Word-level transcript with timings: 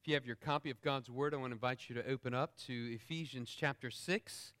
If 0.00 0.06
you 0.06 0.14
have 0.14 0.24
your 0.24 0.36
copy 0.36 0.70
of 0.70 0.80
God's 0.80 1.10
Word, 1.10 1.34
I 1.34 1.38
want 1.38 1.50
to 1.50 1.54
invite 1.54 1.88
you 1.88 1.94
to 1.96 2.08
open 2.08 2.32
up 2.32 2.56
to 2.66 2.94
Ephesians 2.94 3.52
chapter 3.54 3.90
6. 3.90 4.52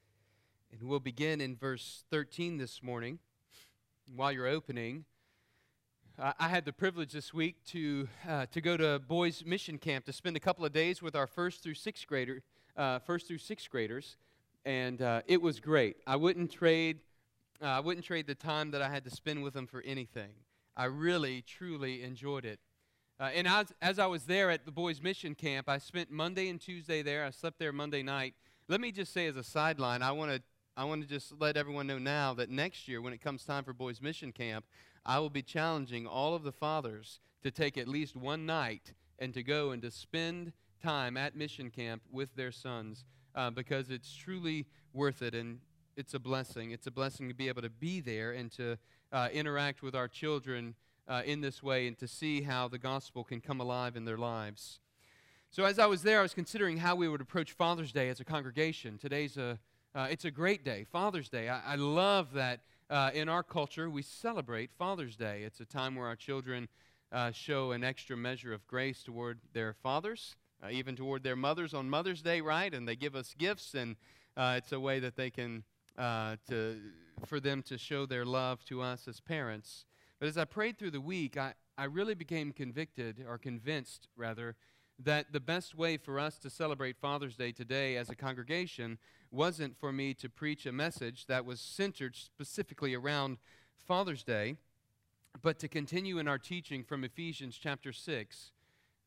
And 0.72 0.82
we'll 0.82 0.98
begin 0.98 1.40
in 1.40 1.54
verse 1.54 2.02
13 2.10 2.58
this 2.58 2.82
morning. 2.82 3.20
While 4.14 4.32
you're 4.32 4.48
opening, 4.48 5.04
I 6.18 6.48
had 6.48 6.64
the 6.64 6.72
privilege 6.72 7.12
this 7.12 7.32
week 7.32 7.64
to, 7.66 8.08
uh, 8.28 8.46
to 8.46 8.60
go 8.60 8.76
to 8.76 8.98
boys' 8.98 9.44
mission 9.46 9.78
camp 9.78 10.06
to 10.06 10.12
spend 10.12 10.36
a 10.36 10.40
couple 10.40 10.64
of 10.64 10.72
days 10.72 11.00
with 11.00 11.14
our 11.14 11.28
first 11.28 11.62
through 11.62 11.74
sixth 11.74 12.08
grader, 12.08 12.42
uh, 12.76 12.98
first 12.98 13.28
through 13.28 13.38
sixth 13.38 13.70
graders, 13.70 14.16
and 14.64 15.00
uh, 15.00 15.22
it 15.28 15.40
was 15.40 15.60
great. 15.60 15.98
I 16.04 16.16
wouldn't 16.16 16.50
trade, 16.50 16.98
uh, 17.62 17.66
I 17.66 17.80
wouldn't 17.80 18.04
trade 18.04 18.26
the 18.26 18.34
time 18.34 18.72
that 18.72 18.82
I 18.82 18.88
had 18.88 19.04
to 19.04 19.10
spend 19.10 19.44
with 19.44 19.54
them 19.54 19.68
for 19.68 19.82
anything. 19.82 20.30
I 20.76 20.86
really, 20.86 21.42
truly 21.42 22.02
enjoyed 22.02 22.44
it. 22.44 22.58
Uh, 23.20 23.30
and 23.34 23.48
as, 23.48 23.72
as 23.82 23.98
I 23.98 24.06
was 24.06 24.24
there 24.24 24.50
at 24.50 24.64
the 24.64 24.70
boys' 24.70 25.02
mission 25.02 25.34
camp, 25.34 25.68
I 25.68 25.78
spent 25.78 26.10
Monday 26.10 26.48
and 26.48 26.60
Tuesday 26.60 27.02
there. 27.02 27.24
I 27.24 27.30
slept 27.30 27.58
there 27.58 27.72
Monday 27.72 28.02
night. 28.02 28.34
Let 28.68 28.80
me 28.80 28.92
just 28.92 29.12
say, 29.12 29.26
as 29.26 29.36
a 29.36 29.42
sideline, 29.42 30.02
I 30.02 30.12
want 30.12 30.30
to 30.32 30.42
I 30.76 30.84
want 30.84 31.02
to 31.02 31.08
just 31.08 31.32
let 31.40 31.56
everyone 31.56 31.88
know 31.88 31.98
now 31.98 32.34
that 32.34 32.50
next 32.50 32.86
year, 32.86 33.02
when 33.02 33.12
it 33.12 33.20
comes 33.20 33.44
time 33.44 33.64
for 33.64 33.72
boys' 33.72 34.00
mission 34.00 34.30
camp, 34.30 34.64
I 35.04 35.18
will 35.18 35.28
be 35.28 35.42
challenging 35.42 36.06
all 36.06 36.36
of 36.36 36.44
the 36.44 36.52
fathers 36.52 37.18
to 37.42 37.50
take 37.50 37.76
at 37.76 37.88
least 37.88 38.14
one 38.14 38.46
night 38.46 38.92
and 39.18 39.34
to 39.34 39.42
go 39.42 39.72
and 39.72 39.82
to 39.82 39.90
spend 39.90 40.52
time 40.80 41.16
at 41.16 41.34
mission 41.34 41.70
camp 41.70 42.02
with 42.12 42.32
their 42.36 42.52
sons 42.52 43.04
uh, 43.34 43.50
because 43.50 43.90
it's 43.90 44.14
truly 44.14 44.66
worth 44.92 45.20
it 45.20 45.34
and 45.34 45.58
it's 45.96 46.14
a 46.14 46.20
blessing. 46.20 46.70
It's 46.70 46.86
a 46.86 46.92
blessing 46.92 47.26
to 47.28 47.34
be 47.34 47.48
able 47.48 47.62
to 47.62 47.70
be 47.70 48.00
there 48.00 48.30
and 48.30 48.52
to 48.52 48.78
uh, 49.10 49.30
interact 49.32 49.82
with 49.82 49.96
our 49.96 50.06
children 50.06 50.76
uh, 51.08 51.22
in 51.24 51.40
this 51.40 51.62
way 51.62 51.86
and 51.86 51.98
to 51.98 52.06
see 52.06 52.42
how 52.42 52.68
the 52.68 52.78
gospel 52.78 53.24
can 53.24 53.40
come 53.40 53.60
alive 53.60 53.96
in 53.96 54.04
their 54.04 54.18
lives. 54.18 54.80
So, 55.50 55.64
as 55.64 55.78
I 55.78 55.86
was 55.86 56.02
there, 56.02 56.18
I 56.18 56.22
was 56.22 56.34
considering 56.34 56.76
how 56.76 56.94
we 56.94 57.08
would 57.08 57.22
approach 57.22 57.52
Father's 57.52 57.90
Day 57.90 58.10
as 58.10 58.20
a 58.20 58.24
congregation. 58.24 58.98
Today's 58.98 59.36
a 59.36 59.58
uh, 59.94 60.06
it's 60.10 60.26
a 60.26 60.30
great 60.30 60.64
day, 60.64 60.84
Father's 60.84 61.28
Day. 61.28 61.48
I, 61.48 61.72
I 61.72 61.74
love 61.76 62.34
that 62.34 62.60
uh, 62.90 63.10
in 63.14 63.28
our 63.28 63.42
culture 63.42 63.88
we 63.88 64.02
celebrate 64.02 64.70
Father's 64.78 65.16
Day. 65.16 65.42
It's 65.44 65.60
a 65.60 65.64
time 65.64 65.96
where 65.96 66.06
our 66.06 66.16
children 66.16 66.68
uh, 67.10 67.32
show 67.32 67.72
an 67.72 67.82
extra 67.82 68.16
measure 68.16 68.52
of 68.52 68.66
grace 68.66 69.02
toward 69.02 69.40
their 69.54 69.72
fathers, 69.72 70.36
uh, 70.62 70.68
even 70.70 70.94
toward 70.94 71.22
their 71.22 71.36
mothers 71.36 71.72
on 71.72 71.88
Mother's 71.88 72.20
Day, 72.20 72.42
right? 72.42 72.72
And 72.72 72.86
they 72.86 72.96
give 72.96 73.16
us 73.16 73.34
gifts, 73.36 73.74
and 73.74 73.96
uh, 74.36 74.54
it's 74.58 74.72
a 74.72 74.80
way 74.80 75.00
that 75.00 75.16
they 75.16 75.30
can 75.30 75.64
uh, 75.96 76.36
to 76.48 76.76
for 77.26 77.40
them 77.40 77.62
to 77.62 77.76
show 77.76 78.06
their 78.06 78.24
love 78.24 78.64
to 78.66 78.80
us 78.82 79.08
as 79.08 79.20
parents. 79.20 79.86
But 80.18 80.28
as 80.28 80.36
I 80.36 80.44
prayed 80.44 80.78
through 80.78 80.90
the 80.90 81.00
week, 81.00 81.36
I, 81.36 81.54
I 81.76 81.84
really 81.84 82.14
became 82.14 82.52
convicted, 82.52 83.24
or 83.26 83.38
convinced 83.38 84.08
rather, 84.16 84.56
that 84.98 85.32
the 85.32 85.40
best 85.40 85.76
way 85.76 85.96
for 85.96 86.18
us 86.18 86.38
to 86.38 86.50
celebrate 86.50 86.96
Father's 86.96 87.36
Day 87.36 87.52
today 87.52 87.96
as 87.96 88.10
a 88.10 88.16
congregation 88.16 88.98
wasn't 89.30 89.78
for 89.78 89.92
me 89.92 90.14
to 90.14 90.28
preach 90.28 90.66
a 90.66 90.72
message 90.72 91.26
that 91.26 91.44
was 91.44 91.60
centered 91.60 92.16
specifically 92.16 92.94
around 92.94 93.38
Father's 93.86 94.24
Day, 94.24 94.56
but 95.40 95.58
to 95.60 95.68
continue 95.68 96.18
in 96.18 96.26
our 96.26 96.38
teaching 96.38 96.82
from 96.82 97.04
Ephesians 97.04 97.56
chapter 97.56 97.92
6. 97.92 98.50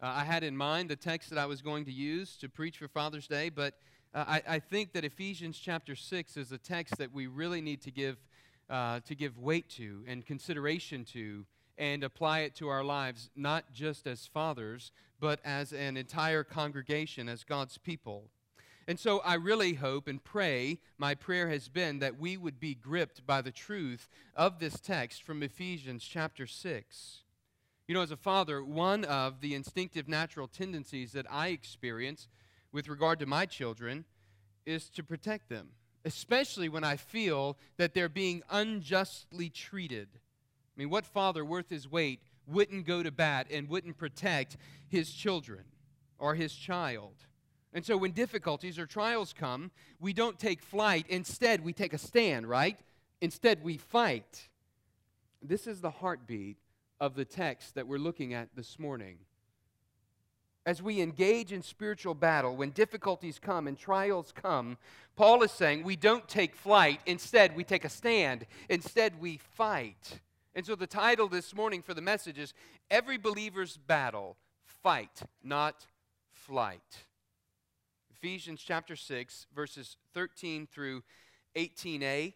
Uh, 0.01 0.05
I 0.05 0.23
had 0.23 0.43
in 0.43 0.55
mind 0.55 0.89
the 0.89 0.95
text 0.95 1.29
that 1.29 1.37
I 1.37 1.45
was 1.45 1.61
going 1.61 1.83
to 1.85 1.91
use 1.91 2.37
to 2.37 2.47
preach 2.47 2.77
for 2.77 2.87
Father's 2.87 3.27
Day, 3.27 3.49
but 3.49 3.73
uh, 4.13 4.23
I, 4.27 4.41
I, 4.47 4.59
think 4.59 4.93
that 4.93 5.05
Ephesians 5.05 5.57
chapter 5.57 5.95
6 5.95 6.37
is 6.37 6.51
a 6.51 6.57
text 6.57 6.97
that 6.97 7.13
we 7.13 7.27
really 7.27 7.61
need 7.61 7.81
to 7.83 7.91
give 7.91 8.17
uh, 8.71 9.01
to 9.01 9.13
give 9.13 9.37
weight 9.37 9.69
to 9.69 10.03
and 10.07 10.25
consideration 10.25 11.03
to 11.03 11.45
and 11.77 12.03
apply 12.03 12.39
it 12.39 12.55
to 12.55 12.69
our 12.69 12.83
lives, 12.83 13.29
not 13.35 13.73
just 13.73 14.07
as 14.07 14.27
fathers, 14.27 14.91
but 15.19 15.39
as 15.43 15.73
an 15.73 15.97
entire 15.97 16.43
congregation, 16.43 17.27
as 17.27 17.43
God's 17.43 17.77
people. 17.77 18.29
And 18.87 18.99
so 18.99 19.19
I 19.19 19.35
really 19.35 19.73
hope 19.73 20.07
and 20.07 20.23
pray, 20.23 20.79
my 20.97 21.15
prayer 21.15 21.49
has 21.49 21.69
been 21.69 21.99
that 21.99 22.19
we 22.19 22.37
would 22.37 22.59
be 22.59 22.75
gripped 22.75 23.25
by 23.25 23.41
the 23.41 23.51
truth 23.51 24.07
of 24.35 24.59
this 24.59 24.79
text 24.79 25.23
from 25.23 25.43
Ephesians 25.43 26.03
chapter 26.03 26.47
6. 26.47 27.23
You 27.87 27.95
know, 27.95 28.01
as 28.01 28.11
a 28.11 28.17
father, 28.17 28.63
one 28.63 29.03
of 29.05 29.41
the 29.41 29.53
instinctive 29.53 30.07
natural 30.07 30.47
tendencies 30.47 31.11
that 31.11 31.25
I 31.29 31.49
experience 31.49 32.27
with 32.71 32.87
regard 32.87 33.19
to 33.19 33.25
my 33.25 33.45
children 33.45 34.05
is 34.65 34.89
to 34.91 35.03
protect 35.03 35.49
them 35.49 35.69
especially 36.05 36.69
when 36.69 36.83
I 36.83 36.95
feel 36.95 37.57
that 37.77 37.93
they're 37.93 38.09
being 38.09 38.43
unjustly 38.49 39.49
treated. 39.49 40.07
I 40.13 40.79
mean, 40.79 40.89
what 40.89 41.05
father 41.05 41.45
worth 41.45 41.69
his 41.69 41.89
weight 41.89 42.21
wouldn't 42.47 42.85
go 42.85 43.03
to 43.03 43.11
bat 43.11 43.47
and 43.51 43.69
wouldn't 43.69 43.97
protect 43.97 44.57
his 44.87 45.11
children 45.11 45.63
or 46.17 46.35
his 46.35 46.53
child? 46.53 47.13
And 47.73 47.85
so 47.85 47.95
when 47.97 48.11
difficulties 48.11 48.77
or 48.77 48.85
trials 48.85 49.33
come, 49.33 49.71
we 49.99 50.13
don't 50.13 50.37
take 50.37 50.61
flight. 50.61 51.05
Instead, 51.07 51.63
we 51.63 51.73
take 51.73 51.93
a 51.93 51.97
stand, 51.97 52.47
right? 52.47 52.77
Instead, 53.21 53.63
we 53.63 53.77
fight. 53.77 54.49
This 55.41 55.67
is 55.67 55.81
the 55.81 55.91
heartbeat 55.91 56.57
of 56.99 57.15
the 57.15 57.25
text 57.25 57.75
that 57.75 57.87
we're 57.87 57.97
looking 57.97 58.33
at 58.33 58.49
this 58.55 58.77
morning 58.77 59.17
as 60.65 60.81
we 60.81 61.01
engage 61.01 61.51
in 61.51 61.61
spiritual 61.61 62.13
battle, 62.13 62.55
when 62.55 62.69
difficulties 62.69 63.39
come 63.39 63.67
and 63.67 63.77
trials 63.77 64.31
come, 64.35 64.77
Paul 65.15 65.43
is 65.43 65.51
saying 65.51 65.83
we 65.83 65.95
don't 65.95 66.27
take 66.27 66.55
flight. 66.55 66.99
Instead, 67.05 67.55
we 67.55 67.63
take 67.63 67.85
a 67.85 67.89
stand. 67.89 68.45
Instead, 68.69 69.19
we 69.19 69.37
fight. 69.37 70.19
And 70.53 70.65
so 70.65 70.75
the 70.75 70.87
title 70.87 71.27
this 71.27 71.55
morning 71.55 71.81
for 71.81 71.93
the 71.93 72.01
message 72.01 72.37
is 72.37 72.53
Every 72.89 73.17
Believer's 73.17 73.77
Battle 73.77 74.37
Fight, 74.63 75.21
Not 75.43 75.87
Flight. 76.31 77.05
Ephesians 78.11 78.61
chapter 78.61 78.95
6, 78.95 79.47
verses 79.55 79.97
13 80.13 80.67
through 80.67 81.01
18a. 81.55 82.33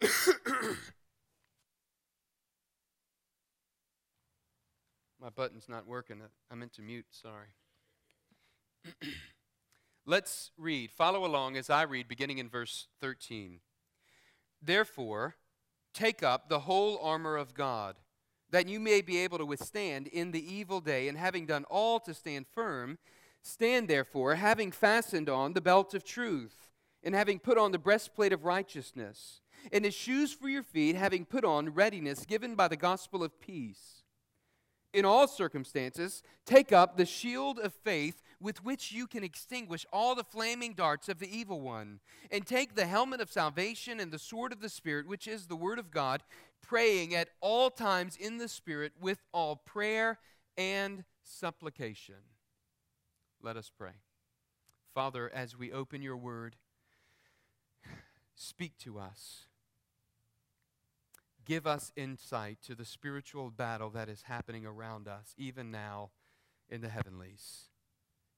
My 5.24 5.30
button's 5.30 5.70
not 5.70 5.86
working. 5.86 6.20
I 6.50 6.54
meant 6.54 6.74
to 6.74 6.82
mute, 6.82 7.06
sorry. 7.10 7.46
Let's 10.06 10.50
read. 10.58 10.90
Follow 10.90 11.24
along 11.24 11.56
as 11.56 11.70
I 11.70 11.84
read, 11.84 12.08
beginning 12.08 12.36
in 12.36 12.50
verse 12.50 12.88
13. 13.00 13.60
Therefore, 14.60 15.36
take 15.94 16.22
up 16.22 16.50
the 16.50 16.60
whole 16.60 16.98
armor 16.98 17.38
of 17.38 17.54
God, 17.54 17.96
that 18.50 18.68
you 18.68 18.78
may 18.78 19.00
be 19.00 19.16
able 19.16 19.38
to 19.38 19.46
withstand 19.46 20.08
in 20.08 20.30
the 20.30 20.54
evil 20.54 20.82
day, 20.82 21.08
and 21.08 21.16
having 21.16 21.46
done 21.46 21.64
all 21.70 22.00
to 22.00 22.12
stand 22.12 22.44
firm, 22.46 22.98
stand 23.40 23.88
therefore, 23.88 24.34
having 24.34 24.70
fastened 24.70 25.30
on 25.30 25.54
the 25.54 25.62
belt 25.62 25.94
of 25.94 26.04
truth, 26.04 26.68
and 27.02 27.14
having 27.14 27.38
put 27.38 27.56
on 27.56 27.72
the 27.72 27.78
breastplate 27.78 28.34
of 28.34 28.44
righteousness, 28.44 29.40
and 29.72 29.86
as 29.86 29.94
shoes 29.94 30.34
for 30.34 30.50
your 30.50 30.62
feet, 30.62 30.96
having 30.96 31.24
put 31.24 31.46
on 31.46 31.72
readiness 31.72 32.26
given 32.26 32.54
by 32.54 32.68
the 32.68 32.76
gospel 32.76 33.24
of 33.24 33.40
peace 33.40 34.03
in 34.94 35.04
all 35.04 35.26
circumstances, 35.26 36.22
take 36.46 36.72
up 36.72 36.96
the 36.96 37.04
shield 37.04 37.58
of 37.58 37.74
faith 37.74 38.22
with 38.40 38.64
which 38.64 38.92
you 38.92 39.06
can 39.06 39.24
extinguish 39.24 39.84
all 39.92 40.14
the 40.14 40.24
flaming 40.24 40.72
darts 40.72 41.08
of 41.08 41.18
the 41.18 41.36
evil 41.36 41.60
one, 41.60 41.98
and 42.30 42.46
take 42.46 42.74
the 42.74 42.86
helmet 42.86 43.20
of 43.20 43.30
salvation 43.30 43.98
and 43.98 44.12
the 44.12 44.18
sword 44.18 44.52
of 44.52 44.60
the 44.60 44.68
Spirit, 44.68 45.08
which 45.08 45.26
is 45.26 45.46
the 45.46 45.56
Word 45.56 45.78
of 45.78 45.90
God, 45.90 46.22
praying 46.62 47.14
at 47.14 47.28
all 47.40 47.70
times 47.70 48.16
in 48.16 48.38
the 48.38 48.48
Spirit 48.48 48.92
with 49.00 49.22
all 49.32 49.56
prayer 49.56 50.18
and 50.56 51.04
supplication. 51.22 52.22
Let 53.42 53.56
us 53.56 53.70
pray. 53.76 54.02
Father, 54.94 55.30
as 55.34 55.58
we 55.58 55.72
open 55.72 56.02
your 56.02 56.16
Word, 56.16 56.56
speak 58.34 58.78
to 58.78 58.98
us 58.98 59.46
give 61.44 61.66
us 61.66 61.92
insight 61.96 62.58
to 62.62 62.74
the 62.74 62.84
spiritual 62.84 63.50
battle 63.50 63.90
that 63.90 64.08
is 64.08 64.22
happening 64.22 64.64
around 64.64 65.08
us, 65.08 65.34
even 65.36 65.70
now 65.70 66.10
in 66.68 66.80
the 66.80 66.88
heavenlies. 66.88 67.68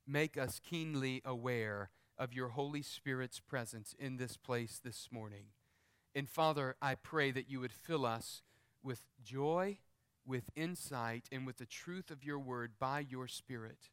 Make 0.07 0.37
us 0.37 0.61
keenly 0.65 1.23
aware 1.25 1.91
of 2.19 2.33
your 2.33 2.49
Holy 2.49 2.83
Spirit's 2.83 3.41
presence 3.41 3.95
in 3.99 4.17
this 4.17 4.37
place 4.37 4.81
this 4.83 5.09
morning. 5.11 5.47
And 6.15 6.29
Father, 6.29 6.77
I 6.81 6.95
pray 6.95 7.31
that 7.33 7.51
you 7.51 7.61
would 7.61 7.73
fill 7.73 8.07
us 8.07 8.43
with 8.83 9.05
joy, 9.23 9.79
with 10.25 10.51
insight, 10.57 11.29
and 11.31 11.47
with 11.47 11.59
the 11.59 11.67
truth 11.67 12.11
of 12.11 12.25
your 12.25 12.39
word 12.39 12.73
by 12.79 13.01
your 13.01 13.29
Spirit. 13.29 13.91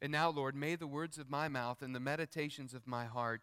And 0.00 0.12
now, 0.12 0.30
Lord, 0.30 0.54
may 0.54 0.76
the 0.76 0.86
words 0.86 1.18
of 1.18 1.30
my 1.30 1.48
mouth 1.48 1.82
and 1.82 1.94
the 1.94 2.00
meditations 2.00 2.74
of 2.74 2.86
my 2.86 3.06
heart 3.06 3.42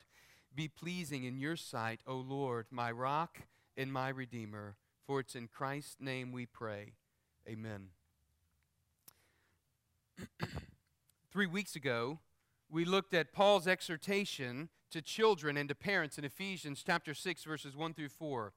be 0.53 0.67
pleasing 0.67 1.23
in 1.23 1.37
your 1.37 1.55
sight, 1.57 2.01
O 2.07 2.15
Lord, 2.15 2.67
my 2.71 2.91
rock 2.91 3.41
and 3.75 3.91
my 3.91 4.09
redeemer. 4.09 4.77
For 5.05 5.19
it's 5.19 5.35
in 5.35 5.47
Christ's 5.47 5.97
name 5.99 6.31
we 6.31 6.47
pray. 6.47 6.93
Amen. 7.47 7.89
Three 11.31 11.45
weeks 11.45 11.75
ago, 11.75 12.19
we 12.69 12.85
looked 12.85 13.13
at 13.13 13.31
Paul's 13.31 13.67
exhortation 13.67 14.69
to 14.89 15.03
children 15.03 15.57
and 15.57 15.69
to 15.69 15.75
parents 15.75 16.17
in 16.17 16.25
Ephesians 16.25 16.83
chapter 16.85 17.13
6, 17.13 17.43
verses 17.43 17.75
1 17.75 17.93
through 17.93 18.09
4. 18.09 18.53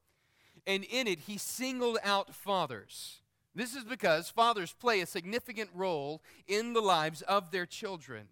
And 0.67 0.85
in 0.85 1.06
it, 1.06 1.21
he 1.21 1.37
singled 1.37 1.99
out 2.03 2.35
fathers. 2.35 3.21
This 3.55 3.75
is 3.75 3.85
because 3.85 4.31
fathers 4.31 4.73
play 4.73 5.00
a 5.00 5.06
significant 5.06 5.69
role 5.75 6.23
in 6.47 6.73
the 6.73 6.81
lives 6.81 7.21
of 7.23 7.50
their 7.50 7.67
children. 7.67 8.29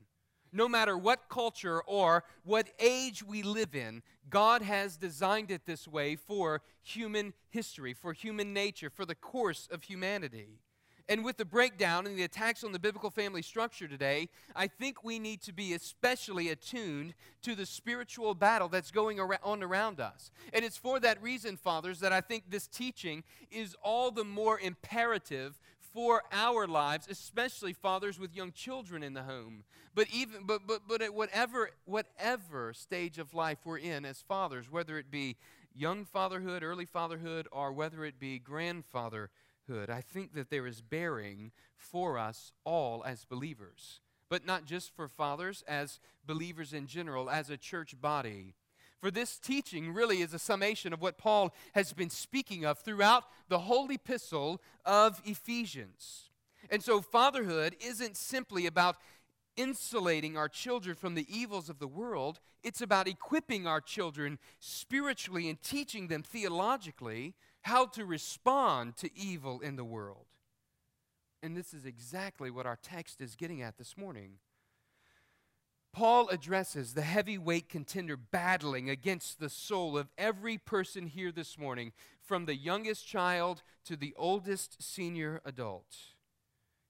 No 0.57 0.71
matter 0.71 0.97
what 0.97 1.29
culture 1.29 1.83
or 1.83 2.25
what 2.43 2.71
age 2.79 3.23
we 3.23 3.43
live 3.43 3.75
in, 3.75 4.03
God 4.31 4.63
has 4.63 4.97
designed 4.97 5.51
it 5.51 5.67
this 5.67 5.87
way 5.87 6.17
for 6.17 6.63
human 6.83 7.35
history, 7.51 7.93
for 7.93 8.15
human 8.15 8.55
nature, 8.55 8.89
for 8.89 9.05
the 9.05 9.15
course 9.15 9.69
of 9.71 9.83
humanity. 9.83 10.61
And 11.11 11.23
with 11.27 11.37
the 11.37 11.45
breakdown 11.45 12.07
and 12.07 12.19
the 12.19 12.23
attacks 12.23 12.65
on 12.65 12.73
the 12.73 12.79
biblical 12.79 13.11
family 13.11 13.43
structure 13.43 13.87
today, 13.87 14.31
I 14.57 14.67
think 14.67 15.05
we 15.05 15.19
need 15.19 15.43
to 15.43 15.53
be 15.53 15.75
especially 15.75 16.49
attuned 16.49 17.13
to 17.43 17.55
the 17.55 17.67
spiritual 17.67 18.35
battle 18.35 18.69
that's 18.69 18.91
going 18.91 19.21
on 19.21 19.63
around 19.63 20.01
us. 20.01 20.31
And 20.55 20.65
it's 20.65 20.79
for 20.79 20.99
that 21.01 21.23
reason, 21.23 21.59
fathers, 21.59 22.01
that 22.01 22.15
I 22.15 22.23
think 22.23 22.45
this 22.49 22.67
teaching 22.67 23.25
is 23.51 23.77
all 23.83 24.11
the 24.11 24.25
more 24.25 24.59
imperative 24.59 25.61
for 25.97 26.23
our 26.31 26.67
lives, 26.67 27.09
especially 27.09 27.73
fathers 27.73 28.21
with 28.21 28.37
young 28.37 28.53
children 28.53 29.03
in 29.03 29.15
the 29.15 29.23
home. 29.23 29.65
But 29.95 30.09
even 30.13 30.45
but 30.45 30.67
but 30.67 30.83
but 30.87 31.01
at 31.01 31.15
whatever 31.15 31.71
whatever 31.87 32.75
stage 32.75 33.17
of 33.17 33.33
life 33.33 33.61
we're 33.65 33.79
in 33.79 34.05
as 34.05 34.21
fathers, 34.21 34.71
whether 34.71 34.99
it 34.99 35.11
be 35.11 35.37
young 35.75 36.05
fatherhood, 36.05 36.63
early 36.63 36.85
fatherhood, 36.85 37.49
or 37.51 37.73
whether 37.73 38.05
it 38.05 38.21
be 38.21 38.39
grandfatherhood, 38.39 39.89
I 39.89 40.03
think 40.03 40.35
that 40.35 40.51
there 40.51 40.67
is 40.67 40.83
bearing 40.83 41.51
for 41.79 42.19
us 42.19 42.53
all 42.65 43.03
as 43.03 43.25
believers, 43.25 44.03
but 44.29 44.45
not 44.45 44.67
just 44.67 44.95
for 44.95 45.09
fathers, 45.09 45.65
as 45.67 45.99
believers 46.27 46.75
in 46.75 46.89
general, 46.89 47.31
as 47.31 47.49
a 47.49 47.57
church 47.57 47.99
body. 47.99 48.55
For 49.01 49.11
this 49.11 49.39
teaching 49.39 49.93
really 49.93 50.23
is 50.23 50.33
a 50.33 50.39
summation 50.39 50.93
of 50.93 51.03
what 51.03 51.19
Paul 51.19 51.55
has 51.75 51.93
been 51.93 52.11
speaking 52.11 52.65
of 52.65 52.79
throughout 52.79 53.25
the 53.49 53.61
whole 53.61 53.91
epistle 53.91 54.61
of 54.85 55.21
Ephesians. 55.25 56.31
And 56.71 56.83
so, 56.83 57.01
fatherhood 57.01 57.77
isn't 57.81 58.17
simply 58.17 58.67
about 58.67 58.97
insulating 59.57 60.37
our 60.37 60.49
children 60.49 60.97
from 60.97 61.15
the 61.15 61.27
evils 61.35 61.69
of 61.69 61.79
the 61.79 61.89
world, 61.89 62.41
it's 62.63 62.81
about 62.81 63.09
equipping 63.09 63.67
our 63.67 63.81
children 63.81 64.39
spiritually 64.59 65.49
and 65.49 65.63
teaching 65.63 66.09
them 66.09 66.23
theologically 66.23 67.35
how 67.63 67.87
to 67.87 68.05
respond 68.05 68.97
to 68.97 69.11
evil 69.17 69.61
in 69.61 69.77
the 69.77 69.85
world. 69.85 70.27
And 71.43 71.57
this 71.57 71.73
is 71.73 71.85
exactly 71.85 72.51
what 72.51 72.67
our 72.67 72.79
text 72.83 73.21
is 73.21 73.37
getting 73.37 73.63
at 73.63 73.79
this 73.79 73.97
morning. 73.97 74.39
Paul 75.97 76.29
addresses 76.29 76.93
the 76.93 77.01
heavyweight 77.01 77.71
contender 77.71 78.19
battling 78.19 78.91
against 78.91 79.41
the 79.41 79.49
soul 79.49 79.97
of 79.97 80.11
every 80.19 80.59
person 80.59 81.07
here 81.07 81.33
this 81.33 81.57
morning, 81.57 81.93
from 82.21 82.45
the 82.45 82.55
youngest 82.55 83.07
child 83.07 83.63
to 83.87 83.97
the 83.97 84.13
oldest 84.19 84.83
senior 84.83 85.41
adult. 85.47 85.97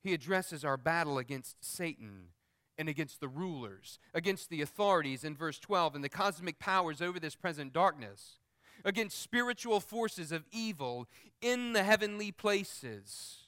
He 0.03 0.13
addresses 0.13 0.65
our 0.65 0.77
battle 0.77 1.19
against 1.19 1.65
Satan 1.65 2.31
and 2.77 2.89
against 2.89 3.21
the 3.21 3.29
rulers, 3.29 4.01
against 4.13 4.51
the 4.51 4.61
authorities 4.61 5.23
in 5.23 5.37
verse 5.37 5.61
12, 5.61 5.95
and 5.95 6.03
the 6.03 6.09
cosmic 6.09 6.59
powers 6.59 7.01
over 7.01 7.21
this 7.21 7.37
present 7.37 7.73
darkness 7.73 8.41
against 8.85 9.23
spiritual 9.23 9.79
forces 9.79 10.33
of 10.33 10.49
evil 10.51 11.07
in 11.41 11.75
the 11.75 11.85
heavenly 11.85 12.33
places. 12.33 13.46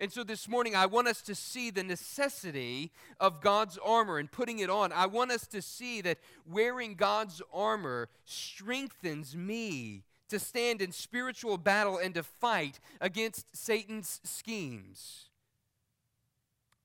And 0.00 0.12
so 0.12 0.24
this 0.24 0.48
morning, 0.48 0.74
I 0.74 0.86
want 0.86 1.08
us 1.08 1.22
to 1.22 1.34
see 1.34 1.70
the 1.70 1.82
necessity 1.82 2.92
of 3.20 3.40
God's 3.40 3.78
armor 3.84 4.18
and 4.18 4.30
putting 4.30 4.58
it 4.58 4.70
on. 4.70 4.92
I 4.92 5.06
want 5.06 5.30
us 5.30 5.46
to 5.48 5.62
see 5.62 6.00
that 6.00 6.18
wearing 6.46 6.94
God's 6.94 7.42
armor 7.52 8.08
strengthens 8.24 9.36
me 9.36 10.02
to 10.28 10.38
stand 10.38 10.80
in 10.80 10.92
spiritual 10.92 11.58
battle 11.58 11.98
and 11.98 12.14
to 12.14 12.22
fight 12.22 12.80
against 13.00 13.54
Satan's 13.54 14.20
schemes. 14.24 15.28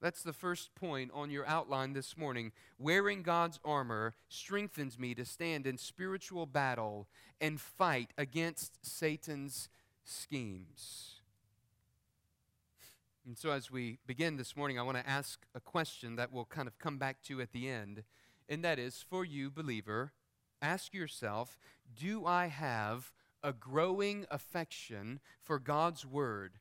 That's 0.01 0.21
the 0.21 0.33
first 0.33 0.75
point 0.75 1.11
on 1.13 1.31
your 1.31 1.47
outline 1.47 1.93
this 1.93 2.17
morning. 2.17 2.51
Wearing 2.77 3.23
God's 3.23 3.59
armor 3.65 4.13
strengthens 4.29 4.99
me 4.99 5.15
to 5.15 5.25
stand 5.25 5.65
in 5.65 5.77
spiritual 5.77 6.45
battle 6.45 7.07
and 7.41 7.59
fight 7.59 8.11
against 8.17 8.77
Satan's 8.85 9.69
schemes. 10.03 11.16
And 13.27 13.37
so, 13.37 13.51
as 13.51 13.69
we 13.69 13.99
begin 14.07 14.37
this 14.37 14.55
morning, 14.55 14.79
I 14.79 14.83
want 14.83 14.97
to 14.97 15.07
ask 15.07 15.45
a 15.53 15.59
question 15.59 16.15
that 16.15 16.31
we'll 16.31 16.45
kind 16.45 16.67
of 16.67 16.79
come 16.79 16.97
back 16.97 17.21
to 17.23 17.41
at 17.41 17.51
the 17.51 17.67
end. 17.67 18.03
And 18.47 18.63
that 18.63 18.79
is 18.79 19.03
for 19.07 19.25
you, 19.25 19.51
believer, 19.51 20.13
ask 20.61 20.93
yourself 20.93 21.59
Do 21.93 22.25
I 22.25 22.47
have 22.47 23.11
a 23.43 23.51
growing 23.51 24.25
affection 24.31 25.19
for 25.43 25.59
God's 25.59 26.05
word? 26.05 26.53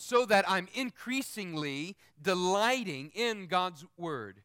so 0.00 0.24
that 0.24 0.46
I'm 0.48 0.66
increasingly 0.72 1.94
delighting 2.20 3.10
in 3.14 3.46
God's 3.46 3.84
Word? 3.98 4.40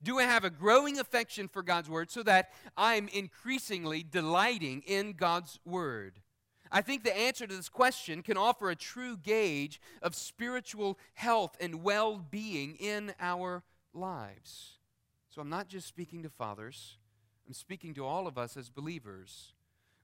Do 0.00 0.20
I 0.20 0.22
have 0.22 0.44
a 0.44 0.50
growing 0.50 1.00
affection 1.00 1.48
for 1.48 1.64
God's 1.64 1.90
Word 1.90 2.08
so 2.08 2.22
that 2.22 2.50
I'm 2.76 3.08
increasingly 3.08 4.04
delighting 4.04 4.84
in 4.86 5.14
God's 5.14 5.58
Word? 5.64 6.20
I 6.76 6.82
think 6.82 7.04
the 7.04 7.16
answer 7.16 7.46
to 7.46 7.56
this 7.56 7.70
question 7.70 8.22
can 8.22 8.36
offer 8.36 8.68
a 8.68 8.76
true 8.76 9.16
gauge 9.16 9.80
of 10.02 10.14
spiritual 10.14 10.98
health 11.14 11.56
and 11.58 11.82
well 11.82 12.22
being 12.30 12.76
in 12.76 13.14
our 13.18 13.62
lives. 13.94 14.76
So 15.30 15.40
I'm 15.40 15.48
not 15.48 15.68
just 15.68 15.88
speaking 15.88 16.22
to 16.24 16.28
fathers, 16.28 16.98
I'm 17.46 17.54
speaking 17.54 17.94
to 17.94 18.04
all 18.04 18.26
of 18.26 18.36
us 18.36 18.58
as 18.58 18.68
believers. 18.68 19.54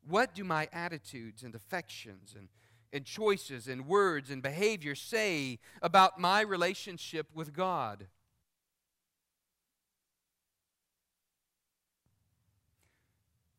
What 0.08 0.34
do 0.34 0.44
my 0.44 0.66
attitudes 0.72 1.42
and 1.42 1.54
affections 1.54 2.34
and 2.34 2.48
and 2.90 3.04
choices 3.04 3.68
and 3.68 3.86
words 3.86 4.30
and 4.30 4.42
behavior 4.42 4.94
say 4.94 5.58
about 5.82 6.18
my 6.18 6.40
relationship 6.40 7.26
with 7.34 7.52
God? 7.52 8.06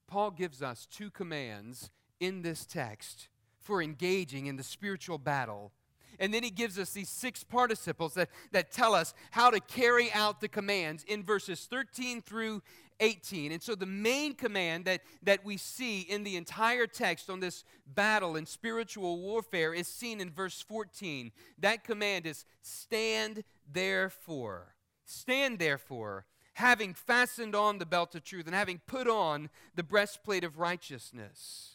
Paul 0.07 0.31
gives 0.31 0.63
us 0.63 0.87
two 0.87 1.11
commands 1.11 1.91
in 2.23 2.41
this 2.41 2.65
text 2.65 3.29
for 3.59 3.81
engaging 3.81 4.47
in 4.47 4.55
the 4.55 4.63
spiritual 4.63 5.17
battle. 5.17 5.71
And 6.19 6.33
then 6.33 6.43
he 6.43 6.51
gives 6.51 6.77
us 6.77 6.91
these 6.91 7.09
six 7.09 7.43
participles 7.43 8.13
that, 8.13 8.29
that 8.51 8.71
tell 8.71 8.93
us 8.93 9.13
how 9.31 9.49
to 9.49 9.59
carry 9.59 10.11
out 10.13 10.41
the 10.41 10.47
commands 10.47 11.03
in 11.03 11.23
verses 11.23 11.67
13 11.69 12.21
through 12.21 12.61
18. 12.99 13.51
And 13.51 13.61
so 13.61 13.73
the 13.75 13.85
main 13.85 14.33
command 14.35 14.85
that, 14.85 15.01
that 15.23 15.43
we 15.43 15.57
see 15.57 16.01
in 16.01 16.23
the 16.23 16.37
entire 16.37 16.85
text 16.85 17.29
on 17.29 17.39
this 17.39 17.63
battle 17.87 18.35
and 18.35 18.47
spiritual 18.47 19.19
warfare 19.19 19.73
is 19.73 19.87
seen 19.87 20.21
in 20.21 20.29
verse 20.29 20.61
14. 20.61 21.31
That 21.59 21.83
command 21.83 22.27
is 22.27 22.45
stand 22.61 23.43
therefore. 23.71 24.75
Stand 25.05 25.59
therefore, 25.59 26.25
having 26.53 26.93
fastened 26.93 27.55
on 27.55 27.77
the 27.77 27.85
belt 27.85 28.15
of 28.15 28.23
truth 28.23 28.45
and 28.45 28.55
having 28.55 28.79
put 28.87 29.07
on 29.07 29.49
the 29.75 29.83
breastplate 29.83 30.43
of 30.43 30.59
righteousness. 30.59 31.72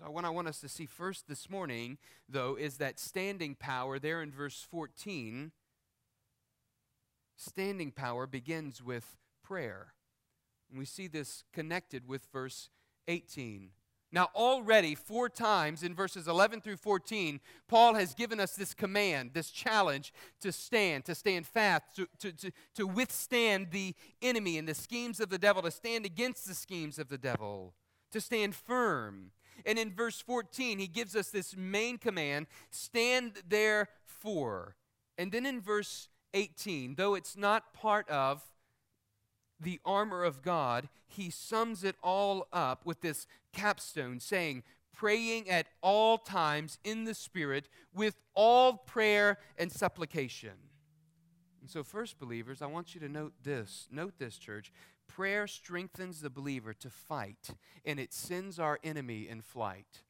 So, 0.00 0.10
what 0.10 0.24
I 0.24 0.30
want 0.30 0.48
us 0.48 0.60
to 0.60 0.68
see 0.68 0.86
first 0.86 1.28
this 1.28 1.50
morning, 1.50 1.98
though, 2.26 2.56
is 2.58 2.78
that 2.78 2.98
standing 2.98 3.54
power 3.54 3.98
there 3.98 4.22
in 4.22 4.30
verse 4.30 4.66
14. 4.70 5.52
Standing 7.36 7.90
power 7.90 8.26
begins 8.26 8.82
with 8.82 9.18
prayer. 9.42 9.92
And 10.70 10.78
we 10.78 10.86
see 10.86 11.06
this 11.06 11.44
connected 11.52 12.08
with 12.08 12.26
verse 12.32 12.70
18. 13.08 13.70
Now, 14.10 14.28
already 14.34 14.94
four 14.94 15.28
times 15.28 15.82
in 15.82 15.94
verses 15.94 16.26
11 16.26 16.62
through 16.62 16.78
14, 16.78 17.38
Paul 17.68 17.94
has 17.94 18.14
given 18.14 18.40
us 18.40 18.56
this 18.56 18.72
command, 18.72 19.32
this 19.34 19.50
challenge 19.50 20.14
to 20.40 20.50
stand, 20.50 21.04
to 21.04 21.14
stand 21.14 21.46
fast, 21.46 21.82
to, 21.96 22.08
to, 22.20 22.32
to, 22.32 22.52
to, 22.76 22.86
withstand 22.86 23.68
the 23.70 23.94
enemy 24.22 24.56
and 24.56 24.66
the 24.66 24.74
schemes 24.74 25.20
of 25.20 25.28
the 25.28 25.38
devil, 25.38 25.60
to 25.62 25.70
stand 25.70 26.06
against 26.06 26.48
the 26.48 26.54
schemes 26.54 26.98
of 26.98 27.08
the 27.08 27.18
devil, 27.18 27.74
to 28.12 28.20
stand 28.20 28.54
firm. 28.54 29.32
And 29.66 29.78
in 29.78 29.92
verse 29.92 30.20
14, 30.20 30.78
he 30.78 30.86
gives 30.86 31.14
us 31.14 31.30
this 31.30 31.56
main 31.56 31.98
command 31.98 32.46
stand 32.70 33.42
therefore. 33.48 34.76
And 35.18 35.32
then 35.32 35.46
in 35.46 35.60
verse 35.60 36.08
18, 36.34 36.94
though 36.94 37.14
it's 37.14 37.36
not 37.36 37.72
part 37.74 38.08
of 38.08 38.42
the 39.60 39.80
armor 39.84 40.24
of 40.24 40.42
God, 40.42 40.88
he 41.06 41.30
sums 41.30 41.84
it 41.84 41.96
all 42.02 42.48
up 42.52 42.86
with 42.86 43.00
this 43.00 43.26
capstone 43.52 44.20
saying, 44.20 44.62
praying 44.92 45.48
at 45.48 45.66
all 45.82 46.18
times 46.18 46.78
in 46.84 47.04
the 47.04 47.14
Spirit 47.14 47.68
with 47.94 48.16
all 48.34 48.74
prayer 48.74 49.38
and 49.58 49.70
supplication. 49.70 50.52
And 51.60 51.70
so, 51.70 51.82
first, 51.82 52.18
believers, 52.18 52.62
I 52.62 52.66
want 52.66 52.94
you 52.94 53.00
to 53.00 53.08
note 53.08 53.32
this. 53.42 53.86
Note 53.90 54.14
this, 54.18 54.38
church. 54.38 54.72
Prayer 55.14 55.48
strengthens 55.48 56.20
the 56.20 56.30
believer 56.30 56.72
to 56.72 56.88
fight, 56.88 57.50
and 57.84 57.98
it 57.98 58.12
sends 58.12 58.60
our 58.60 58.78
enemy 58.84 59.26
in 59.28 59.42
flight. 59.42 60.02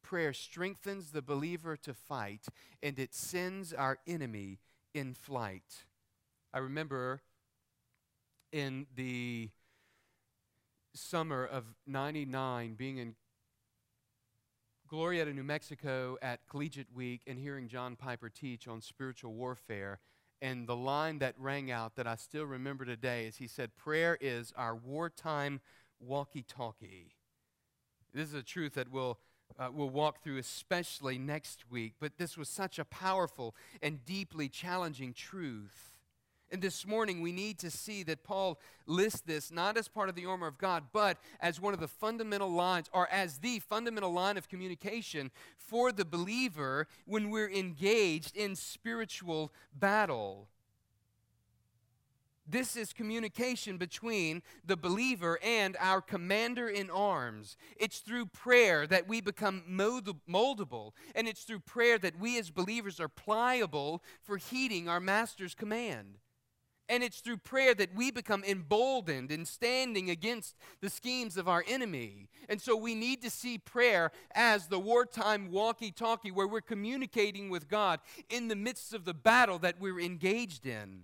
Prayer 0.00 0.32
strengthens 0.32 1.10
the 1.10 1.22
believer 1.22 1.76
to 1.76 1.92
fight, 1.92 2.46
and 2.80 3.00
it 3.00 3.12
sends 3.12 3.72
our 3.72 3.98
enemy 4.06 4.60
in 4.94 5.12
flight. 5.12 5.84
I 6.54 6.58
remember 6.58 7.20
in 8.52 8.86
the 8.94 9.50
summer 10.94 11.44
of 11.44 11.64
99 11.88 12.74
being 12.74 12.98
in 12.98 13.16
Glorieta, 14.88 15.34
New 15.34 15.42
Mexico 15.42 16.16
at 16.22 16.46
Collegiate 16.48 16.94
Week 16.94 17.22
and 17.26 17.40
hearing 17.40 17.66
John 17.66 17.96
Piper 17.96 18.28
teach 18.28 18.68
on 18.68 18.80
spiritual 18.80 19.34
warfare. 19.34 19.98
And 20.40 20.68
the 20.68 20.76
line 20.76 21.18
that 21.18 21.34
rang 21.38 21.70
out 21.70 21.96
that 21.96 22.06
I 22.06 22.16
still 22.16 22.44
remember 22.44 22.84
today 22.84 23.26
is 23.26 23.36
he 23.36 23.48
said, 23.48 23.76
Prayer 23.76 24.16
is 24.20 24.52
our 24.56 24.76
wartime 24.76 25.60
walkie 26.00 26.44
talkie. 26.44 27.16
This 28.14 28.28
is 28.28 28.34
a 28.34 28.42
truth 28.42 28.74
that 28.74 28.90
we'll, 28.90 29.18
uh, 29.58 29.70
we'll 29.72 29.90
walk 29.90 30.22
through, 30.22 30.38
especially 30.38 31.18
next 31.18 31.70
week. 31.70 31.94
But 32.00 32.18
this 32.18 32.38
was 32.38 32.48
such 32.48 32.78
a 32.78 32.84
powerful 32.84 33.54
and 33.82 34.04
deeply 34.04 34.48
challenging 34.48 35.12
truth. 35.12 35.97
And 36.50 36.62
this 36.62 36.86
morning, 36.86 37.20
we 37.20 37.30
need 37.30 37.58
to 37.58 37.70
see 37.70 38.02
that 38.04 38.24
Paul 38.24 38.58
lists 38.86 39.20
this 39.20 39.50
not 39.50 39.76
as 39.76 39.86
part 39.86 40.08
of 40.08 40.14
the 40.14 40.24
armor 40.24 40.46
of 40.46 40.56
God, 40.56 40.84
but 40.92 41.18
as 41.40 41.60
one 41.60 41.74
of 41.74 41.80
the 41.80 41.88
fundamental 41.88 42.50
lines, 42.50 42.88
or 42.92 43.06
as 43.10 43.38
the 43.38 43.58
fundamental 43.58 44.12
line 44.12 44.38
of 44.38 44.48
communication 44.48 45.30
for 45.56 45.92
the 45.92 46.06
believer 46.06 46.86
when 47.04 47.28
we're 47.30 47.50
engaged 47.50 48.34
in 48.34 48.56
spiritual 48.56 49.52
battle. 49.74 50.48
This 52.50 52.76
is 52.76 52.94
communication 52.94 53.76
between 53.76 54.42
the 54.64 54.76
believer 54.76 55.38
and 55.44 55.76
our 55.78 56.00
commander 56.00 56.66
in 56.66 56.88
arms. 56.88 57.58
It's 57.76 57.98
through 57.98 58.24
prayer 58.26 58.86
that 58.86 59.06
we 59.06 59.20
become 59.20 59.64
moldable, 59.68 60.92
and 61.14 61.28
it's 61.28 61.42
through 61.42 61.60
prayer 61.60 61.98
that 61.98 62.18
we 62.18 62.38
as 62.38 62.50
believers 62.50 63.00
are 63.00 63.08
pliable 63.08 64.02
for 64.22 64.38
heeding 64.38 64.88
our 64.88 64.98
master's 64.98 65.54
command. 65.54 66.16
And 66.88 67.02
it's 67.02 67.20
through 67.20 67.38
prayer 67.38 67.74
that 67.74 67.94
we 67.94 68.10
become 68.10 68.42
emboldened 68.44 69.30
in 69.30 69.44
standing 69.44 70.08
against 70.08 70.56
the 70.80 70.88
schemes 70.88 71.36
of 71.36 71.46
our 71.46 71.62
enemy. 71.68 72.28
And 72.48 72.60
so 72.62 72.76
we 72.76 72.94
need 72.94 73.20
to 73.22 73.30
see 73.30 73.58
prayer 73.58 74.10
as 74.34 74.68
the 74.68 74.78
wartime 74.78 75.50
walkie 75.50 75.90
talkie 75.90 76.30
where 76.30 76.48
we're 76.48 76.62
communicating 76.62 77.50
with 77.50 77.68
God 77.68 78.00
in 78.30 78.48
the 78.48 78.56
midst 78.56 78.94
of 78.94 79.04
the 79.04 79.12
battle 79.12 79.58
that 79.58 79.78
we're 79.78 80.00
engaged 80.00 80.64
in. 80.64 81.02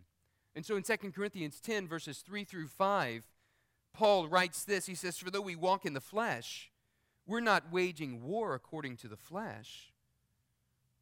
And 0.56 0.64
so 0.64 0.76
in 0.76 0.82
2 0.82 0.96
Corinthians 1.10 1.60
10, 1.60 1.86
verses 1.86 2.18
3 2.18 2.44
through 2.44 2.68
5, 2.68 3.24
Paul 3.92 4.28
writes 4.28 4.64
this 4.64 4.86
He 4.86 4.94
says, 4.94 5.18
For 5.18 5.30
though 5.30 5.40
we 5.40 5.56
walk 5.56 5.84
in 5.84 5.94
the 5.94 6.00
flesh, 6.00 6.70
we're 7.26 7.40
not 7.40 7.72
waging 7.72 8.22
war 8.22 8.54
according 8.54 8.96
to 8.98 9.08
the 9.08 9.16
flesh. 9.16 9.92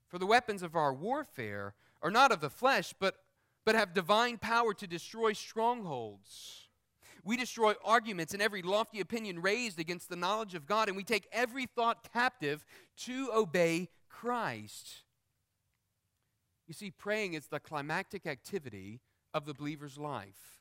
For 0.09 0.19
the 0.19 0.27
weapons 0.27 0.63
of 0.63 0.77
our 0.77 0.93
warfare 0.93 1.75
are 2.03 2.11
not 2.11 2.33
of 2.33 2.41
the 2.41 2.51
flesh, 2.51 2.95
but 2.99 3.22
but 3.65 3.75
have 3.75 3.95
divine 3.95 4.39
power 4.39 4.75
to 4.75 4.87
destroy 4.87 5.33
strongholds. 5.33 6.69
We 7.25 7.37
destroy 7.37 7.75
arguments 7.85 8.33
and 8.33 8.43
every 8.43 8.63
lofty 8.63 9.01
opinion 9.01 9.41
raised 9.41 9.79
against 9.79 10.09
the 10.09 10.17
knowledge 10.17 10.55
of 10.55 10.67
God, 10.67 10.89
and 10.89 10.97
we 10.97 11.05
take 11.05 11.29
every 11.33 11.67
thought 11.67 12.13
captive 12.13 12.65
to 12.99 13.31
obey 13.33 13.89
Christ. 14.09 15.03
You 16.67 16.75
see, 16.75 16.91
praying 16.91 17.35
is 17.35 17.47
the 17.47 17.61
climactic 17.61 18.27
activity 18.27 19.01
of 19.33 19.45
the 19.45 19.55
believer's 19.55 19.99
life. 19.99 20.61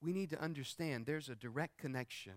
We 0.00 0.12
need 0.12 0.30
to 0.30 0.40
understand 0.40 1.06
there's 1.06 1.28
a 1.28 1.34
direct 1.34 1.78
connection 1.78 2.34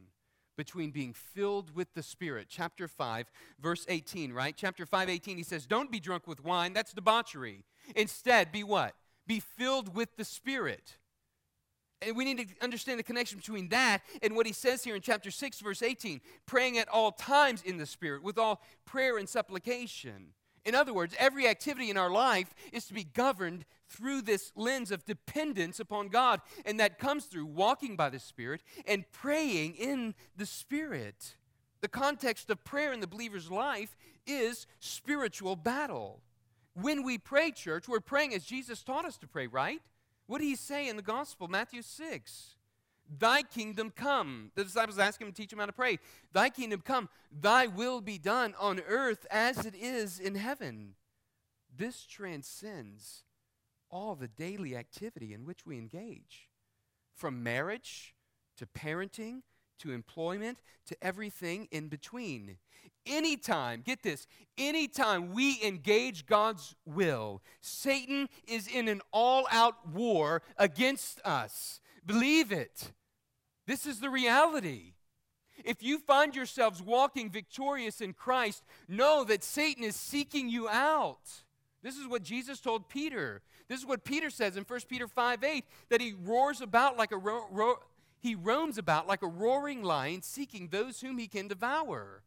between 0.57 0.91
being 0.91 1.13
filled 1.13 1.73
with 1.75 1.93
the 1.93 2.03
Spirit. 2.03 2.47
Chapter 2.49 2.87
5, 2.87 3.31
verse 3.59 3.85
18, 3.87 4.33
right? 4.33 4.55
Chapter 4.57 4.85
5, 4.85 5.09
18, 5.09 5.37
he 5.37 5.43
says, 5.43 5.65
Don't 5.65 5.91
be 5.91 5.99
drunk 5.99 6.27
with 6.27 6.43
wine, 6.43 6.73
that's 6.73 6.93
debauchery. 6.93 7.63
Instead, 7.95 8.51
be 8.51 8.63
what? 8.63 8.95
Be 9.25 9.39
filled 9.39 9.95
with 9.95 10.17
the 10.17 10.25
Spirit. 10.25 10.97
And 12.01 12.15
we 12.15 12.25
need 12.25 12.37
to 12.37 12.63
understand 12.63 12.99
the 12.99 13.03
connection 13.03 13.39
between 13.39 13.69
that 13.69 14.01
and 14.21 14.35
what 14.35 14.45
he 14.45 14.53
says 14.53 14.83
here 14.83 14.95
in 14.95 15.01
chapter 15.01 15.31
6, 15.31 15.59
verse 15.61 15.81
18 15.81 16.21
praying 16.45 16.77
at 16.77 16.87
all 16.89 17.11
times 17.11 17.63
in 17.63 17.77
the 17.77 17.85
Spirit 17.85 18.23
with 18.23 18.37
all 18.37 18.61
prayer 18.85 19.17
and 19.17 19.27
supplication. 19.27 20.33
In 20.67 20.75
other 20.75 20.93
words, 20.93 21.15
every 21.17 21.47
activity 21.47 21.89
in 21.89 21.95
our 21.95 22.11
life 22.11 22.53
is 22.73 22.85
to 22.87 22.93
be 22.93 23.05
governed 23.05 23.63
through 23.87 24.21
this 24.21 24.51
lens 24.57 24.91
of 24.91 25.05
dependence 25.05 25.79
upon 25.79 26.09
God, 26.09 26.41
and 26.65 26.77
that 26.81 26.99
comes 26.99 27.23
through 27.23 27.45
walking 27.45 27.95
by 27.95 28.09
the 28.09 28.19
Spirit 28.19 28.61
and 28.85 29.09
praying 29.13 29.75
in 29.75 30.13
the 30.35 30.45
Spirit. 30.45 31.37
The 31.79 31.87
context 31.87 32.49
of 32.49 32.65
prayer 32.65 32.91
in 32.91 32.99
the 32.99 33.07
believer's 33.07 33.49
life 33.49 33.95
is 34.25 34.67
spiritual 34.81 35.55
battle. 35.55 36.19
When 36.73 37.01
we 37.01 37.17
pray, 37.17 37.51
church, 37.51 37.87
we're 37.87 38.01
praying 38.01 38.33
as 38.33 38.43
Jesus 38.43 38.83
taught 38.83 39.05
us 39.05 39.17
to 39.19 39.27
pray, 39.27 39.47
right? 39.47 39.79
What 40.25 40.39
did 40.39 40.47
he 40.47 40.57
say 40.57 40.89
in 40.89 40.97
the 40.97 41.01
gospel, 41.01 41.47
Matthew 41.47 41.81
6? 41.81 42.56
Thy 43.09 43.43
kingdom 43.43 43.91
come. 43.95 44.51
The 44.55 44.63
disciples 44.63 44.99
asked 44.99 45.21
him 45.21 45.27
to 45.27 45.33
teach 45.33 45.53
him 45.53 45.59
how 45.59 45.65
to 45.65 45.73
pray. 45.73 45.99
Thy 46.33 46.49
kingdom 46.49 46.81
come, 46.81 47.09
thy 47.31 47.67
will 47.67 48.01
be 48.01 48.17
done 48.17 48.53
on 48.59 48.81
earth 48.87 49.25
as 49.31 49.65
it 49.65 49.75
is 49.75 50.19
in 50.19 50.35
heaven. 50.35 50.95
This 51.75 52.05
transcends 52.05 53.23
all 53.89 54.15
the 54.15 54.27
daily 54.27 54.75
activity 54.75 55.33
in 55.33 55.45
which 55.45 55.65
we 55.65 55.77
engage. 55.77 56.49
From 57.13 57.43
marriage 57.43 58.13
to 58.57 58.65
parenting 58.65 59.41
to 59.79 59.91
employment 59.91 60.59
to 60.87 60.97
everything 61.01 61.67
in 61.71 61.87
between. 61.87 62.57
Anytime, 63.05 63.83
get 63.85 64.03
this, 64.03 64.27
anytime 64.57 65.33
we 65.33 65.61
engage 65.63 66.25
God's 66.25 66.75
will, 66.85 67.41
Satan 67.61 68.27
is 68.47 68.67
in 68.67 68.87
an 68.87 69.01
all 69.11 69.47
out 69.51 69.87
war 69.87 70.41
against 70.57 71.21
us. 71.23 71.79
Believe 72.07 72.51
it. 72.51 72.93
This 73.67 73.85
is 73.85 73.99
the 73.99 74.09
reality. 74.09 74.93
If 75.63 75.83
you 75.83 75.99
find 75.99 76.35
yourselves 76.35 76.81
walking 76.81 77.29
victorious 77.29 77.99
in 77.99 78.13
Christ, 78.13 78.63
know 78.87 79.23
that 79.25 79.43
Satan 79.43 79.83
is 79.83 79.95
seeking 79.95 80.49
you 80.49 80.69
out. 80.69 81.43
This 81.83 81.97
is 81.97 82.07
what 82.07 82.23
Jesus 82.23 82.61
told 82.61 82.87
Peter. 82.87 83.41
This 83.67 83.79
is 83.79 83.85
what 83.85 84.05
Peter 84.05 84.29
says 84.29 84.55
in 84.55 84.63
1 84.63 84.79
Peter 84.87 85.07
5 85.07 85.43
8 85.43 85.65
that 85.89 86.01
he 86.01 86.13
roars 86.23 86.61
about 86.61 86.97
like 86.97 87.11
a 87.11 87.17
ro- 87.17 87.47
ro- 87.51 87.79
he 88.19 88.35
roams 88.35 88.77
about 88.77 89.07
like 89.07 89.21
a 89.21 89.27
roaring 89.27 89.83
lion, 89.83 90.21
seeking 90.21 90.69
those 90.69 91.01
whom 91.01 91.17
he 91.17 91.27
can 91.27 91.47
devour. 91.47 92.23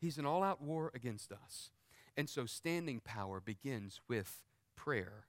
He's 0.00 0.18
an 0.18 0.26
all 0.26 0.42
out 0.42 0.62
war 0.62 0.90
against 0.94 1.32
us. 1.32 1.70
And 2.16 2.28
so 2.28 2.46
standing 2.46 3.00
power 3.00 3.40
begins 3.40 4.00
with 4.08 4.42
prayer. 4.76 5.24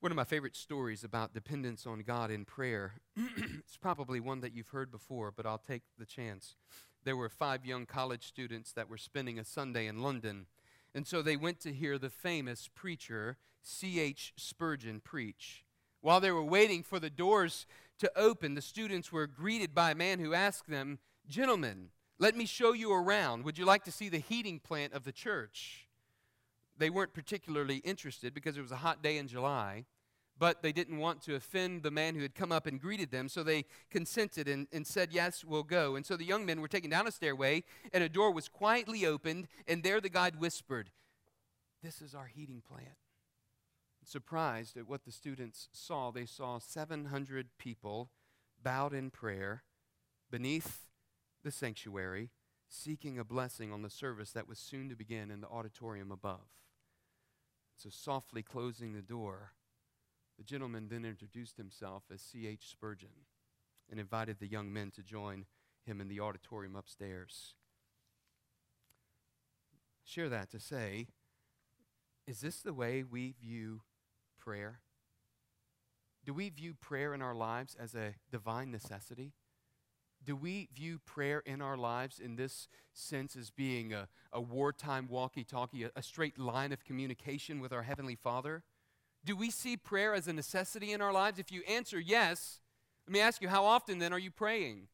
One 0.00 0.12
of 0.12 0.16
my 0.16 0.24
favorite 0.24 0.56
stories 0.56 1.04
about 1.04 1.34
dependence 1.34 1.86
on 1.86 2.00
God 2.00 2.30
in 2.30 2.44
prayer, 2.44 2.94
it's 3.16 3.76
probably 3.76 4.18
one 4.18 4.40
that 4.40 4.54
you've 4.54 4.68
heard 4.68 4.90
before, 4.90 5.30
but 5.30 5.46
I'll 5.46 5.58
take 5.58 5.82
the 5.98 6.06
chance. 6.06 6.56
There 7.04 7.16
were 7.16 7.28
five 7.28 7.64
young 7.64 7.86
college 7.86 8.26
students 8.26 8.72
that 8.72 8.88
were 8.88 8.98
spending 8.98 9.38
a 9.38 9.44
Sunday 9.44 9.86
in 9.86 10.02
London. 10.02 10.46
And 10.94 11.06
so 11.06 11.22
they 11.22 11.36
went 11.36 11.60
to 11.60 11.72
hear 11.72 11.98
the 11.98 12.10
famous 12.10 12.68
preacher 12.74 13.36
C.H. 13.62 14.32
Spurgeon 14.36 15.00
preach. 15.00 15.64
While 16.00 16.20
they 16.20 16.30
were 16.30 16.42
waiting 16.42 16.82
for 16.82 16.98
the 16.98 17.10
doors 17.10 17.66
to 17.98 18.10
open, 18.16 18.54
the 18.54 18.62
students 18.62 19.12
were 19.12 19.26
greeted 19.26 19.74
by 19.74 19.90
a 19.90 19.94
man 19.94 20.18
who 20.18 20.32
asked 20.32 20.68
them, 20.68 20.98
Gentlemen, 21.28 21.90
let 22.18 22.36
me 22.36 22.46
show 22.46 22.72
you 22.72 22.92
around. 22.92 23.44
Would 23.44 23.58
you 23.58 23.64
like 23.64 23.84
to 23.84 23.92
see 23.92 24.08
the 24.08 24.18
heating 24.18 24.60
plant 24.60 24.94
of 24.94 25.04
the 25.04 25.12
church? 25.12 25.88
They 26.80 26.90
weren't 26.90 27.14
particularly 27.14 27.76
interested 27.76 28.34
because 28.34 28.56
it 28.56 28.62
was 28.62 28.72
a 28.72 28.76
hot 28.76 29.02
day 29.02 29.18
in 29.18 29.28
July, 29.28 29.84
but 30.38 30.62
they 30.62 30.72
didn't 30.72 30.98
want 30.98 31.22
to 31.22 31.34
offend 31.34 31.82
the 31.82 31.90
man 31.90 32.14
who 32.14 32.22
had 32.22 32.34
come 32.34 32.50
up 32.50 32.66
and 32.66 32.80
greeted 32.80 33.10
them, 33.10 33.28
so 33.28 33.42
they 33.42 33.66
consented 33.90 34.48
and, 34.48 34.66
and 34.72 34.86
said, 34.86 35.10
Yes, 35.12 35.44
we'll 35.44 35.62
go. 35.62 35.94
And 35.94 36.04
so 36.04 36.16
the 36.16 36.24
young 36.24 36.46
men 36.46 36.60
were 36.60 36.68
taken 36.68 36.90
down 36.90 37.06
a 37.06 37.12
stairway, 37.12 37.62
and 37.92 38.02
a 38.02 38.08
door 38.08 38.32
was 38.32 38.48
quietly 38.48 39.06
opened, 39.06 39.46
and 39.68 39.82
there 39.82 40.00
the 40.00 40.08
guide 40.08 40.40
whispered, 40.40 40.90
This 41.82 42.02
is 42.02 42.14
our 42.14 42.26
heating 42.26 42.62
plant 42.66 42.96
surprised 44.02 44.76
at 44.76 44.88
what 44.88 45.04
the 45.04 45.12
students 45.12 45.68
saw. 45.72 46.10
They 46.10 46.26
saw 46.26 46.58
700 46.58 47.48
people 47.58 48.10
bowed 48.62 48.92
in 48.92 49.10
prayer 49.10 49.62
beneath 50.30 50.86
the 51.44 51.50
sanctuary, 51.50 52.30
seeking 52.68 53.18
a 53.18 53.24
blessing 53.24 53.72
on 53.72 53.82
the 53.82 53.90
service 53.90 54.32
that 54.32 54.48
was 54.48 54.58
soon 54.58 54.88
to 54.88 54.96
begin 54.96 55.30
in 55.30 55.40
the 55.40 55.48
auditorium 55.48 56.10
above. 56.10 56.48
So, 57.82 57.88
softly 57.88 58.42
closing 58.42 58.92
the 58.92 59.00
door, 59.00 59.52
the 60.36 60.44
gentleman 60.44 60.88
then 60.90 61.06
introduced 61.06 61.56
himself 61.56 62.02
as 62.12 62.20
C.H. 62.20 62.68
Spurgeon 62.68 63.24
and 63.90 63.98
invited 63.98 64.38
the 64.38 64.50
young 64.50 64.70
men 64.70 64.90
to 64.96 65.02
join 65.02 65.46
him 65.86 65.98
in 65.98 66.08
the 66.08 66.20
auditorium 66.20 66.76
upstairs. 66.76 67.54
Share 70.04 70.28
that 70.28 70.50
to 70.50 70.60
say, 70.60 71.06
is 72.26 72.42
this 72.42 72.60
the 72.60 72.74
way 72.74 73.02
we 73.02 73.34
view 73.40 73.80
prayer? 74.38 74.80
Do 76.26 76.34
we 76.34 76.50
view 76.50 76.74
prayer 76.74 77.14
in 77.14 77.22
our 77.22 77.34
lives 77.34 77.74
as 77.80 77.94
a 77.94 78.16
divine 78.30 78.70
necessity? 78.70 79.32
Do 80.24 80.36
we 80.36 80.68
view 80.74 80.98
prayer 80.98 81.42
in 81.46 81.62
our 81.62 81.76
lives 81.76 82.20
in 82.20 82.36
this 82.36 82.68
sense 82.92 83.36
as 83.36 83.50
being 83.50 83.92
a, 83.92 84.08
a 84.32 84.40
wartime 84.40 85.08
walkie 85.08 85.44
talkie, 85.44 85.84
a, 85.84 85.90
a 85.96 86.02
straight 86.02 86.38
line 86.38 86.72
of 86.72 86.84
communication 86.84 87.60
with 87.60 87.72
our 87.72 87.82
Heavenly 87.82 88.16
Father? 88.16 88.62
Do 89.24 89.34
we 89.34 89.50
see 89.50 89.76
prayer 89.76 90.14
as 90.14 90.28
a 90.28 90.32
necessity 90.32 90.92
in 90.92 91.00
our 91.00 91.12
lives? 91.12 91.38
If 91.38 91.50
you 91.52 91.62
answer 91.68 91.98
yes, 91.98 92.60
Let 93.06 93.14
me 93.14 93.20
ask 93.20 93.42
you, 93.42 93.48
how 93.48 93.64
often 93.64 93.98
then 93.98 94.12
are 94.12 94.18
you 94.18 94.30
praying? 94.30 94.86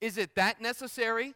Is 0.00 0.18
it 0.18 0.34
that 0.34 0.60
necessary? 0.60 1.34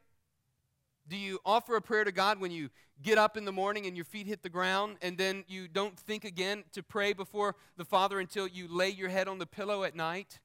Do 1.07 1.17
you 1.17 1.39
offer 1.45 1.77
a 1.77 1.81
prayer 1.83 2.03
to 2.03 2.11
God 2.11 2.41
when 2.41 2.51
you 2.51 2.71
get 3.01 3.17
up 3.17 3.37
in 3.37 3.45
the 3.45 3.53
morning 3.53 3.87
and 3.87 3.95
your 3.95 4.05
feet 4.05 4.27
hit 4.27 4.43
the 4.43 4.49
ground 4.49 4.97
and 5.03 5.19
then 5.19 5.45
you 5.47 5.69
don't 5.69 5.97
think 5.97 6.25
again 6.25 6.65
to 6.73 6.83
pray 6.83 7.13
before 7.13 7.55
the 7.77 7.85
Father 7.85 8.19
until 8.19 8.49
you 8.49 8.67
lay 8.69 8.89
your 8.89 9.09
head 9.09 9.29
on 9.29 9.39
the 9.39 9.47
pillow 9.47 9.85
at 9.85 9.95
night? 9.95 10.41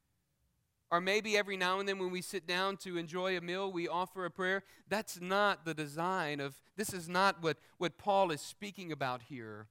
Or 0.92 1.00
maybe 1.00 1.38
every 1.38 1.56
now 1.56 1.80
and 1.80 1.88
then 1.88 2.00
when 2.00 2.12
we 2.12 2.22
sit 2.22 2.48
down 2.48 2.78
to 2.78 2.98
enjoy 2.98 3.38
a 3.38 3.42
meal, 3.42 3.72
we 3.72 3.88
offer 3.88 4.26
a 4.26 4.32
prayer. 4.32 4.64
That's 4.88 5.22
not 5.22 5.64
the 5.64 5.74
design 5.76 6.40
of, 6.40 6.56
this 6.78 6.94
is 6.94 7.08
not 7.08 7.44
what, 7.44 7.58
what 7.78 7.98
Paul 7.98 8.32
is 8.32 8.42
speaking 8.42 8.92
about 8.92 9.22
here. 9.24 9.68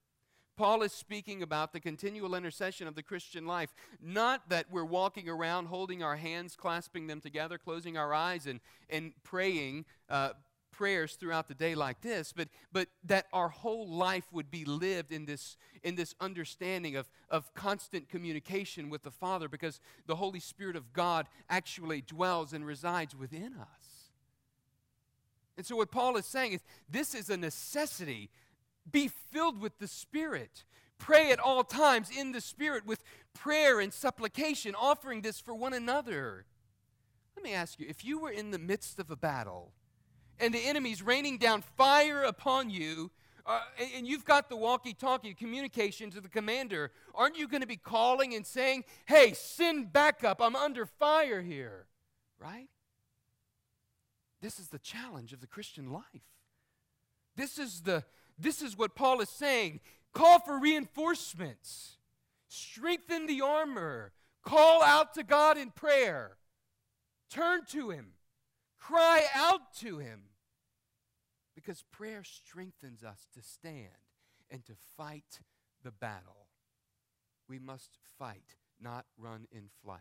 Paul 0.55 0.81
is 0.81 0.91
speaking 0.91 1.41
about 1.41 1.71
the 1.71 1.79
continual 1.79 2.35
intercession 2.35 2.85
of 2.85 2.95
the 2.95 3.03
Christian 3.03 3.47
life. 3.47 3.73
Not 4.01 4.49
that 4.49 4.65
we're 4.69 4.83
walking 4.83 5.29
around 5.29 5.67
holding 5.67 6.03
our 6.03 6.17
hands, 6.17 6.57
clasping 6.57 7.07
them 7.07 7.21
together, 7.21 7.57
closing 7.57 7.97
our 7.97 8.13
eyes, 8.13 8.45
and, 8.45 8.59
and 8.89 9.13
praying 9.23 9.85
uh, 10.09 10.31
prayers 10.79 11.15
throughout 11.15 11.49
the 11.49 11.53
day 11.53 11.75
like 11.75 11.99
this, 11.99 12.31
but, 12.33 12.47
but 12.71 12.87
that 13.03 13.25
our 13.33 13.49
whole 13.49 13.85
life 13.85 14.23
would 14.31 14.49
be 14.49 14.63
lived 14.63 15.11
in 15.11 15.25
this, 15.25 15.57
in 15.83 15.95
this 15.95 16.15
understanding 16.21 16.95
of, 16.95 17.11
of 17.29 17.53
constant 17.53 18.07
communication 18.07 18.89
with 18.89 19.03
the 19.03 19.11
Father 19.11 19.49
because 19.49 19.81
the 20.07 20.15
Holy 20.15 20.39
Spirit 20.39 20.77
of 20.77 20.93
God 20.93 21.27
actually 21.49 21.99
dwells 21.99 22.53
and 22.53 22.65
resides 22.65 23.13
within 23.13 23.55
us. 23.59 24.11
And 25.57 25.65
so, 25.65 25.75
what 25.75 25.91
Paul 25.91 26.15
is 26.15 26.25
saying 26.25 26.53
is 26.53 26.61
this 26.89 27.13
is 27.13 27.29
a 27.29 27.35
necessity 27.35 28.29
be 28.89 29.09
filled 29.33 29.59
with 29.59 29.79
the 29.79 29.87
Spirit. 29.87 30.63
Pray 30.97 31.33
at 31.33 31.41
all 31.41 31.65
times 31.65 32.09
in 32.09 32.31
the 32.31 32.39
Spirit 32.39 32.85
with 32.85 33.03
prayer 33.33 33.81
and 33.81 33.93
supplication, 33.93 34.75
offering 34.75 35.23
this 35.23 35.41
for 35.41 35.53
one 35.53 35.73
another. 35.73 36.45
Let 37.35 37.43
me 37.43 37.51
ask 37.51 37.81
you 37.81 37.85
if 37.89 38.05
you 38.05 38.17
were 38.17 38.31
in 38.31 38.51
the 38.51 38.57
midst 38.57 38.97
of 38.97 39.11
a 39.11 39.17
battle 39.17 39.73
and 40.39 40.53
the 40.53 40.59
enemy's 40.59 41.01
raining 41.01 41.37
down 41.37 41.61
fire 41.61 42.23
upon 42.23 42.69
you, 42.69 43.11
uh, 43.45 43.61
and 43.95 44.07
you've 44.07 44.25
got 44.25 44.47
the 44.47 44.55
walkie 44.55 44.93
talkie 44.93 45.33
communication 45.33 46.11
to 46.11 46.21
the 46.21 46.29
commander, 46.29 46.91
aren't 47.15 47.37
you 47.37 47.47
going 47.47 47.61
to 47.61 47.67
be 47.67 47.77
calling 47.77 48.35
and 48.35 48.45
saying, 48.45 48.83
hey, 49.05 49.33
send 49.33 49.91
backup, 49.91 50.41
I'm 50.41 50.55
under 50.55 50.85
fire 50.85 51.41
here? 51.41 51.87
Right? 52.39 52.67
This 54.41 54.59
is 54.59 54.67
the 54.69 54.79
challenge 54.79 55.33
of 55.33 55.41
the 55.41 55.47
Christian 55.47 55.91
life. 55.91 56.03
This 57.35 57.57
is 57.57 57.81
the, 57.81 58.03
this 58.37 58.61
is 58.61 58.77
what 58.77 58.95
Paul 58.95 59.19
is 59.21 59.29
saying. 59.29 59.79
Call 60.13 60.39
for 60.39 60.59
reinforcements, 60.59 61.97
strengthen 62.47 63.25
the 63.25 63.41
armor, 63.41 64.11
call 64.43 64.83
out 64.83 65.13
to 65.15 65.23
God 65.23 65.57
in 65.57 65.71
prayer, 65.71 66.37
turn 67.29 67.65
to 67.71 67.89
Him, 67.89 68.13
cry 68.77 69.23
out 69.35 69.73
to 69.79 69.99
Him. 69.99 70.28
Because 71.59 71.83
prayer 71.91 72.23
strengthens 72.23 73.03
us 73.03 73.27
to 73.33 73.41
stand 73.41 73.89
and 74.49 74.65
to 74.65 74.73
fight 74.95 75.41
the 75.83 75.91
battle. 75.91 76.47
We 77.49 77.59
must 77.59 77.97
fight, 78.17 78.55
not 78.81 79.05
run 79.17 79.45
in 79.51 79.65
flight. 79.83 79.99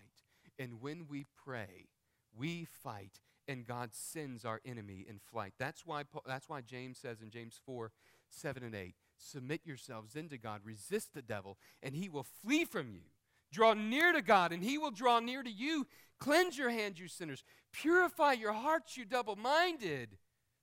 And 0.57 0.81
when 0.81 1.07
we 1.09 1.27
pray, 1.45 1.89
we 2.37 2.65
fight 2.65 3.21
and 3.49 3.67
God 3.67 3.91
sends 3.93 4.45
our 4.45 4.61
enemy 4.65 5.05
in 5.09 5.19
flight. 5.19 5.55
That's 5.59 5.85
why, 5.85 6.05
that's 6.27 6.49
why 6.49 6.61
James 6.61 6.99
says 6.99 7.23
in 7.23 7.31
James 7.31 7.59
4 7.67 7.91
7 8.31 8.63
and 8.63 8.75
8 8.75 8.95
Submit 9.17 9.63
yourselves 9.65 10.15
into 10.15 10.39
God, 10.39 10.61
resist 10.63 11.15
the 11.15 11.23
devil, 11.23 11.59
and 11.83 11.97
he 11.97 12.09
will 12.09 12.27
flee 12.43 12.65
from 12.65 12.91
you. 12.91 13.01
Draw 13.51 13.75
near 13.75 14.13
to 14.13 14.23
God, 14.23 14.53
and 14.53 14.63
he 14.63 14.79
will 14.79 14.91
draw 14.91 15.19
near 15.19 15.43
to 15.43 15.51
you. 15.51 15.87
Cleanse 16.21 16.57
your 16.57 16.71
hands, 16.71 17.01
you 17.01 17.09
sinners. 17.09 17.43
Purify 17.73 18.35
your 18.35 18.53
hearts, 18.53 18.97
you 18.97 19.05
double 19.05 19.35
minded. 19.35 20.19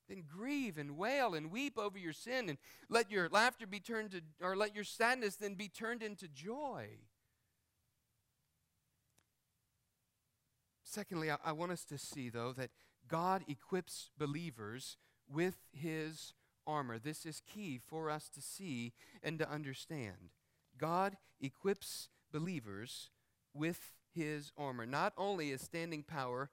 Then 0.08 0.22
grieve 0.26 0.78
and 0.78 0.96
wail 0.96 1.34
and 1.34 1.50
weep 1.50 1.78
over 1.78 1.98
your 1.98 2.12
sin, 2.12 2.48
and 2.48 2.58
let 2.88 3.10
your 3.10 3.28
laughter 3.28 3.66
be 3.66 3.80
turned 3.80 4.12
to, 4.12 4.20
or 4.40 4.56
let 4.56 4.74
your 4.74 4.84
sadness 4.84 5.36
then 5.36 5.54
be 5.54 5.68
turned 5.68 6.02
into 6.02 6.28
joy. 6.28 6.86
Secondly, 10.84 11.30
I, 11.30 11.36
I 11.44 11.52
want 11.52 11.72
us 11.72 11.84
to 11.86 11.98
see, 11.98 12.28
though, 12.28 12.52
that 12.52 12.70
God 13.08 13.44
equips 13.48 14.10
believers 14.16 14.96
with 15.28 15.56
his 15.72 16.32
armor. 16.66 16.98
This 16.98 17.26
is 17.26 17.42
key 17.46 17.80
for 17.84 18.10
us 18.10 18.28
to 18.30 18.40
see 18.40 18.92
and 19.22 19.38
to 19.38 19.50
understand. 19.50 20.30
God 20.78 21.16
equips 21.40 22.08
believers 22.32 23.10
with 23.54 23.92
his 24.14 24.52
armor. 24.56 24.86
Not 24.86 25.12
only 25.16 25.50
is 25.50 25.60
standing 25.60 26.02
power, 26.02 26.50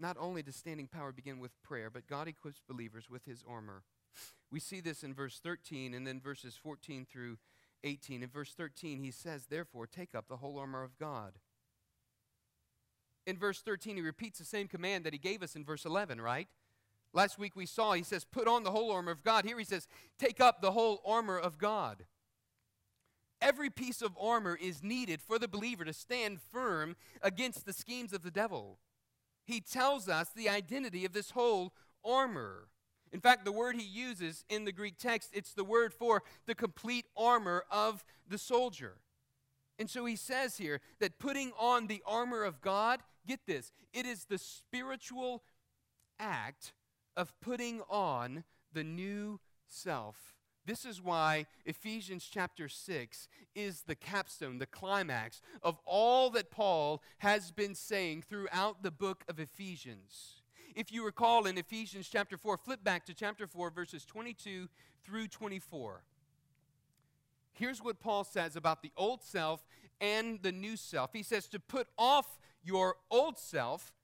not 0.00 0.16
only 0.18 0.42
does 0.42 0.56
standing 0.56 0.86
power 0.86 1.12
begin 1.12 1.38
with 1.38 1.60
prayer, 1.62 1.90
but 1.90 2.06
God 2.06 2.28
equips 2.28 2.62
believers 2.66 3.10
with 3.10 3.24
his 3.24 3.44
armor. 3.48 3.82
We 4.50 4.60
see 4.60 4.80
this 4.80 5.02
in 5.02 5.14
verse 5.14 5.40
13 5.42 5.94
and 5.94 6.06
then 6.06 6.20
verses 6.20 6.58
14 6.62 7.06
through 7.10 7.38
18. 7.84 8.22
In 8.22 8.28
verse 8.28 8.52
13, 8.54 8.98
he 8.98 9.10
says, 9.10 9.46
Therefore, 9.46 9.86
take 9.86 10.14
up 10.14 10.28
the 10.28 10.38
whole 10.38 10.58
armor 10.58 10.82
of 10.82 10.98
God. 10.98 11.34
In 13.26 13.36
verse 13.36 13.60
13, 13.60 13.96
he 13.96 14.02
repeats 14.02 14.38
the 14.38 14.44
same 14.44 14.68
command 14.68 15.04
that 15.04 15.12
he 15.12 15.18
gave 15.18 15.42
us 15.42 15.54
in 15.54 15.64
verse 15.64 15.84
11, 15.84 16.20
right? 16.20 16.48
Last 17.12 17.38
week 17.38 17.56
we 17.56 17.66
saw, 17.66 17.92
he 17.92 18.02
says, 18.02 18.24
put 18.24 18.48
on 18.48 18.62
the 18.62 18.70
whole 18.70 18.90
armor 18.90 19.10
of 19.10 19.22
God. 19.22 19.44
Here 19.44 19.58
he 19.58 19.64
says, 19.64 19.86
take 20.18 20.40
up 20.40 20.60
the 20.60 20.72
whole 20.72 21.02
armor 21.04 21.38
of 21.38 21.58
God. 21.58 22.04
Every 23.40 23.70
piece 23.70 24.02
of 24.02 24.16
armor 24.20 24.58
is 24.60 24.82
needed 24.82 25.22
for 25.22 25.38
the 25.38 25.48
believer 25.48 25.84
to 25.84 25.92
stand 25.92 26.40
firm 26.40 26.96
against 27.22 27.66
the 27.66 27.72
schemes 27.72 28.12
of 28.12 28.22
the 28.22 28.30
devil. 28.30 28.78
He 29.48 29.62
tells 29.62 30.10
us 30.10 30.28
the 30.28 30.50
identity 30.50 31.06
of 31.06 31.14
this 31.14 31.30
whole 31.30 31.72
armor. 32.04 32.68
In 33.12 33.20
fact, 33.20 33.46
the 33.46 33.50
word 33.50 33.76
he 33.76 33.82
uses 33.82 34.44
in 34.50 34.66
the 34.66 34.72
Greek 34.72 34.98
text, 34.98 35.30
it's 35.32 35.54
the 35.54 35.64
word 35.64 35.94
for 35.94 36.22
the 36.44 36.54
complete 36.54 37.06
armor 37.16 37.64
of 37.70 38.04
the 38.28 38.36
soldier. 38.36 38.98
And 39.78 39.88
so 39.88 40.04
he 40.04 40.16
says 40.16 40.58
here 40.58 40.82
that 41.00 41.18
putting 41.18 41.52
on 41.58 41.86
the 41.86 42.02
armor 42.06 42.44
of 42.44 42.60
God, 42.60 43.00
get 43.26 43.40
this, 43.46 43.72
it 43.94 44.04
is 44.04 44.26
the 44.26 44.36
spiritual 44.36 45.42
act 46.20 46.74
of 47.16 47.32
putting 47.40 47.80
on 47.88 48.44
the 48.74 48.84
new 48.84 49.40
self. 49.66 50.37
This 50.68 50.84
is 50.84 51.02
why 51.02 51.46
Ephesians 51.64 52.28
chapter 52.30 52.68
6 52.68 53.28
is 53.54 53.84
the 53.86 53.94
capstone, 53.94 54.58
the 54.58 54.66
climax 54.66 55.40
of 55.62 55.80
all 55.86 56.28
that 56.32 56.50
Paul 56.50 57.02
has 57.20 57.50
been 57.50 57.74
saying 57.74 58.20
throughout 58.28 58.82
the 58.82 58.90
book 58.90 59.24
of 59.30 59.40
Ephesians. 59.40 60.42
If 60.76 60.92
you 60.92 61.06
recall 61.06 61.46
in 61.46 61.56
Ephesians 61.56 62.06
chapter 62.06 62.36
4, 62.36 62.58
flip 62.58 62.84
back 62.84 63.06
to 63.06 63.14
chapter 63.14 63.46
4, 63.46 63.70
verses 63.70 64.04
22 64.04 64.68
through 65.06 65.28
24. 65.28 66.02
Here's 67.54 67.82
what 67.82 67.98
Paul 67.98 68.24
says 68.24 68.54
about 68.54 68.82
the 68.82 68.92
old 68.94 69.22
self 69.22 69.64
and 70.02 70.38
the 70.42 70.52
new 70.52 70.76
self. 70.76 71.14
He 71.14 71.22
says 71.22 71.48
to 71.48 71.58
put 71.58 71.86
off 71.96 72.38
your 72.62 72.96
old 73.10 73.38
self, 73.38 73.94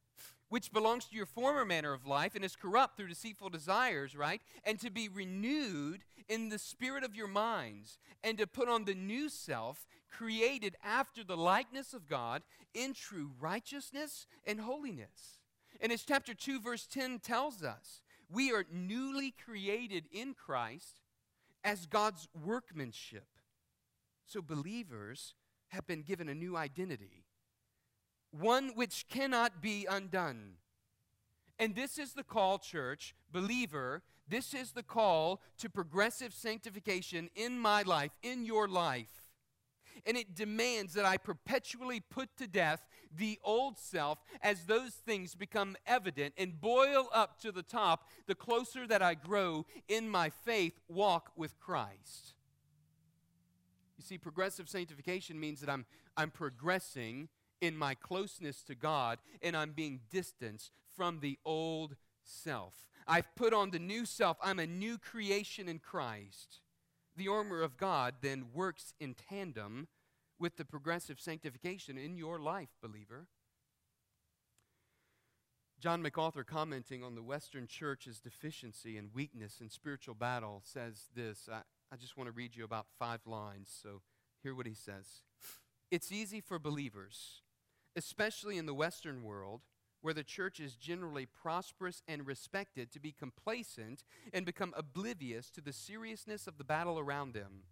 which 0.54 0.72
belongs 0.72 1.06
to 1.06 1.16
your 1.16 1.26
former 1.26 1.64
manner 1.64 1.92
of 1.92 2.06
life 2.06 2.36
and 2.36 2.44
is 2.44 2.54
corrupt 2.54 2.96
through 2.96 3.08
deceitful 3.08 3.48
desires, 3.50 4.14
right? 4.14 4.40
And 4.62 4.78
to 4.78 4.88
be 4.88 5.08
renewed 5.08 6.04
in 6.28 6.48
the 6.48 6.60
spirit 6.60 7.02
of 7.02 7.16
your 7.16 7.26
minds, 7.26 7.98
and 8.22 8.38
to 8.38 8.46
put 8.46 8.68
on 8.68 8.84
the 8.84 8.94
new 8.94 9.28
self, 9.28 9.84
created 10.08 10.76
after 10.84 11.24
the 11.24 11.36
likeness 11.36 11.92
of 11.92 12.08
God 12.08 12.42
in 12.72 12.94
true 12.94 13.32
righteousness 13.40 14.28
and 14.46 14.60
holiness. 14.60 15.40
And 15.80 15.90
as 15.90 16.02
chapter 16.02 16.34
2, 16.34 16.60
verse 16.60 16.86
10 16.86 17.18
tells 17.18 17.64
us, 17.64 18.00
we 18.30 18.52
are 18.52 18.64
newly 18.72 19.34
created 19.44 20.04
in 20.12 20.34
Christ 20.34 21.00
as 21.64 21.86
God's 21.86 22.28
workmanship. 22.32 23.26
So 24.24 24.40
believers 24.40 25.34
have 25.70 25.84
been 25.88 26.02
given 26.02 26.28
a 26.28 26.34
new 26.34 26.56
identity 26.56 27.24
one 28.38 28.72
which 28.74 29.06
cannot 29.08 29.62
be 29.62 29.86
undone. 29.88 30.54
And 31.58 31.74
this 31.74 31.98
is 31.98 32.14
the 32.14 32.24
call, 32.24 32.58
church, 32.58 33.14
believer, 33.32 34.02
this 34.28 34.54
is 34.54 34.72
the 34.72 34.82
call 34.82 35.40
to 35.58 35.68
progressive 35.68 36.32
sanctification 36.32 37.30
in 37.36 37.58
my 37.58 37.82
life, 37.82 38.10
in 38.22 38.44
your 38.44 38.66
life. 38.66 39.22
And 40.06 40.16
it 40.16 40.34
demands 40.34 40.94
that 40.94 41.04
I 41.04 41.16
perpetually 41.16 42.00
put 42.00 42.36
to 42.38 42.46
death 42.46 42.86
the 43.16 43.38
old 43.44 43.78
self 43.78 44.18
as 44.42 44.64
those 44.64 44.92
things 44.92 45.34
become 45.34 45.76
evident 45.86 46.34
and 46.36 46.60
boil 46.60 47.08
up 47.12 47.40
to 47.42 47.52
the 47.52 47.62
top 47.62 48.08
the 48.26 48.34
closer 48.34 48.86
that 48.86 49.02
I 49.02 49.14
grow 49.14 49.66
in 49.88 50.08
my 50.08 50.30
faith 50.30 50.80
walk 50.88 51.30
with 51.36 51.58
Christ. 51.60 52.34
You 53.96 54.02
see, 54.02 54.18
progressive 54.18 54.68
sanctification 54.68 55.38
means 55.38 55.60
that 55.60 55.70
I'm, 55.70 55.86
I'm 56.16 56.30
progressing 56.30 57.28
in 57.60 57.76
my 57.76 57.94
closeness 57.94 58.62
to 58.64 58.74
God 58.74 59.18
and 59.42 59.56
I'm 59.56 59.72
being 59.72 60.00
distanced 60.10 60.70
from 60.96 61.20
the 61.20 61.38
old 61.44 61.96
self. 62.22 62.74
I've 63.06 63.34
put 63.36 63.52
on 63.52 63.70
the 63.70 63.78
new 63.78 64.06
self. 64.06 64.36
I'm 64.42 64.58
a 64.58 64.66
new 64.66 64.98
creation 64.98 65.68
in 65.68 65.78
Christ. 65.78 66.60
The 67.16 67.28
armor 67.28 67.62
of 67.62 67.76
God 67.76 68.14
then 68.22 68.46
works 68.52 68.94
in 68.98 69.14
tandem 69.14 69.88
with 70.38 70.56
the 70.56 70.64
progressive 70.64 71.20
sanctification 71.20 71.96
in 71.96 72.16
your 72.16 72.38
life, 72.38 72.70
believer. 72.82 73.26
John 75.80 76.02
MacArthur, 76.02 76.44
commenting 76.44 77.04
on 77.04 77.14
the 77.14 77.22
Western 77.22 77.66
church's 77.66 78.18
deficiency 78.18 78.96
and 78.96 79.10
weakness 79.14 79.60
in 79.60 79.68
spiritual 79.68 80.14
battle, 80.14 80.62
says 80.64 81.08
this. 81.14 81.48
I, 81.52 81.60
I 81.92 81.96
just 81.96 82.16
want 82.16 82.28
to 82.28 82.32
read 82.32 82.56
you 82.56 82.64
about 82.64 82.86
five 82.98 83.20
lines, 83.26 83.70
so 83.82 84.00
hear 84.42 84.54
what 84.54 84.66
he 84.66 84.74
says. 84.74 85.22
It's 85.90 86.10
easy 86.10 86.40
for 86.40 86.58
believers, 86.58 87.42
especially 87.96 88.58
in 88.58 88.66
the 88.66 88.74
Western 88.74 89.22
world, 89.22 89.62
where 90.00 90.14
the 90.14 90.22
church 90.22 90.60
is 90.60 90.74
generally 90.74 91.26
prosperous 91.26 92.02
and 92.06 92.26
respected, 92.26 92.92
to 92.92 93.00
be 93.00 93.12
complacent 93.12 94.04
and 94.32 94.44
become 94.44 94.74
oblivious 94.76 95.50
to 95.50 95.60
the 95.60 95.72
seriousness 95.72 96.46
of 96.46 96.58
the 96.58 96.64
battle 96.64 96.98
around 96.98 97.32
them. 97.32 97.62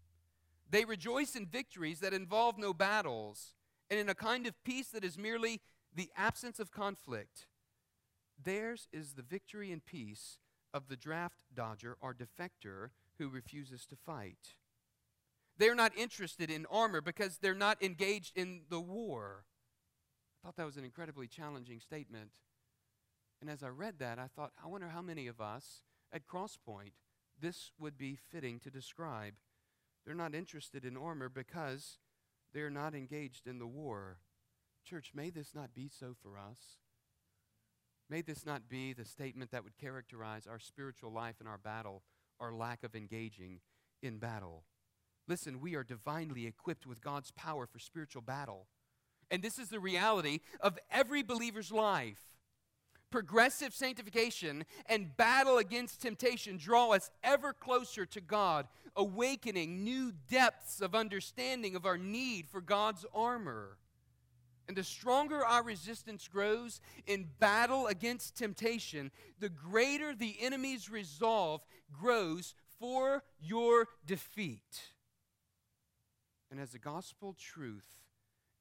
They 0.71 0.87
rejoice 0.87 1.37
in 1.37 1.47
victories 1.47 2.01
that 2.01 2.15
involve 2.15 2.57
no 2.57 2.73
battles 2.73 3.55
and 3.91 4.01
in 4.01 4.09
a 4.09 4.15
kind 4.15 4.47
of 4.47 4.65
peace 4.65 4.89
that 4.89 5.05
is 5.05 5.19
merely 5.19 5.61
the 5.95 6.11
absence 6.17 6.59
of 6.59 6.71
conflict. 6.71 7.47
Theirs 8.43 8.89
is 8.91 9.13
the 9.13 9.23
victory 9.23 9.71
and 9.71 9.85
peace 9.85 10.39
of 10.73 10.89
the 10.89 10.97
draft 10.97 11.43
dodger 11.55 11.99
or 12.01 12.15
defector 12.15 12.91
who 13.19 13.29
refuses 13.29 13.85
to 13.87 13.97
fight. 13.97 14.55
They're 15.59 15.75
not 15.75 15.93
interested 15.97 16.51
in 16.51 16.67
armor 16.71 17.03
because 17.03 17.37
they're 17.37 17.55
not 17.55 17.83
engaged 17.83 18.37
in 18.37 18.63
the 18.71 18.81
war. 18.81 19.45
Thought 20.43 20.57
that 20.57 20.67
was 20.67 20.77
an 20.77 20.85
incredibly 20.85 21.29
challenging 21.29 21.79
statement. 21.79 22.31
And 23.41 23.49
as 23.49 23.63
I 23.63 23.69
read 23.69 23.99
that, 23.99 24.19
I 24.19 24.27
thought, 24.27 24.53
I 24.63 24.69
wonder 24.69 24.89
how 24.89 25.03
many 25.03 25.27
of 25.27 25.41
us 25.41 25.83
at 26.13 26.27
Crosspoint 26.27 26.93
this 27.41 27.73
would 27.79 27.97
be 27.97 28.17
fitting 28.17 28.59
to 28.61 28.71
describe. 28.71 29.35
They're 30.05 30.15
not 30.15 30.35
interested 30.35 30.85
in 30.85 30.97
armor 30.97 31.29
because 31.29 31.99
they're 32.53 32.71
not 32.71 32.95
engaged 32.95 33.47
in 33.47 33.59
the 33.59 33.67
war. 33.67 34.19
Church, 34.85 35.13
may 35.15 35.31
this 35.31 35.55
not 35.55 35.75
be 35.75 35.89
so 35.89 36.15
for 36.21 36.39
us. 36.39 36.79
May 38.11 38.21
this 38.21 38.45
not 38.45 38.69
be 38.69 38.93
the 38.93 39.05
statement 39.05 39.53
that 39.53 39.65
would 39.65 39.79
characterize 39.79 40.47
our 40.47 40.59
spiritual 40.59 41.13
life 41.13 41.37
and 41.39 41.49
our 41.49 41.59
battle, 41.59 42.03
our 42.41 42.53
lack 42.53 42.83
of 42.83 42.95
engaging 42.95 43.61
in 44.03 44.19
battle. 44.19 44.65
Listen, 45.29 45.61
we 45.61 45.75
are 45.77 45.85
divinely 45.85 46.47
equipped 46.47 46.87
with 46.87 47.01
God's 47.01 47.31
power 47.31 47.67
for 47.67 47.79
spiritual 47.79 48.23
battle. 48.23 48.67
And 49.31 49.43
this 49.43 49.59
is 49.59 49.69
the 49.69 49.81
reality 49.81 50.41
of 50.61 50.79
every 50.91 51.23
believer's 51.23 51.73
life. 51.73 52.21
Progressive 53.11 53.75
sanctification 53.75 54.65
and 54.87 55.17
battle 55.17 55.59
against 55.59 56.01
temptation 56.01 56.57
draw 56.57 56.93
us 56.93 57.11
ever 57.23 57.53
closer 57.53 58.07
to 58.07 58.21
God, 58.21 58.67
awakening 58.97 59.85
new 59.85 60.13
depths 60.31 60.81
of 60.81 60.95
understanding 60.95 61.77
of 61.77 61.85
our 61.85 61.99
need 61.99 62.49
for 62.49 62.61
God's 62.61 63.05
armor. 63.15 63.77
And 64.69 64.77
the 64.77 64.85
stronger 64.85 65.45
our 65.45 65.63
resistance 65.63 66.29
grows 66.29 66.81
in 67.07 67.29
battle 67.39 67.87
against 67.87 68.37
temptation, 68.37 69.11
the 69.39 69.51
greater 69.51 70.15
the 70.15 70.37
enemy's 70.41 70.89
resolve 70.89 71.63
grows 71.93 72.55
for 72.79 73.23
your 73.41 73.89
defeat. 74.07 74.93
And 76.51 76.61
as 76.61 76.71
the 76.71 76.79
gospel 76.79 77.35
truth 77.39 78.02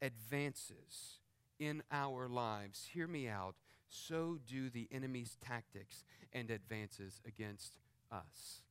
advances 0.01 1.19
in 1.59 1.83
our 1.91 2.27
lives, 2.27 2.89
hear 2.93 3.07
me 3.07 3.27
out, 3.27 3.55
so 3.87 4.39
do 4.47 4.69
the 4.69 4.87
enemy's 4.91 5.37
tactics 5.45 6.03
and 6.33 6.49
advances 6.49 7.21
against 7.27 7.77
us. 8.11 8.61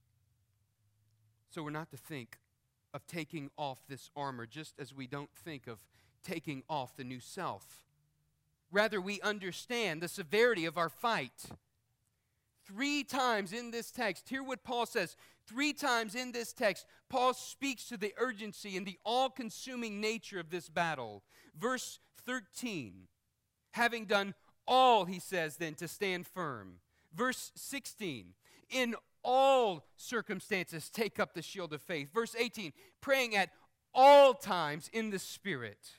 So 1.50 1.62
we're 1.62 1.70
not 1.70 1.90
to 1.90 1.96
think 1.96 2.38
of 2.92 3.06
taking 3.06 3.50
off 3.56 3.80
this 3.88 4.10
armor 4.16 4.46
just 4.46 4.74
as 4.78 4.94
we 4.94 5.06
don't 5.06 5.30
think 5.34 5.66
of 5.66 5.78
taking 6.24 6.62
off 6.68 6.96
the 6.96 7.04
new 7.04 7.20
self. 7.20 7.84
Rather, 8.72 9.00
we 9.00 9.20
understand 9.20 10.00
the 10.00 10.08
severity 10.08 10.64
of 10.64 10.78
our 10.78 10.88
fight. 10.88 11.46
Three 12.74 13.02
times 13.04 13.52
in 13.52 13.70
this 13.70 13.90
text, 13.90 14.28
hear 14.28 14.42
what 14.42 14.62
Paul 14.62 14.86
says. 14.86 15.16
Three 15.46 15.72
times 15.72 16.14
in 16.14 16.32
this 16.32 16.52
text, 16.52 16.86
Paul 17.08 17.34
speaks 17.34 17.86
to 17.88 17.96
the 17.96 18.14
urgency 18.18 18.76
and 18.76 18.86
the 18.86 18.98
all 19.04 19.28
consuming 19.28 20.00
nature 20.00 20.38
of 20.38 20.50
this 20.50 20.68
battle. 20.68 21.24
Verse 21.58 21.98
13, 22.26 23.08
having 23.72 24.04
done 24.04 24.34
all, 24.68 25.04
he 25.04 25.18
says 25.18 25.56
then, 25.56 25.74
to 25.74 25.88
stand 25.88 26.26
firm. 26.26 26.74
Verse 27.12 27.50
16, 27.56 28.34
in 28.70 28.94
all 29.24 29.86
circumstances, 29.96 30.88
take 30.88 31.18
up 31.18 31.34
the 31.34 31.42
shield 31.42 31.72
of 31.72 31.82
faith. 31.82 32.12
Verse 32.14 32.36
18, 32.38 32.72
praying 33.00 33.34
at 33.34 33.50
all 33.92 34.34
times 34.34 34.88
in 34.92 35.10
the 35.10 35.18
Spirit. 35.18 35.90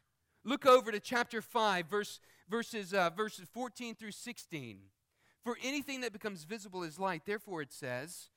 Look 0.45 0.65
over 0.65 0.91
to 0.91 0.99
chapter 0.99 1.41
5, 1.41 1.87
verse, 1.87 2.19
verses, 2.49 2.93
uh, 2.93 3.09
verses 3.09 3.47
14 3.51 3.95
through 3.95 4.11
16. 4.11 4.79
For 5.43 5.57
anything 5.63 6.01
that 6.01 6.13
becomes 6.13 6.43
visible 6.43 6.83
is 6.83 6.99
light. 6.99 7.23
Therefore, 7.25 7.61
it 7.61 7.73
says, 7.73 8.29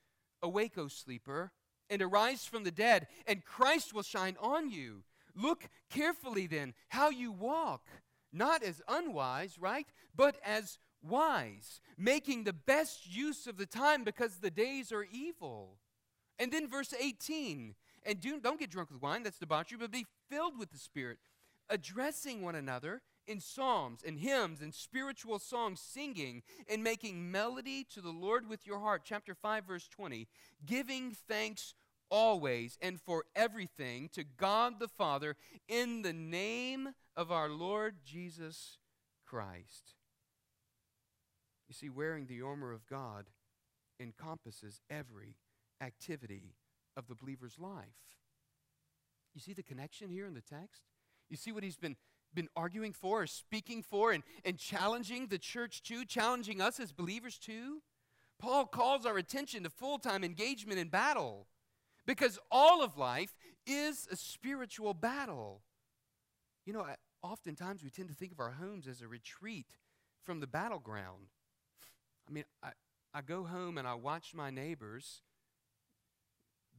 Awake, 0.43 0.79
O 0.79 0.89
sleeper, 0.89 1.53
and 1.91 2.01
arise 2.01 2.45
from 2.45 2.65
the 2.65 2.71
dead, 2.71 3.07
and 3.27 3.45
Christ 3.45 3.93
will 3.93 4.03
shine 4.03 4.37
on 4.41 4.71
you. 4.71 5.05
Look 5.35 5.69
carefully 5.91 6.47
then 6.47 6.75
how 6.89 7.11
you 7.11 7.33
walk, 7.33 7.83
not 8.33 8.63
as 8.63 8.81
unwise, 8.89 9.59
right? 9.59 9.87
But 10.15 10.37
as 10.45 10.79
wise, 11.03 11.81
making 11.99 12.45
the 12.45 12.53
best 12.53 13.07
use 13.07 13.47
of 13.47 13.57
the 13.57 13.67
time 13.67 14.05
because 14.05 14.37
the 14.37 14.51
days 14.51 14.93
are 14.93 15.05
evil. 15.05 15.77
And 16.39 16.53
then 16.53 16.69
verse 16.69 16.95
18, 16.99 17.75
and 18.07 18.21
do, 18.21 18.41
don't 18.41 18.59
get 18.59 18.71
drunk 18.71 18.91
with 18.91 19.03
wine, 19.03 19.23
that's 19.23 19.39
debauchery, 19.39 19.79
but 19.79 19.91
be 19.91 20.07
filled 20.31 20.59
with 20.59 20.71
the 20.71 20.79
Spirit 20.79 21.19
addressing 21.69 22.43
one 22.43 22.55
another 22.55 23.03
in 23.27 23.41
psalms 23.41 24.01
and 24.07 24.19
hymns 24.19 24.61
and 24.61 24.75
spiritual 24.75 25.39
songs, 25.39 25.81
singing 25.81 26.43
and 26.69 26.83
making 26.83 27.31
melody 27.31 27.85
to 27.93 28.01
the 28.01 28.11
Lord 28.11 28.49
with 28.49 28.67
your 28.67 28.81
heart. 28.81 29.03
Chapter 29.05 29.35
5, 29.35 29.65
verse 29.65 29.89
20. 29.89 30.29
Giving 30.65 31.13
thanks 31.13 31.75
always 32.11 32.79
and 32.81 33.01
for 33.01 33.25
everything 33.35 34.09
to 34.13 34.25
God 34.25 34.79
the 34.79 34.89
Father 34.89 35.37
in 35.69 36.03
the 36.03 36.13
name 36.13 36.91
of 37.17 37.33
our 37.33 37.49
Lord 37.49 37.97
Jesus 38.05 38.79
Christ. 39.27 39.95
You 41.69 41.75
see, 41.75 41.89
wearing 41.89 42.27
the 42.27 42.43
armor 42.43 42.73
of 42.73 42.87
God 42.87 43.27
encompasses 43.99 44.81
every 44.91 45.37
activity 45.81 46.55
of 46.97 47.09
the 47.09 47.15
believer's 47.15 47.59
life. 47.59 48.19
You 49.35 49.41
see 49.41 49.53
the 49.53 49.63
connection 49.63 50.11
here 50.11 50.27
in 50.27 50.35
the 50.35 50.41
text? 50.41 50.83
You 51.29 51.37
see 51.37 51.53
what 51.53 51.65
he's 51.65 51.77
been, 51.77 51.97
been 52.35 52.49
arguing 52.57 52.93
for 52.93 53.23
or 53.23 53.27
speaking 53.27 53.83
for 53.83 54.13
and, 54.13 54.23
and 54.45 54.59
challenging 54.59 55.27
the 55.29 55.39
church 55.39 55.83
to, 55.85 56.05
challenging 56.05 56.61
us 56.61 56.81
as 56.81 56.93
believers 56.93 57.39
too. 57.39 57.83
Paul 58.39 58.67
calls 58.67 59.07
our 59.07 59.17
attention 59.17 59.63
to 59.63 59.71
full 59.71 59.99
time 59.99 60.25
engagement 60.25 60.79
in 60.79 60.89
battle 60.89 61.47
because 62.07 62.39
all 62.51 62.83
of 62.83 62.99
life 62.99 63.35
is 63.67 64.09
a 64.11 64.17
spiritual 64.17 64.95
battle. 64.95 65.63
You 66.67 66.73
know, 66.73 66.87
oftentimes 67.23 67.83
we 67.83 67.91
tend 67.91 68.09
to 68.09 68.15
think 68.15 68.33
of 68.33 68.41
our 68.41 68.51
homes 68.51 68.87
as 68.87 69.01
a 69.01 69.09
retreat 69.09 69.77
from 70.25 70.41
the 70.41 70.47
battleground. 70.47 71.29
I 72.29 72.33
mean, 72.33 72.45
I, 72.63 72.71
I 73.13 73.23
go 73.23 73.45
home 73.45 73.79
and 73.79 73.87
I 73.87 73.95
watch 73.95 74.35
my 74.35 74.51
neighbors 74.51 75.23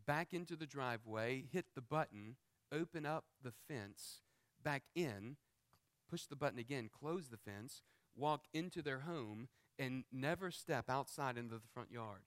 back 0.06 0.34
into 0.34 0.56
the 0.56 0.66
driveway, 0.66 1.46
hit 1.52 1.66
the 1.76 1.82
button, 1.82 2.36
open 2.72 3.06
up 3.06 3.26
the 3.44 3.54
fence, 3.68 4.22
back 4.66 4.84
in, 4.96 5.38
push 6.10 6.26
the 6.26 6.36
button 6.36 6.60
again, 6.60 6.90
close 6.92 7.30
the 7.30 7.38
fence, 7.38 7.84
walk 8.18 8.42
into 8.54 8.82
their 8.82 9.00
home, 9.00 9.48
and 9.80 10.04
never 10.12 10.52
step 10.52 10.90
outside 10.90 11.38
into 11.38 11.56
the 11.56 11.68
front 11.74 11.92
yard. 11.92 12.22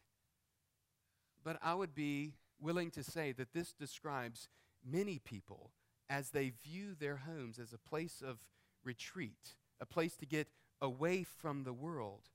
But 1.45 1.59
I 1.63 1.75
would 1.75 1.95
be 1.95 2.33
willing 2.61 2.91
to 2.93 3.03
say 3.03 3.33
that 3.33 3.53
this 3.53 3.73
describes 3.73 4.49
many 4.85 5.19
people 5.19 5.73
as 6.09 6.31
they 6.31 6.53
view 6.65 6.95
their 6.99 7.17
homes 7.17 7.59
as 7.59 7.73
a 7.73 7.79
place 7.79 8.23
of 8.27 8.39
retreat, 8.85 9.55
a 9.81 9.87
place 9.87 10.17
to 10.17 10.27
get 10.27 10.49
away 10.81 11.25
from 11.25 11.65
the 11.65 11.73
world. 11.73 12.31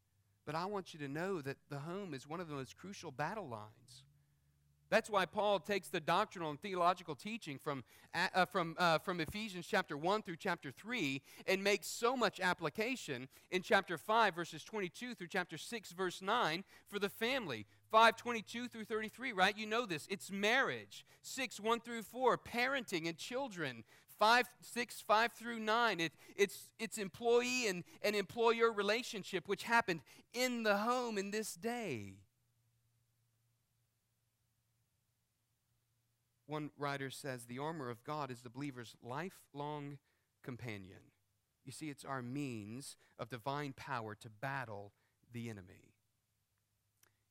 But 0.46 0.56
I 0.56 0.66
want 0.66 0.94
you 0.94 1.00
to 1.00 1.08
know 1.08 1.42
that 1.42 1.58
the 1.70 1.80
home 1.80 2.14
is 2.14 2.28
one 2.28 2.40
of 2.40 2.50
the 2.50 2.56
most 2.56 2.78
crucial 2.78 3.12
battle 3.12 3.48
lines. 3.48 4.04
That's 4.94 5.10
why 5.10 5.26
Paul 5.26 5.58
takes 5.58 5.88
the 5.88 6.00
doctrinal 6.00 6.52
and 6.52 6.62
theological 6.62 7.16
teaching 7.16 7.58
from, 7.58 7.84
uh, 8.14 8.46
from, 8.46 8.76
uh, 8.78 9.00
from 9.00 9.22
Ephesians 9.22 9.66
chapter 9.66 9.98
1 9.98 10.22
through 10.22 10.36
chapter 10.36 10.70
3 10.70 11.20
and 11.48 11.64
makes 11.64 11.88
so 11.88 12.16
much 12.16 12.40
application 12.40 13.28
in 13.50 13.64
chapter 13.64 13.98
5, 13.98 14.36
verses 14.36 14.64
22 14.64 15.16
through 15.16 15.30
chapter 15.32 15.58
6, 15.58 15.92
verse 15.94 16.22
9 16.22 16.64
for 16.88 17.00
the 17.00 17.10
family. 17.10 17.66
5, 17.90 18.16
22 18.16 18.68
through 18.68 18.86
33, 18.86 19.32
right? 19.32 19.58
You 19.58 19.66
know 19.66 19.88
this. 19.88 20.06
It's 20.12 20.32
marriage. 20.32 21.08
6, 21.24 21.60
1 21.60 21.80
through 21.80 22.04
4, 22.04 22.38
parenting 22.38 23.10
and 23.10 23.18
children. 23.18 23.86
5, 24.20 24.46
6, 24.62 25.02
5 25.08 25.34
through 25.34 25.60
9, 25.60 26.00
it, 26.02 26.12
it's, 26.36 26.70
it's 26.78 27.00
employee 27.00 27.66
and, 27.68 27.84
and 28.04 28.16
employer 28.16 28.72
relationship, 28.72 29.48
which 29.48 29.64
happened 29.64 30.02
in 30.36 30.62
the 30.62 30.78
home 30.78 31.18
in 31.18 31.32
this 31.32 31.56
day. 31.56 32.14
One 36.46 36.72
writer 36.78 37.10
says 37.10 37.46
the 37.46 37.60
armor 37.60 37.90
of 37.90 38.04
God 38.04 38.30
is 38.30 38.42
the 38.42 38.50
believer's 38.50 38.96
lifelong 39.02 39.98
companion. 40.44 41.12
You 41.66 41.72
see, 41.72 41.90
it's 41.90 42.04
our 42.04 42.22
means 42.22 42.98
of 43.18 43.30
divine 43.30 43.74
power 43.74 44.16
to 44.16 44.30
battle 44.30 44.92
the 45.32 45.50
enemy. 45.50 45.94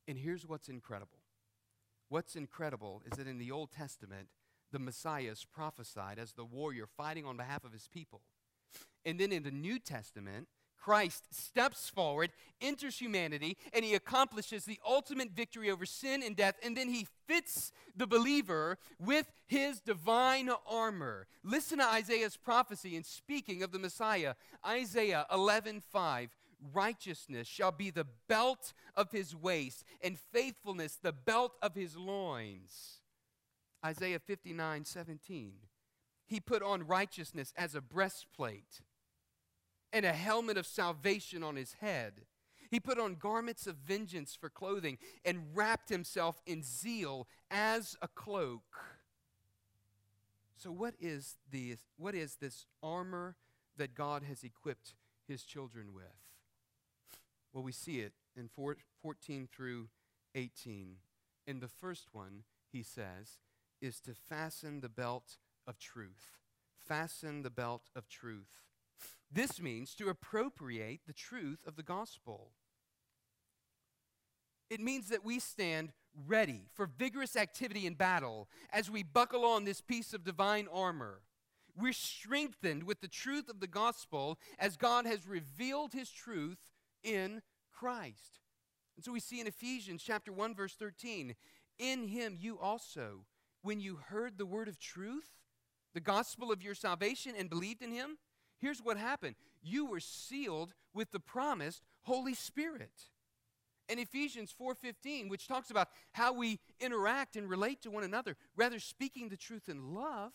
And 0.07 0.17
here's 0.17 0.47
what's 0.47 0.67
incredible. 0.67 1.19
What's 2.09 2.35
incredible 2.35 3.01
is 3.05 3.17
that 3.17 3.27
in 3.27 3.37
the 3.37 3.51
Old 3.51 3.71
Testament, 3.71 4.29
the 4.71 4.79
Messiah 4.79 5.29
is 5.31 5.45
prophesied 5.45 6.17
as 6.17 6.33
the 6.33 6.43
warrior 6.43 6.87
fighting 6.87 7.25
on 7.25 7.37
behalf 7.37 7.63
of 7.63 7.71
his 7.71 7.87
people. 7.87 8.21
And 9.05 9.19
then 9.19 9.31
in 9.31 9.43
the 9.43 9.51
New 9.51 9.79
Testament, 9.79 10.47
Christ 10.83 11.33
steps 11.33 11.89
forward, 11.89 12.31
enters 12.59 12.99
humanity, 12.99 13.55
and 13.71 13.85
he 13.85 13.95
accomplishes 13.95 14.65
the 14.65 14.79
ultimate 14.85 15.31
victory 15.31 15.71
over 15.71 15.85
sin 15.85 16.21
and 16.21 16.35
death. 16.35 16.55
And 16.61 16.75
then 16.75 16.89
he 16.89 17.07
fits 17.25 17.71
the 17.95 18.05
believer 18.05 18.77
with 18.99 19.31
his 19.47 19.79
divine 19.79 20.49
armor. 20.69 21.27
Listen 21.41 21.77
to 21.77 21.85
Isaiah's 21.85 22.35
prophecy 22.35 22.97
in 22.97 23.03
speaking 23.03 23.63
of 23.63 23.71
the 23.71 23.79
Messiah. 23.79 24.35
Isaiah 24.65 25.25
11:5 25.31 26.29
Righteousness 26.73 27.47
shall 27.47 27.71
be 27.71 27.89
the 27.89 28.07
belt 28.27 28.73
of 28.95 29.11
his 29.11 29.35
waist, 29.35 29.83
and 30.01 30.19
faithfulness 30.19 30.95
the 30.95 31.13
belt 31.13 31.53
of 31.61 31.75
his 31.75 31.97
loins. 31.97 33.01
Isaiah 33.85 34.19
59 34.19 34.85
17. 34.85 35.53
He 36.25 36.39
put 36.39 36.61
on 36.61 36.87
righteousness 36.87 37.53
as 37.57 37.75
a 37.75 37.81
breastplate 37.81 38.81
and 39.93 40.05
a 40.05 40.11
helmet 40.11 40.57
of 40.57 40.65
salvation 40.65 41.43
on 41.43 41.55
his 41.55 41.73
head. 41.79 42.13
He 42.69 42.79
put 42.79 42.97
on 42.97 43.15
garments 43.15 43.67
of 43.67 43.75
vengeance 43.75 44.35
for 44.35 44.49
clothing 44.49 44.97
and 45.23 45.45
wrapped 45.53 45.89
himself 45.89 46.41
in 46.47 46.63
zeal 46.63 47.27
as 47.51 47.95
a 48.01 48.07
cloak. 48.07 48.63
So, 50.57 50.71
what 50.71 50.95
is, 50.99 51.35
the, 51.51 51.75
what 51.97 52.15
is 52.15 52.35
this 52.35 52.65
armor 52.81 53.35
that 53.77 53.93
God 53.93 54.23
has 54.23 54.43
equipped 54.43 54.95
his 55.27 55.43
children 55.43 55.93
with? 55.93 56.03
Well, 57.53 57.63
we 57.63 57.71
see 57.71 57.99
it 57.99 58.13
in 58.35 58.49
14 58.49 59.47
through 59.55 59.89
18. 60.33 60.95
And 61.45 61.61
the 61.61 61.67
first 61.67 62.07
one, 62.13 62.43
he 62.71 62.81
says, 62.81 63.37
is 63.81 63.99
to 64.01 64.13
fasten 64.13 64.79
the 64.79 64.89
belt 64.89 65.37
of 65.67 65.77
truth. 65.77 66.39
Fasten 66.75 67.43
the 67.43 67.51
belt 67.51 67.89
of 67.95 68.07
truth. 68.07 68.63
This 69.33 69.59
means 69.59 69.95
to 69.95 70.09
appropriate 70.09 71.01
the 71.07 71.13
truth 71.13 71.59
of 71.65 71.75
the 71.75 71.83
gospel. 71.83 72.51
It 74.69 74.79
means 74.79 75.09
that 75.09 75.25
we 75.25 75.39
stand 75.39 75.91
ready 76.27 76.67
for 76.73 76.85
vigorous 76.85 77.35
activity 77.35 77.87
in 77.87 77.95
battle 77.95 78.47
as 78.71 78.91
we 78.91 79.01
buckle 79.01 79.43
on 79.43 79.65
this 79.65 79.81
piece 79.81 80.13
of 80.13 80.23
divine 80.23 80.67
armor. 80.71 81.21
We're 81.75 81.93
strengthened 81.93 82.83
with 82.83 83.01
the 83.01 83.07
truth 83.07 83.49
of 83.49 83.59
the 83.59 83.67
gospel 83.67 84.37
as 84.59 84.77
God 84.77 85.07
has 85.07 85.27
revealed 85.27 85.93
his 85.93 86.11
truth 86.11 86.59
in 87.03 87.41
Christ. 87.71 88.39
And 88.95 89.03
so 89.03 89.11
we 89.11 89.19
see 89.19 89.41
in 89.41 89.47
Ephesians 89.47 90.03
chapter 90.03 90.31
1 90.31 90.53
verse 90.53 90.75
13, 90.75 91.33
in 91.79 92.07
him 92.07 92.37
you 92.39 92.59
also 92.59 93.25
when 93.63 93.79
you 93.79 93.99
heard 94.09 94.37
the 94.37 94.45
word 94.45 94.67
of 94.67 94.77
truth, 94.77 95.29
the 95.95 95.99
gospel 95.99 96.51
of 96.51 96.61
your 96.61 96.75
salvation 96.75 97.33
and 97.37 97.49
believed 97.49 97.81
in 97.81 97.91
him, 97.91 98.17
here's 98.63 98.81
what 98.81 98.97
happened 98.97 99.35
you 99.61 99.85
were 99.85 99.99
sealed 99.99 100.73
with 100.93 101.11
the 101.11 101.19
promised 101.19 101.83
Holy 102.03 102.33
Spirit. 102.33 103.09
And 103.89 103.99
Ephesians 103.99 104.53
4:15, 104.57 105.27
which 105.29 105.47
talks 105.47 105.69
about 105.69 105.89
how 106.13 106.33
we 106.33 106.59
interact 106.79 107.35
and 107.35 107.49
relate 107.49 107.81
to 107.81 107.91
one 107.91 108.03
another, 108.03 108.37
rather 108.55 108.79
speaking 108.79 109.27
the 109.27 109.37
truth 109.37 109.67
in 109.67 109.93
love, 109.93 110.31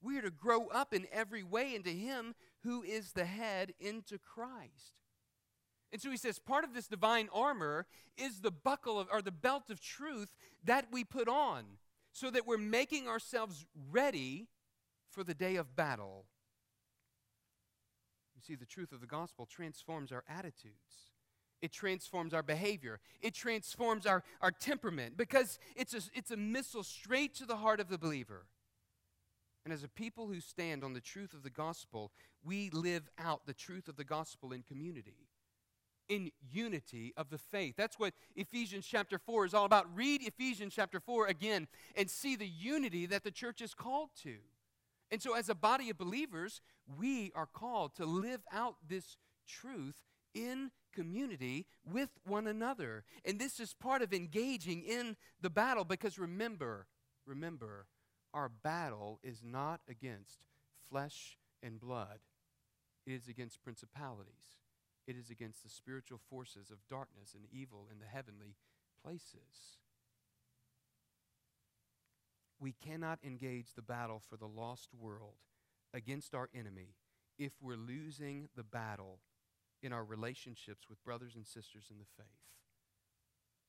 we 0.00 0.16
are 0.18 0.22
to 0.22 0.30
grow 0.30 0.68
up 0.68 0.94
in 0.94 1.06
every 1.12 1.42
way 1.42 1.74
into 1.74 1.90
him 1.90 2.34
who 2.62 2.82
is 2.82 3.12
the 3.12 3.24
head 3.24 3.74
into 3.80 4.18
Christ. 4.18 5.00
And 5.92 6.00
so 6.00 6.10
he 6.10 6.16
says 6.16 6.38
part 6.38 6.64
of 6.64 6.74
this 6.74 6.86
divine 6.86 7.28
armor 7.32 7.86
is 8.16 8.40
the 8.40 8.52
buckle 8.52 8.98
of, 8.98 9.08
or 9.12 9.20
the 9.20 9.32
belt 9.32 9.70
of 9.70 9.80
truth 9.80 10.32
that 10.64 10.86
we 10.92 11.04
put 11.04 11.28
on 11.28 11.64
so 12.12 12.30
that 12.30 12.46
we're 12.46 12.58
making 12.58 13.08
ourselves 13.08 13.66
ready 13.90 14.48
for 15.10 15.24
the 15.24 15.34
day 15.34 15.56
of 15.56 15.76
battle. 15.76 16.26
You 18.42 18.54
see, 18.54 18.58
the 18.58 18.66
truth 18.66 18.92
of 18.92 19.00
the 19.00 19.06
gospel 19.06 19.46
transforms 19.46 20.10
our 20.10 20.24
attitudes. 20.28 21.12
It 21.60 21.70
transforms 21.70 22.34
our 22.34 22.42
behavior. 22.42 22.98
It 23.20 23.34
transforms 23.34 24.04
our, 24.04 24.24
our 24.40 24.50
temperament 24.50 25.16
because 25.16 25.60
it's 25.76 25.94
a, 25.94 26.00
it's 26.12 26.32
a 26.32 26.36
missile 26.36 26.82
straight 26.82 27.34
to 27.36 27.46
the 27.46 27.56
heart 27.56 27.78
of 27.78 27.88
the 27.88 27.98
believer. 27.98 28.46
And 29.64 29.72
as 29.72 29.84
a 29.84 29.88
people 29.88 30.26
who 30.26 30.40
stand 30.40 30.82
on 30.82 30.92
the 30.92 31.00
truth 31.00 31.34
of 31.34 31.44
the 31.44 31.50
gospel, 31.50 32.10
we 32.42 32.68
live 32.70 33.08
out 33.16 33.46
the 33.46 33.54
truth 33.54 33.86
of 33.86 33.96
the 33.96 34.02
gospel 34.02 34.50
in 34.52 34.62
community, 34.62 35.28
in 36.08 36.32
unity 36.50 37.12
of 37.16 37.30
the 37.30 37.38
faith. 37.38 37.74
That's 37.76 37.96
what 37.96 38.12
Ephesians 38.34 38.84
chapter 38.84 39.20
4 39.20 39.44
is 39.46 39.54
all 39.54 39.66
about. 39.66 39.86
Read 39.94 40.22
Ephesians 40.26 40.74
chapter 40.74 40.98
4 40.98 41.28
again 41.28 41.68
and 41.94 42.10
see 42.10 42.34
the 42.34 42.48
unity 42.48 43.06
that 43.06 43.22
the 43.22 43.30
church 43.30 43.60
is 43.60 43.72
called 43.72 44.10
to. 44.24 44.38
And 45.12 45.20
so, 45.20 45.34
as 45.34 45.50
a 45.50 45.54
body 45.54 45.90
of 45.90 45.98
believers, 45.98 46.62
we 46.98 47.32
are 47.34 47.46
called 47.46 47.94
to 47.96 48.06
live 48.06 48.40
out 48.50 48.76
this 48.88 49.18
truth 49.46 50.06
in 50.34 50.70
community 50.94 51.66
with 51.84 52.08
one 52.24 52.46
another. 52.46 53.04
And 53.22 53.38
this 53.38 53.60
is 53.60 53.74
part 53.74 54.00
of 54.00 54.14
engaging 54.14 54.82
in 54.82 55.16
the 55.38 55.50
battle 55.50 55.84
because 55.84 56.18
remember, 56.18 56.86
remember, 57.26 57.88
our 58.32 58.48
battle 58.48 59.20
is 59.22 59.42
not 59.44 59.82
against 59.86 60.38
flesh 60.88 61.36
and 61.62 61.78
blood, 61.78 62.20
it 63.06 63.12
is 63.12 63.28
against 63.28 63.62
principalities, 63.62 64.56
it 65.06 65.16
is 65.18 65.28
against 65.28 65.62
the 65.62 65.68
spiritual 65.68 66.20
forces 66.30 66.70
of 66.70 66.78
darkness 66.88 67.34
and 67.34 67.44
evil 67.52 67.86
in 67.92 67.98
the 67.98 68.06
heavenly 68.06 68.56
places 69.04 69.81
we 72.62 72.72
cannot 72.72 73.18
engage 73.24 73.74
the 73.74 73.82
battle 73.82 74.22
for 74.30 74.36
the 74.36 74.46
lost 74.46 74.90
world 74.96 75.34
against 75.92 76.32
our 76.32 76.48
enemy 76.54 76.94
if 77.36 77.52
we're 77.60 77.76
losing 77.76 78.48
the 78.56 78.62
battle 78.62 79.18
in 79.82 79.92
our 79.92 80.04
relationships 80.04 80.84
with 80.88 81.02
brothers 81.04 81.34
and 81.34 81.44
sisters 81.44 81.86
in 81.90 81.98
the 81.98 82.04
faith. 82.16 82.26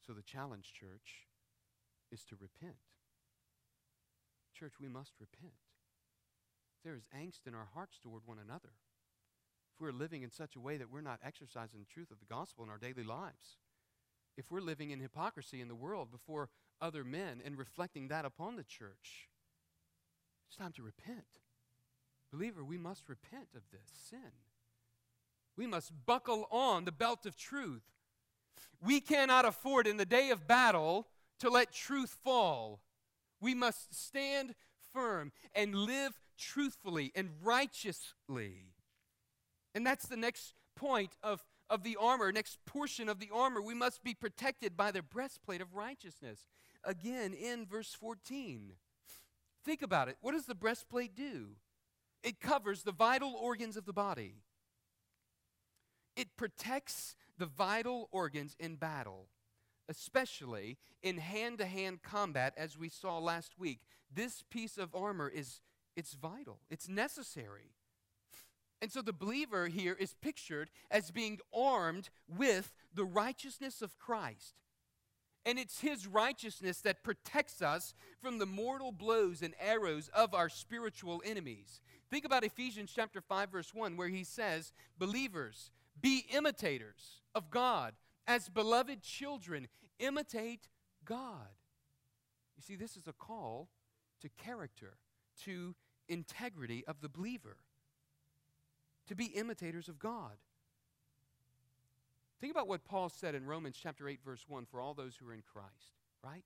So 0.06 0.14
the 0.14 0.22
challenge, 0.22 0.74
church, 0.80 1.26
is 2.12 2.24
to 2.26 2.36
repent. 2.36 2.76
Church, 4.54 4.74
we 4.80 4.88
must 4.88 5.14
repent. 5.20 5.54
There 6.84 6.96
is 6.96 7.10
angst 7.18 7.48
in 7.48 7.56
our 7.56 7.70
hearts 7.74 7.98
toward 7.98 8.22
one 8.26 8.38
another. 8.38 8.74
If 9.74 9.82
we're 9.82 9.92
living 9.92 10.22
in 10.22 10.30
such 10.30 10.56
a 10.56 10.60
way 10.62 10.78
that 10.78 10.92
we're 10.92 11.02
not 11.02 11.20
exercising 11.26 11.80
the 11.80 11.92
truth 11.92 12.12
of 12.12 12.20
the 12.20 12.32
gospel 12.32 12.64
in 12.64 12.70
our 12.70 12.78
daily 12.78 13.04
lives, 13.04 13.58
if 14.38 14.52
we're 14.52 14.62
living 14.62 14.92
in 14.92 15.00
hypocrisy 15.00 15.62
in 15.62 15.68
the 15.68 15.76
world 15.76 16.12
before 16.12 16.50
other 16.84 17.04
men 17.04 17.42
and 17.44 17.58
reflecting 17.58 18.10
that 18.10 18.26
upon 18.26 18.58
the 18.58 18.64
church. 18.64 19.30
It's 20.48 20.58
time 20.58 20.74
to 20.74 20.84
repent. 20.84 21.24
Believer, 22.32 22.64
we 22.64 22.78
must 22.78 23.08
repent 23.08 23.48
of 23.56 23.62
this 23.72 23.90
sin. 24.10 24.34
We 25.56 25.66
must 25.66 25.92
buckle 26.06 26.48
on 26.52 26.86
the 26.86 26.92
belt 26.92 27.26
of 27.26 27.38
truth. 27.38 27.84
We 28.86 29.00
cannot 29.00 29.46
afford 29.46 29.88
in 29.88 29.98
the 29.98 30.06
day 30.06 30.30
of 30.30 30.48
battle 30.48 31.08
to 31.40 31.50
let 31.50 31.72
truth 31.72 32.18
fall. 32.24 32.82
We 33.40 33.54
must 33.54 33.96
stand 33.96 34.56
firm 34.94 35.32
and 35.56 35.74
live 35.74 36.20
truthfully 36.38 37.12
and 37.16 37.30
righteously. 37.42 38.74
And 39.74 39.86
that's 39.86 40.08
the 40.08 40.18
next 40.18 40.54
point 40.76 41.16
of, 41.24 41.44
of 41.70 41.84
the 41.84 41.98
armor, 42.00 42.32
next 42.32 42.58
portion 42.66 43.08
of 43.08 43.20
the 43.20 43.30
armor. 43.34 43.62
We 43.62 43.74
must 43.74 44.04
be 44.04 44.14
protected 44.14 44.76
by 44.76 44.92
the 44.92 45.02
breastplate 45.02 45.62
of 45.62 45.76
righteousness 45.76 46.48
again 46.84 47.34
in 47.34 47.66
verse 47.66 47.94
14. 47.94 48.74
Think 49.64 49.82
about 49.82 50.10
it. 50.10 50.18
What 50.22 50.34
does 50.34 50.46
the 50.46 50.56
breastplate 50.56 51.16
do? 51.16 51.56
It 52.24 52.40
covers 52.40 52.84
the 52.84 52.92
vital 52.92 53.34
organs 53.34 53.78
of 53.78 53.86
the 53.86 53.94
body, 53.94 54.36
it 56.16 56.36
protects 56.38 57.16
the 57.38 57.46
vital 57.46 58.08
organs 58.12 58.56
in 58.60 58.76
battle, 58.76 59.28
especially 59.90 60.78
in 61.02 61.18
hand 61.18 61.58
to 61.58 61.66
hand 61.66 62.04
combat, 62.04 62.54
as 62.56 62.78
we 62.78 62.88
saw 62.90 63.18
last 63.18 63.54
week. 63.58 63.80
This 64.14 64.44
piece 64.50 64.78
of 64.78 64.94
armor 64.94 65.28
is 65.28 65.62
it's 65.96 66.14
vital, 66.14 66.60
it's 66.70 66.88
necessary. 66.88 67.72
And 68.82 68.92
so 68.92 69.02
the 69.02 69.14
believer 69.14 69.68
here 69.68 69.96
is 69.98 70.14
pictured 70.22 70.70
as 70.92 71.10
being 71.10 71.40
armed 71.56 72.10
with 72.28 72.74
the 72.94 73.06
righteousness 73.06 73.82
of 73.82 73.98
Christ. 73.98 74.56
And 75.46 75.60
it's 75.60 75.82
His 75.82 76.08
righteousness 76.08 76.82
that 76.82 77.04
protects 77.04 77.62
us 77.62 77.94
from 78.22 78.38
the 78.38 78.46
mortal 78.46 78.92
blows 78.92 79.42
and 79.42 79.54
arrows 79.60 80.10
of 80.14 80.34
our 80.34 80.50
spiritual 80.50 81.22
enemies. 81.26 81.82
Think 82.10 82.26
about 82.26 82.44
Ephesians 82.44 82.92
chapter 82.96 83.22
5 83.22 83.52
verse 83.52 83.74
1 83.74 83.98
where 83.98 84.10
he 84.10 84.24
says, 84.24 84.72
"Believers, 84.98 85.72
be 86.00 86.20
imitators 86.32 87.22
of 87.36 87.50
God 87.50 87.96
as 88.28 88.50
beloved 88.50 89.02
children, 89.02 89.68
imitate 90.00 90.70
God." 91.04 91.50
You 92.56 92.62
see, 92.62 92.76
this 92.76 92.96
is 92.96 93.08
a 93.08 93.14
call 93.14 93.70
to 94.22 94.30
character, 94.30 94.98
to 95.42 95.76
integrity 96.08 96.86
of 96.86 97.02
the 97.02 97.10
believer. 97.10 97.58
to 99.06 99.16
be 99.16 99.26
imitators 99.26 99.90
of 99.90 100.00
God. 100.00 100.38
Think 102.40 102.52
about 102.52 102.68
what 102.68 102.86
Paul 102.86 103.10
said 103.10 103.36
in 103.36 103.46
Romans 103.46 103.78
chapter 103.82 104.08
8 104.08 104.20
verse 104.26 104.46
1 104.48 104.66
for 104.66 104.82
all 104.82 104.94
those 104.94 105.16
who 105.16 105.30
are 105.30 105.34
in 105.34 105.44
Christ, 105.44 105.98
right? 106.24 106.44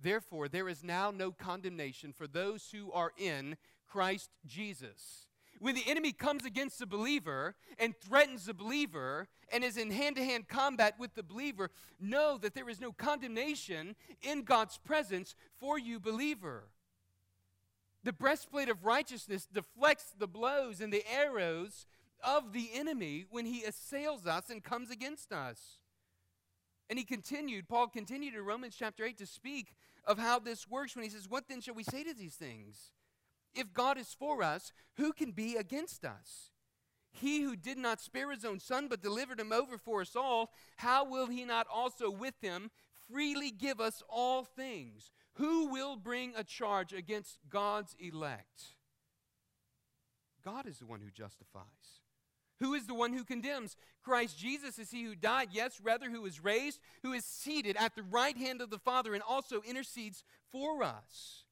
Therefore 0.00 0.48
there 0.48 0.68
is 0.68 0.84
now 0.84 1.10
no 1.10 1.32
condemnation 1.32 2.12
for 2.12 2.26
those 2.26 2.68
who 2.72 2.92
are 2.92 3.12
in 3.16 3.56
Christ 3.86 4.30
Jesus. 4.46 5.26
When 5.60 5.74
the 5.74 5.88
enemy 5.88 6.12
comes 6.12 6.44
against 6.44 6.78
the 6.78 6.86
believer 6.86 7.56
and 7.78 7.96
threatens 7.96 8.46
the 8.46 8.54
believer 8.54 9.28
and 9.52 9.64
is 9.64 9.76
in 9.76 9.90
hand 9.90 10.16
to 10.16 10.24
hand 10.24 10.46
combat 10.46 10.94
with 10.98 11.14
the 11.14 11.22
believer, 11.22 11.70
know 11.98 12.38
that 12.38 12.54
there 12.54 12.68
is 12.68 12.80
no 12.80 12.92
condemnation 12.92 13.96
in 14.22 14.42
God's 14.42 14.78
presence 14.78 15.34
for 15.58 15.78
you, 15.78 15.98
believer. 15.98 16.68
The 18.04 18.12
breastplate 18.12 18.68
of 18.68 18.84
righteousness 18.84 19.48
deflects 19.52 20.14
the 20.16 20.28
blows 20.28 20.80
and 20.80 20.92
the 20.92 21.04
arrows 21.12 21.86
of 22.24 22.52
the 22.52 22.70
enemy 22.74 23.26
when 23.30 23.46
he 23.46 23.64
assails 23.64 24.26
us 24.26 24.50
and 24.50 24.62
comes 24.62 24.90
against 24.90 25.32
us. 25.32 25.78
And 26.90 26.98
he 26.98 27.04
continued, 27.04 27.68
Paul 27.68 27.88
continued 27.88 28.34
in 28.34 28.44
Romans 28.44 28.74
chapter 28.78 29.04
8 29.04 29.18
to 29.18 29.26
speak 29.26 29.74
of 30.06 30.18
how 30.18 30.38
this 30.38 30.68
works 30.68 30.96
when 30.96 31.04
he 31.04 31.10
says, 31.10 31.28
What 31.28 31.48
then 31.48 31.60
shall 31.60 31.74
we 31.74 31.84
say 31.84 32.02
to 32.04 32.14
these 32.14 32.34
things? 32.34 32.92
If 33.54 33.74
God 33.74 33.98
is 33.98 34.14
for 34.18 34.42
us, 34.42 34.72
who 34.96 35.12
can 35.12 35.32
be 35.32 35.56
against 35.56 36.04
us? 36.04 36.50
He 37.10 37.42
who 37.42 37.56
did 37.56 37.78
not 37.78 38.00
spare 38.00 38.30
his 38.30 38.44
own 38.44 38.60
son, 38.60 38.88
but 38.88 39.02
delivered 39.02 39.40
him 39.40 39.52
over 39.52 39.76
for 39.78 40.00
us 40.00 40.14
all, 40.14 40.52
how 40.76 41.04
will 41.04 41.26
he 41.26 41.44
not 41.44 41.66
also 41.72 42.10
with 42.10 42.34
him 42.40 42.70
freely 43.10 43.50
give 43.50 43.80
us 43.80 44.02
all 44.08 44.44
things? 44.44 45.10
Who 45.34 45.68
will 45.68 45.96
bring 45.96 46.32
a 46.36 46.44
charge 46.44 46.92
against 46.92 47.38
God's 47.48 47.96
elect? 47.98 48.74
God 50.44 50.66
is 50.66 50.78
the 50.78 50.86
one 50.86 51.00
who 51.00 51.10
justifies. 51.10 51.64
Who 52.60 52.74
is 52.74 52.86
the 52.86 52.94
one 52.94 53.12
who 53.12 53.24
condemns? 53.24 53.76
Christ 54.02 54.38
Jesus 54.38 54.78
is 54.78 54.90
he 54.90 55.04
who 55.04 55.14
died, 55.14 55.48
yes, 55.52 55.80
rather, 55.82 56.10
who 56.10 56.22
was 56.22 56.42
raised, 56.42 56.80
who 57.02 57.12
is 57.12 57.24
seated 57.24 57.76
at 57.76 57.94
the 57.94 58.02
right 58.02 58.36
hand 58.36 58.60
of 58.60 58.70
the 58.70 58.78
Father 58.78 59.14
and 59.14 59.22
also 59.22 59.62
intercedes 59.62 60.24
for 60.50 60.82
us. 60.82 61.44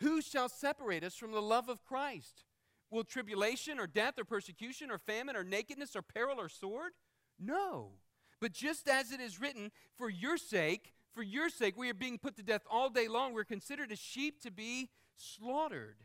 Who 0.00 0.20
shall 0.22 0.48
separate 0.48 1.04
us 1.04 1.14
from 1.14 1.32
the 1.32 1.42
love 1.42 1.68
of 1.68 1.84
Christ? 1.84 2.44
Will 2.90 3.04
tribulation 3.04 3.80
or 3.80 3.86
death 3.86 4.18
or 4.18 4.24
persecution 4.24 4.90
or 4.90 4.98
famine 4.98 5.36
or 5.36 5.44
nakedness 5.44 5.96
or 5.96 6.02
peril 6.02 6.40
or 6.40 6.48
sword? 6.48 6.92
No. 7.38 7.92
But 8.40 8.52
just 8.52 8.88
as 8.88 9.12
it 9.12 9.20
is 9.20 9.40
written, 9.40 9.72
for 9.96 10.08
your 10.08 10.36
sake, 10.36 10.92
for 11.14 11.22
your 11.22 11.48
sake, 11.48 11.76
we 11.76 11.90
are 11.90 11.94
being 11.94 12.18
put 12.18 12.36
to 12.36 12.42
death 12.42 12.62
all 12.70 12.90
day 12.90 13.08
long. 13.08 13.32
We're 13.32 13.44
considered 13.44 13.90
as 13.90 13.98
sheep 13.98 14.40
to 14.42 14.50
be 14.50 14.90
slaughtered. 15.16 15.96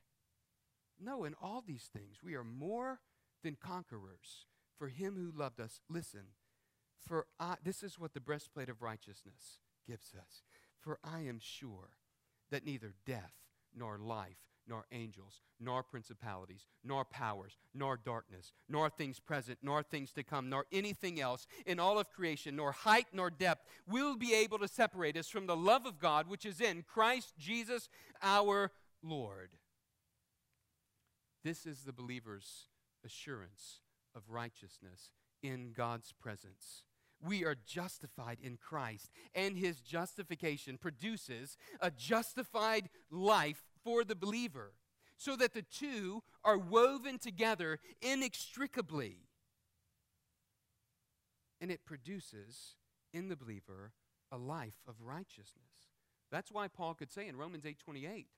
No, 0.99 1.25
in 1.25 1.35
all 1.41 1.63
these 1.65 1.89
things, 1.91 2.17
we 2.23 2.35
are 2.35 2.43
more 2.43 2.99
than 3.43 3.55
conquerors 3.55 4.45
for 4.77 4.87
him 4.87 5.15
who 5.15 5.37
loved 5.37 5.59
us. 5.59 5.81
Listen, 5.89 6.27
for 7.05 7.27
I, 7.39 7.55
this 7.63 7.83
is 7.83 7.99
what 7.99 8.13
the 8.13 8.19
breastplate 8.19 8.69
of 8.69 8.81
righteousness 8.81 9.59
gives 9.87 10.13
us. 10.15 10.43
For 10.79 10.97
I 11.03 11.21
am 11.21 11.39
sure 11.39 11.89
that 12.49 12.65
neither 12.65 12.93
death 13.05 13.33
nor 13.75 13.97
life, 13.97 14.37
nor 14.67 14.85
angels, 14.91 15.41
nor 15.59 15.83
principalities, 15.83 16.65
nor 16.83 17.05
powers, 17.05 17.57
nor 17.73 17.97
darkness, 17.97 18.53
nor 18.69 18.89
things 18.89 19.19
present, 19.19 19.59
nor 19.61 19.83
things 19.83 20.11
to 20.13 20.23
come, 20.23 20.49
nor 20.49 20.65
anything 20.71 21.19
else 21.19 21.47
in 21.65 21.79
all 21.79 21.99
of 21.99 22.09
creation, 22.11 22.55
nor 22.55 22.71
height 22.71 23.07
nor 23.13 23.29
depth, 23.29 23.65
will 23.87 24.15
be 24.15 24.33
able 24.33 24.59
to 24.59 24.67
separate 24.67 25.17
us 25.17 25.27
from 25.27 25.47
the 25.47 25.55
love 25.55 25.85
of 25.85 25.99
God 25.99 26.27
which 26.27 26.45
is 26.45 26.61
in 26.61 26.83
Christ 26.83 27.33
Jesus 27.37 27.89
our 28.21 28.71
Lord. 29.03 29.51
This 31.43 31.65
is 31.65 31.83
the 31.83 31.93
believer's 31.93 32.67
assurance 33.05 33.81
of 34.15 34.29
righteousness 34.29 35.11
in 35.41 35.73
God's 35.73 36.13
presence. 36.13 36.83
We 37.23 37.45
are 37.45 37.55
justified 37.55 38.39
in 38.41 38.57
Christ, 38.57 39.11
and 39.35 39.57
his 39.57 39.79
justification 39.79 40.77
produces 40.77 41.57
a 41.79 41.91
justified 41.91 42.89
life 43.11 43.63
for 43.83 44.03
the 44.03 44.15
believer, 44.15 44.73
so 45.17 45.35
that 45.35 45.53
the 45.53 45.61
two 45.61 46.23
are 46.43 46.57
woven 46.57 47.19
together 47.19 47.79
inextricably. 48.01 49.17
And 51.59 51.69
it 51.69 51.85
produces 51.85 52.75
in 53.13 53.29
the 53.29 53.35
believer 53.35 53.93
a 54.31 54.37
life 54.37 54.81
of 54.87 54.95
righteousness. 54.99 55.91
That's 56.31 56.51
why 56.51 56.67
Paul 56.69 56.95
could 56.95 57.11
say 57.11 57.27
in 57.27 57.35
Romans 57.35 57.65
8:28, 57.65 58.29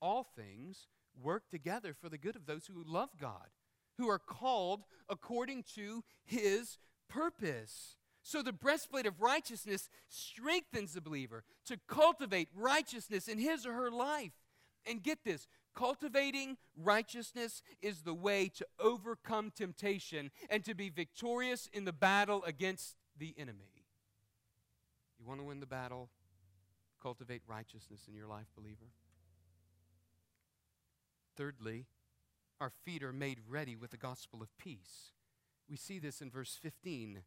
all 0.00 0.24
things 0.24 0.88
work 1.14 1.48
together 1.48 1.94
for 1.94 2.10
the 2.10 2.18
good 2.18 2.36
of 2.36 2.44
those 2.44 2.66
who 2.66 2.84
love 2.84 3.16
God 3.16 3.48
who 3.98 4.08
are 4.08 4.18
called 4.18 4.84
according 5.08 5.64
to 5.74 6.04
his 6.24 6.78
purpose. 7.08 7.96
So 8.22 8.42
the 8.42 8.52
breastplate 8.52 9.06
of 9.06 9.20
righteousness 9.20 9.88
strengthens 10.08 10.94
the 10.94 11.00
believer 11.00 11.44
to 11.66 11.78
cultivate 11.86 12.48
righteousness 12.54 13.28
in 13.28 13.38
his 13.38 13.64
or 13.64 13.72
her 13.72 13.90
life. 13.90 14.32
And 14.84 15.02
get 15.02 15.24
this 15.24 15.46
cultivating 15.76 16.56
righteousness 16.76 17.62
is 17.82 18.02
the 18.02 18.14
way 18.14 18.48
to 18.56 18.66
overcome 18.80 19.52
temptation 19.54 20.30
and 20.50 20.64
to 20.64 20.74
be 20.74 20.88
victorious 20.88 21.68
in 21.72 21.84
the 21.84 21.92
battle 21.92 22.42
against 22.44 22.96
the 23.18 23.34
enemy. 23.38 23.84
You 25.20 25.26
want 25.26 25.40
to 25.40 25.44
win 25.44 25.60
the 25.60 25.66
battle? 25.66 26.08
Cultivate 27.02 27.42
righteousness 27.46 28.00
in 28.08 28.14
your 28.14 28.26
life, 28.26 28.46
believer. 28.56 28.90
Thirdly, 31.36 31.86
our 32.60 32.72
feet 32.84 33.02
are 33.02 33.12
made 33.12 33.38
ready 33.48 33.76
with 33.76 33.90
the 33.90 33.96
gospel 33.96 34.42
of 34.42 34.56
peace. 34.58 35.12
We 35.68 35.76
see 35.76 35.98
this 35.98 36.20
in 36.20 36.30
verse 36.30 36.58
15. 36.60 37.22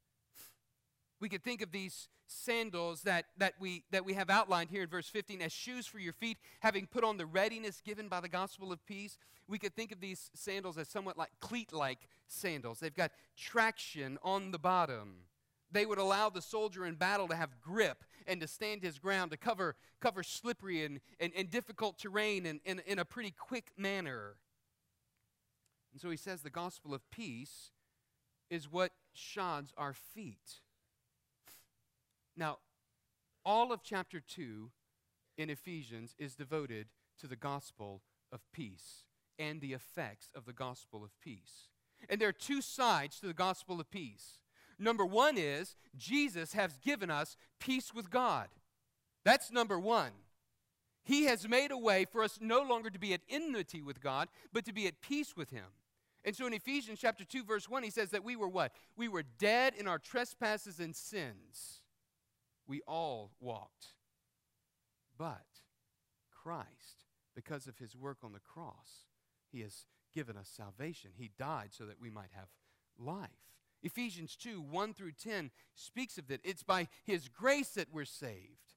We 1.20 1.30
could 1.30 1.44
think 1.44 1.62
of 1.62 1.72
these 1.72 2.08
sandals 2.28 3.02
that, 3.02 3.26
that, 3.38 3.56
we, 3.60 3.84
that 3.92 4.06
we 4.06 4.14
have 4.14 4.30
outlined 4.30 4.70
here 4.70 4.84
in 4.84 4.90
verse 4.90 5.10
15 5.10 5.42
as 5.42 5.52
shoes 5.52 5.86
for 5.86 6.00
your 6.00 6.14
feet, 6.14 6.38
having 6.62 6.88
put 6.88 7.04
on 7.04 7.18
the 7.18 7.26
readiness 7.26 7.82
given 7.82 8.08
by 8.08 8.22
the 8.22 8.30
gospel 8.30 8.72
of 8.72 8.86
peace. 8.86 9.18
We 9.48 9.60
could 9.60 9.76
think 9.76 9.92
of 9.92 10.00
these 10.00 10.32
sandals 10.34 10.78
as 10.78 10.88
somewhat 10.88 11.18
like 11.18 11.32
cleat 11.40 11.74
like 11.74 12.00
sandals. 12.28 12.80
They've 12.80 12.96
got 12.96 13.12
traction 13.36 14.18
on 14.24 14.52
the 14.52 14.60
bottom. 14.60 15.24
They 15.72 15.86
would 15.86 15.98
allow 15.98 16.30
the 16.30 16.42
soldier 16.42 16.86
in 16.86 16.96
battle 16.96 17.28
to 17.28 17.36
have 17.36 17.60
grip 17.62 18.04
and 18.26 18.40
to 18.42 18.48
stand 18.48 18.82
his 18.82 18.98
ground, 18.98 19.32
to 19.32 19.38
cover, 19.38 19.76
cover 20.00 20.24
slippery 20.24 20.86
and, 20.86 21.00
and, 21.20 21.34
and 21.36 21.50
difficult 21.50 21.98
terrain 21.98 22.46
in, 22.46 22.60
in, 22.64 22.82
in 22.86 23.00
a 23.00 23.06
pretty 23.06 23.32
quick 23.32 23.72
manner. 23.78 24.36
And 25.92 26.02
so 26.02 26.10
he 26.10 26.18
says 26.18 26.42
the 26.42 26.50
gospel 26.50 26.94
of 26.94 27.10
peace 27.12 27.72
is 28.50 28.72
what 28.72 28.92
shods 29.16 29.72
our 29.78 29.94
feet. 29.94 30.62
Now, 32.36 32.60
all 33.46 33.72
of 33.72 33.84
chapter 33.84 34.20
2 34.20 34.72
in 35.38 35.50
Ephesians 35.50 36.16
is 36.18 36.36
devoted 36.36 36.88
to 37.20 37.28
the 37.28 37.36
gospel 37.36 38.02
of 38.32 38.42
peace 38.54 39.04
and 39.38 39.62
the 39.62 39.74
effects 39.74 40.30
of 40.36 40.46
the 40.46 40.54
gospel 40.54 41.04
of 41.04 41.20
peace. 41.22 41.70
And 42.10 42.20
there 42.20 42.30
are 42.30 42.34
two 42.34 42.62
sides 42.62 43.20
to 43.20 43.28
the 43.28 43.34
gospel 43.34 43.80
of 43.80 43.90
peace. 43.90 44.40
Number 44.78 45.06
one 45.06 45.38
is 45.38 45.76
Jesus 45.98 46.54
has 46.54 46.78
given 46.78 47.10
us 47.10 47.36
peace 47.60 47.94
with 47.94 48.10
God. 48.10 48.48
That's 49.26 49.52
number 49.52 49.80
one. 49.80 50.12
He 51.10 51.24
has 51.24 51.50
made 51.50 51.72
a 51.72 51.78
way 51.78 52.06
for 52.06 52.22
us 52.22 52.38
no 52.40 52.62
longer 52.62 52.92
to 52.92 53.00
be 53.00 53.16
at 53.16 53.22
enmity 53.28 53.82
with 53.82 54.00
God, 54.00 54.28
but 54.54 54.64
to 54.66 54.74
be 54.74 54.86
at 54.86 55.02
peace 55.02 55.36
with 55.36 55.50
Him. 55.50 55.66
And 56.24 56.36
so 56.36 56.46
in 56.46 56.54
Ephesians 56.54 57.00
chapter 57.02 57.26
2 57.26 57.46
verse 57.46 57.68
1 57.68 57.82
he 57.82 57.90
says 57.90 58.12
that 58.12 58.24
we 58.24 58.36
were 58.36 58.48
what? 58.48 58.74
We 58.96 59.08
were 59.08 59.24
dead 59.40 59.74
in 59.74 59.88
our 59.88 59.98
trespasses 59.98 60.80
and 60.80 60.96
sins. 60.96 61.82
We 62.68 62.82
all 62.88 63.32
walked. 63.40 63.88
But 65.18 65.48
Christ, 66.44 67.06
because 67.34 67.66
of 67.66 67.80
his 67.80 67.96
work 67.96 68.20
on 68.24 68.34
the 68.34 68.40
cross, 68.40 69.08
he 69.52 69.62
has 69.62 69.88
given 70.14 70.38
us 70.38 70.48
salvation. 70.48 71.10
He 71.18 71.32
died 71.40 71.70
so 71.72 71.86
that 71.86 72.00
we 72.00 72.12
might 72.12 72.34
have 72.36 72.50
life. 73.00 73.30
Ephesians 73.82 74.36
2 74.36 74.62
1 74.62 74.94
through 74.94 75.14
10 75.14 75.50
speaks 75.74 76.20
of 76.20 76.28
that. 76.28 76.42
It's 76.44 76.62
by 76.62 76.88
his 77.04 77.30
grace 77.30 77.70
that 77.70 77.88
we're 77.92 78.06
saved 78.06 78.69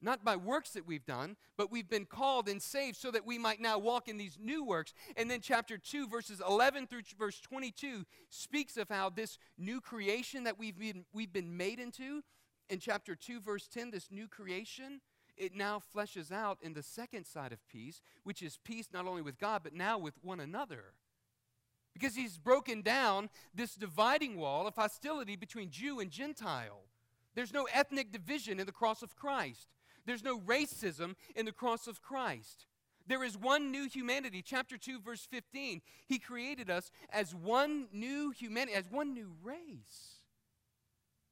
not 0.00 0.24
by 0.24 0.36
works 0.36 0.70
that 0.70 0.86
we've 0.86 1.06
done, 1.06 1.36
but 1.56 1.70
we've 1.70 1.88
been 1.88 2.04
called 2.04 2.48
and 2.48 2.60
saved 2.60 2.96
so 2.96 3.10
that 3.10 3.26
we 3.26 3.38
might 3.38 3.60
now 3.60 3.78
walk 3.78 4.08
in 4.08 4.16
these 4.16 4.38
new 4.40 4.64
works. 4.64 4.92
And 5.16 5.30
then 5.30 5.40
chapter 5.40 5.78
2, 5.78 6.08
verses 6.08 6.42
11 6.46 6.86
through 6.86 7.02
verse 7.18 7.40
22 7.40 8.04
speaks 8.28 8.76
of 8.76 8.88
how 8.88 9.10
this 9.10 9.38
new 9.56 9.80
creation 9.80 10.44
that 10.44 10.58
we've 10.58 10.78
been, 10.78 11.04
we've 11.12 11.32
been 11.32 11.56
made 11.56 11.78
into, 11.80 12.22
in 12.68 12.78
chapter 12.78 13.14
2, 13.14 13.40
verse 13.40 13.68
10, 13.68 13.90
this 13.90 14.10
new 14.10 14.28
creation, 14.28 15.00
it 15.36 15.54
now 15.54 15.80
fleshes 15.94 16.32
out 16.32 16.58
in 16.62 16.72
the 16.72 16.82
second 16.82 17.26
side 17.26 17.52
of 17.52 17.66
peace, 17.68 18.00
which 18.24 18.42
is 18.42 18.58
peace 18.64 18.88
not 18.92 19.06
only 19.06 19.22
with 19.22 19.38
God, 19.38 19.62
but 19.62 19.74
now 19.74 19.98
with 19.98 20.14
one 20.22 20.40
another. 20.40 20.94
Because 21.94 22.14
he's 22.14 22.38
broken 22.38 22.82
down 22.82 23.30
this 23.54 23.74
dividing 23.74 24.36
wall 24.36 24.66
of 24.66 24.74
hostility 24.74 25.36
between 25.36 25.70
Jew 25.70 26.00
and 26.00 26.10
Gentile. 26.10 26.82
There's 27.34 27.52
no 27.52 27.68
ethnic 27.72 28.12
division 28.12 28.58
in 28.58 28.66
the 28.66 28.72
cross 28.72 29.02
of 29.02 29.16
Christ. 29.16 29.68
There's 30.06 30.24
no 30.24 30.38
racism 30.38 31.14
in 31.34 31.46
the 31.46 31.52
cross 31.52 31.86
of 31.86 32.02
Christ. 32.02 32.66
There 33.06 33.22
is 33.22 33.36
one 33.36 33.70
new 33.70 33.88
humanity. 33.88 34.42
Chapter 34.42 34.76
2, 34.76 35.00
verse 35.00 35.26
15. 35.30 35.80
He 36.06 36.18
created 36.18 36.70
us 36.70 36.90
as 37.10 37.34
one 37.34 37.86
new 37.92 38.30
humanity, 38.30 38.76
as 38.76 38.90
one 38.90 39.14
new 39.14 39.32
race. 39.42 40.20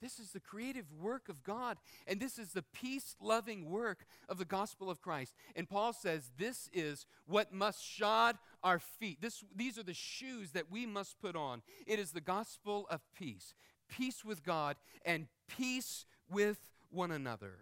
This 0.01 0.19
is 0.19 0.33
the 0.33 0.41
creative 0.41 0.85
work 1.01 1.31
of 1.31 1.43
God, 1.43 1.79
and 2.07 2.21
this 2.21 2.39
is 2.39 2.53
the 2.53 2.65
peace 2.75 3.17
loving 3.23 3.71
work 3.71 4.05
of 4.29 4.37
the 4.37 4.45
gospel 4.45 4.91
of 4.91 5.01
Christ. 5.01 5.33
And 5.57 5.67
Paul 5.67 5.95
says 5.95 6.31
this 6.37 6.69
is 6.75 7.07
what 7.27 7.55
must 7.55 7.83
shod 7.83 8.37
our 8.63 8.79
feet. 8.79 9.23
This, 9.23 9.43
these 9.57 9.79
are 9.79 9.83
the 9.83 9.95
shoes 9.95 10.51
that 10.51 10.71
we 10.71 10.85
must 10.85 11.19
put 11.21 11.37
on. 11.37 11.63
It 11.87 11.99
is 11.99 12.13
the 12.13 12.21
gospel 12.21 12.87
of 12.91 13.01
peace 13.19 13.55
peace 13.89 14.25
with 14.25 14.43
God 14.43 14.77
and 15.05 15.27
peace 15.49 16.07
with 16.29 16.59
one 16.91 17.11
another. 17.11 17.59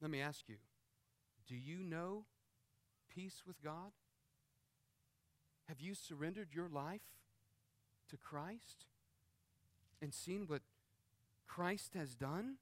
Let 0.00 0.10
me 0.10 0.20
ask 0.20 0.48
you 0.48 0.56
do 1.46 1.54
you 1.54 1.82
know 1.82 2.24
peace 3.14 3.42
with 3.46 3.62
God? 3.62 3.92
Have 5.68 5.80
you 5.80 5.94
surrendered 5.94 6.48
your 6.52 6.68
life 6.68 7.02
to 8.10 8.16
Christ 8.16 8.86
and 10.02 10.12
seen 10.12 10.44
what 10.46 10.62
Christ 11.46 11.94
has 11.94 12.14
done? 12.14 12.56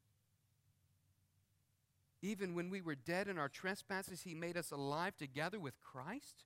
Even 2.22 2.55
when 2.55 2.70
we 2.70 2.80
were 2.80 2.95
dead 2.95 3.26
in 3.26 3.39
our 3.39 3.49
trespasses, 3.49 4.22
He 4.22 4.35
made 4.35 4.57
us 4.57 4.70
alive 4.70 5.16
together 5.16 5.59
with 5.59 5.80
Christ. 5.80 6.45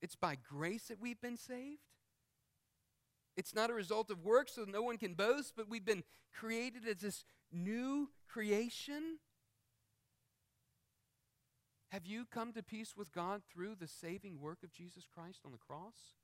It's 0.00 0.14
by 0.14 0.36
grace 0.36 0.84
that 0.84 1.00
we've 1.00 1.20
been 1.20 1.36
saved. 1.36 1.80
It's 3.36 3.54
not 3.54 3.70
a 3.70 3.74
result 3.74 4.10
of 4.10 4.24
works, 4.24 4.54
so 4.54 4.64
no 4.66 4.82
one 4.82 4.96
can 4.96 5.14
boast, 5.14 5.54
but 5.56 5.68
we've 5.68 5.84
been 5.84 6.04
created 6.32 6.86
as 6.86 6.98
this 6.98 7.24
new 7.52 8.10
creation. 8.28 9.18
Have 11.90 12.06
you 12.06 12.24
come 12.24 12.52
to 12.52 12.62
peace 12.62 12.94
with 12.96 13.12
God 13.12 13.42
through 13.50 13.76
the 13.76 13.86
saving 13.86 14.40
work 14.40 14.62
of 14.62 14.72
Jesus 14.72 15.06
Christ 15.12 15.40
on 15.44 15.52
the 15.52 15.58
cross? 15.58 16.14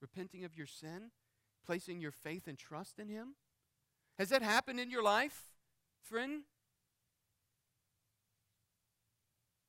Repenting 0.00 0.44
of 0.44 0.56
your 0.56 0.66
sin, 0.66 1.10
placing 1.66 2.00
your 2.00 2.12
faith 2.12 2.46
and 2.46 2.56
trust 2.56 2.98
in 2.98 3.08
Him? 3.08 3.34
Has 4.16 4.28
that 4.28 4.42
happened 4.42 4.78
in 4.78 4.90
your 4.90 5.02
life, 5.02 5.50
friend? 6.02 6.42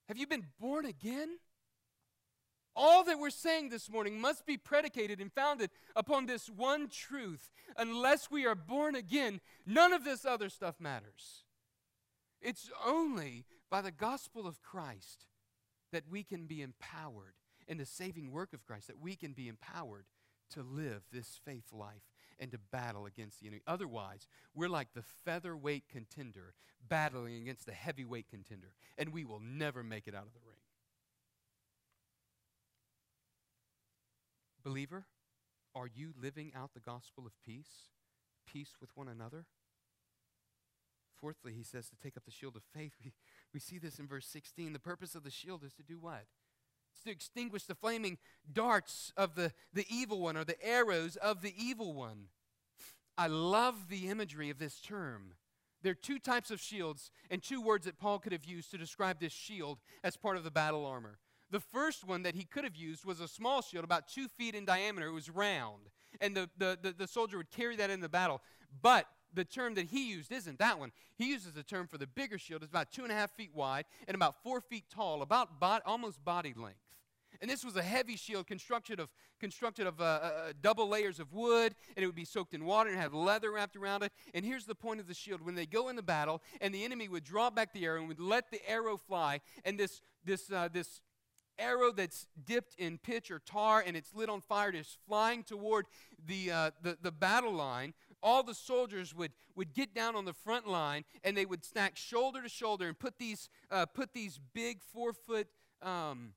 Have 0.08 0.18
you 0.18 0.28
been 0.28 0.45
born 0.60 0.86
again? 0.86 1.39
All 2.76 3.04
that 3.04 3.20
we're 3.20 3.30
saying 3.30 3.70
this 3.70 3.89
morning 3.89 4.22
must 4.22 4.45
be 4.45 4.56
predicated 4.56 5.20
and 5.20 5.34
founded 5.34 5.72
upon 5.95 6.28
this 6.28 6.47
one 6.47 6.88
truth. 6.88 7.52
Unless 7.76 8.32
we 8.32 8.45
are 8.45 8.56
born 8.56 8.95
again, 8.95 9.41
none 9.66 9.93
of 9.93 10.04
this 10.04 10.26
other 10.26 10.50
stuff 10.50 10.80
matters. 10.80 11.43
It's 12.41 12.70
only 12.86 13.45
by 13.70 13.82
the 13.82 13.91
gospel 13.91 14.47
of 14.47 14.62
Christ 14.62 15.26
that 15.92 16.04
we 16.10 16.24
can 16.24 16.46
be 16.46 16.62
empowered 16.62 17.34
in 17.68 17.78
the 17.78 17.86
saving 17.86 18.32
work 18.32 18.54
of 18.54 18.66
Christ, 18.66 18.88
that 18.88 19.00
we 19.00 19.16
can 19.16 19.34
be 19.34 19.48
empowered 19.48 20.06
to 20.52 20.64
live 20.64 21.04
this 21.12 21.40
faith 21.44 21.72
life 21.72 22.12
and 22.40 22.52
to 22.52 22.58
battle 22.58 23.06
against 23.06 23.40
the 23.40 23.48
enemy. 23.48 23.62
Otherwise, 23.68 24.28
we're 24.56 24.70
like 24.70 24.94
the 24.94 25.04
featherweight 25.26 25.84
contender 25.90 26.54
battling 26.88 27.36
against 27.42 27.66
the 27.66 27.74
heavyweight 27.74 28.30
contender, 28.30 28.74
and 28.98 29.10
we 29.10 29.26
will 29.26 29.40
never 29.40 29.84
make 29.84 30.08
it 30.08 30.16
out 30.16 30.26
of 30.26 30.34
the 30.34 30.40
ring. 30.48 30.58
Believer, 34.64 35.06
are 35.76 35.88
you 35.88 36.14
living 36.20 36.52
out 36.56 36.74
the 36.74 36.80
gospel 36.80 37.26
of 37.26 37.34
peace? 37.46 37.90
Peace 38.46 38.76
with 38.82 38.90
one 38.96 39.08
another? 39.08 39.46
Fourthly, 41.20 41.53
he 41.53 41.63
says 41.63 41.89
to 41.89 41.95
take 42.01 42.15
up 42.15 42.26
the 42.26 42.32
shield 42.32 42.55
of 42.55 42.63
faith. 42.74 42.93
We, 43.03 43.11
we 43.53 43.59
see 43.59 43.78
this 43.78 43.99
in 43.99 44.07
verse 44.07 44.26
16. 44.28 44.74
The 44.74 44.80
purpose 44.80 45.15
of 45.15 45.24
the 45.24 45.32
shield 45.32 45.63
is 45.63 45.74
to 45.76 45.84
do 45.84 45.97
what? 45.99 46.26
It's 46.93 47.03
to 47.03 47.11
extinguish 47.11 47.63
the 47.63 47.76
flaming 47.76 48.17
darts 48.51 49.11
of 49.17 49.36
the, 49.36 49.51
the 49.74 49.86
evil 49.89 50.20
one 50.20 50.38
or 50.38 50.43
the 50.43 50.61
arrows 50.65 51.15
of 51.15 51.41
the 51.41 51.53
evil 51.57 51.93
one. 51.93 52.26
I 53.17 53.28
love 53.28 53.89
the 53.89 54.07
imagery 54.07 54.49
of 54.49 54.59
this 54.59 54.80
term. 54.80 55.34
There 55.82 55.91
are 55.91 55.95
two 55.95 56.20
types 56.20 56.51
of 56.51 56.59
shields 56.59 57.11
and 57.30 57.41
two 57.41 57.61
words 57.61 57.86
that 57.86 57.99
Paul 57.99 58.20
could 58.20 58.32
have 58.32 58.45
used 58.45 58.72
to 58.72 58.78
describe 58.78 59.20
this 59.20 59.34
shield 59.34 59.80
as 60.03 60.17
part 60.17 60.38
of 60.38 60.43
the 60.43 60.51
battle 60.51 60.86
armor. 60.86 61.20
The 61.51 61.59
first 61.59 62.05
one 62.05 62.24
that 62.24 62.36
he 62.36 62.43
could 62.43 62.63
have 62.63 62.76
used 62.76 63.05
was 63.05 63.20
a 63.20 63.28
small 63.28 63.61
shield, 63.61 63.84
about 63.84 64.07
two 64.07 64.28
feet 64.28 64.55
in 64.55 64.65
diameter. 64.65 65.07
It 65.07 65.13
was 65.13 65.30
round. 65.30 65.89
And 66.22 66.36
the, 66.36 66.49
the, 66.57 66.78
the, 66.82 66.91
the 66.91 67.07
soldier 67.07 67.38
would 67.38 67.51
carry 67.51 67.76
that 67.78 67.89
in 67.89 68.01
the 68.01 68.09
battle. 68.09 68.41
But 68.82 69.07
the 69.34 69.45
term 69.45 69.75
that 69.75 69.88
he 69.88 70.09
used 70.09 70.32
isn't 70.32 70.59
that 70.59 70.80
one. 70.80 70.91
He 71.17 71.30
uses 71.30 71.53
the 71.53 71.63
term 71.63 71.88
for 71.88 71.97
the 71.97 72.07
bigger 72.07 72.38
shield. 72.38 72.63
It's 72.63 72.71
about 72.71 72.91
two 72.91 73.03
and 73.03 73.11
a 73.11 73.15
half 73.15 73.32
feet 73.32 73.51
wide 73.53 73.86
and 74.07 74.15
about 74.15 74.41
four 74.43 74.61
feet 74.61 74.86
tall, 74.93 75.21
about 75.21 75.59
bo- 75.59 75.80
almost 75.86 76.23
body 76.23 76.53
length. 76.55 76.80
And 77.41 77.49
this 77.49 77.63
was 77.63 77.75
a 77.75 77.84
heavy 77.84 78.15
shield 78.17 78.47
constructed 78.47 78.99
of, 78.99 79.09
constructed 79.39 79.88
of 79.88 80.01
uh, 80.01 80.03
uh, 80.03 80.07
uh, 80.07 80.53
double 80.61 80.89
layers 80.89 81.19
of 81.19 81.32
wood, 81.32 81.75
and 81.95 82.03
it 82.03 82.05
would 82.07 82.15
be 82.15 82.25
soaked 82.25 82.53
in 82.53 82.65
water 82.65 82.89
and 82.89 82.99
have 82.99 83.13
leather 83.13 83.51
wrapped 83.51 83.75
around 83.75 84.03
it. 84.03 84.11
And 84.34 84.43
here's 84.43 84.65
the 84.65 84.75
point 84.75 84.99
of 84.99 85.07
the 85.07 85.13
shield 85.13 85.41
when 85.41 85.55
they 85.55 85.65
go 85.65 85.89
in 85.89 85.95
the 85.95 86.03
battle, 86.03 86.41
and 86.59 86.73
the 86.73 86.84
enemy 86.84 87.07
would 87.07 87.23
draw 87.23 87.49
back 87.49 87.71
the 87.71 87.86
arrow 87.86 87.99
and 87.99 88.07
would 88.07 88.19
let 88.19 88.51
the 88.51 88.67
arrow 88.67 88.97
fly, 88.97 89.41
and 89.63 89.80
this, 89.80 90.01
this, 90.25 90.51
uh, 90.51 90.69
this 90.71 91.01
arrow 91.59 91.91
that's 91.91 92.25
dipped 92.45 92.73
in 92.77 92.97
pitch 92.97 93.30
or 93.30 93.39
tar 93.39 93.84
and 93.86 93.95
it's 93.97 94.15
lit 94.15 94.30
on 94.30 94.41
fire 94.41 94.71
is 94.71 94.97
flying 95.05 95.43
toward 95.43 95.86
the, 96.25 96.51
uh, 96.51 96.71
the, 96.82 96.97
the 97.01 97.11
battle 97.11 97.53
line, 97.53 97.93
all 98.22 98.43
the 98.43 98.53
soldiers 98.53 99.15
would, 99.15 99.32
would 99.55 99.74
get 99.74 99.93
down 99.93 100.15
on 100.15 100.26
the 100.26 100.34
front 100.34 100.67
line 100.67 101.03
and 101.24 101.36
they 101.36 101.45
would 101.45 101.63
stack 101.63 101.95
shoulder 101.95 102.41
to 102.41 102.49
shoulder 102.49 102.88
and 102.88 102.99
put 102.99 103.17
these, 103.17 103.49
uh, 103.72 103.86
put 103.86 104.13
these 104.13 104.39
big 104.53 104.82
four 104.82 105.13
foot 105.13 105.47
um, 105.82 106.34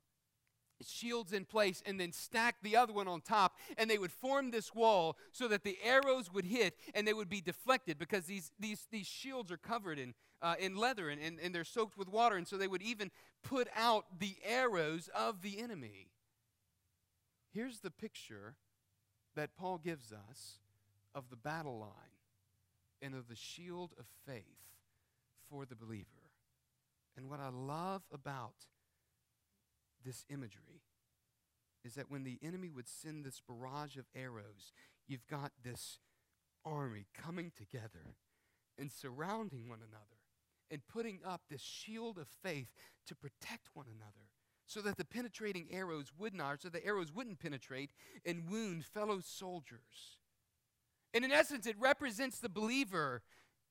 shields 0.86 1.32
in 1.32 1.44
place 1.44 1.82
and 1.86 1.98
then 1.98 2.12
stack 2.12 2.56
the 2.62 2.76
other 2.76 2.92
one 2.92 3.08
on 3.08 3.20
top 3.20 3.56
and 3.78 3.88
they 3.88 3.98
would 3.98 4.12
form 4.12 4.50
this 4.50 4.74
wall 4.74 5.16
so 5.30 5.48
that 5.48 5.64
the 5.64 5.78
arrows 5.84 6.32
would 6.32 6.44
hit 6.44 6.74
and 6.94 7.06
they 7.06 7.12
would 7.12 7.28
be 7.28 7.40
deflected 7.40 7.98
because 7.98 8.26
these, 8.26 8.50
these, 8.58 8.86
these 8.90 9.06
shields 9.06 9.50
are 9.50 9.56
covered 9.56 9.98
in, 9.98 10.14
uh, 10.40 10.54
in 10.58 10.76
leather 10.76 11.08
and, 11.08 11.20
and, 11.20 11.38
and 11.40 11.54
they're 11.54 11.64
soaked 11.64 11.96
with 11.96 12.08
water 12.08 12.36
and 12.36 12.46
so 12.46 12.56
they 12.56 12.68
would 12.68 12.82
even 12.82 13.10
put 13.42 13.68
out 13.76 14.06
the 14.18 14.36
arrows 14.44 15.08
of 15.14 15.42
the 15.42 15.60
enemy. 15.60 16.08
Here's 17.52 17.80
the 17.80 17.90
picture 17.90 18.56
that 19.34 19.56
paul 19.56 19.78
gives 19.78 20.12
us 20.12 20.58
of 21.14 21.30
the 21.30 21.36
battle 21.36 21.78
line 21.78 21.90
and 23.00 23.14
of 23.14 23.28
the 23.28 23.36
shield 23.36 23.92
of 23.98 24.06
faith 24.26 24.44
for 25.48 25.64
the 25.66 25.76
believer 25.76 26.06
and 27.16 27.28
what 27.28 27.40
i 27.40 27.48
love 27.48 28.02
about 28.12 28.66
this 30.04 30.24
imagery 30.30 30.82
is 31.84 31.94
that 31.94 32.10
when 32.10 32.24
the 32.24 32.38
enemy 32.42 32.70
would 32.70 32.88
send 32.88 33.24
this 33.24 33.40
barrage 33.46 33.96
of 33.96 34.06
arrows, 34.14 34.72
you've 35.06 35.26
got 35.26 35.52
this 35.62 35.98
army 36.64 37.06
coming 37.14 37.50
together 37.56 38.16
and 38.78 38.90
surrounding 38.90 39.68
one 39.68 39.80
another 39.80 40.20
and 40.70 40.86
putting 40.86 41.20
up 41.26 41.42
this 41.50 41.60
shield 41.60 42.18
of 42.18 42.28
faith 42.28 42.68
to 43.06 43.14
protect 43.14 43.68
one 43.74 43.86
another 43.86 44.28
so 44.64 44.80
that 44.80 44.96
the 44.96 45.04
penetrating 45.04 45.66
arrows 45.72 46.12
would 46.16 46.34
not, 46.34 46.62
so 46.62 46.68
the 46.68 46.84
arrows 46.86 47.12
wouldn't 47.12 47.40
penetrate 47.40 47.90
and 48.24 48.48
wound 48.48 48.84
fellow 48.84 49.20
soldiers. 49.20 50.18
And 51.14 51.24
in 51.24 51.32
essence, 51.32 51.66
it 51.66 51.76
represents 51.78 52.38
the 52.38 52.48
believer 52.48 53.22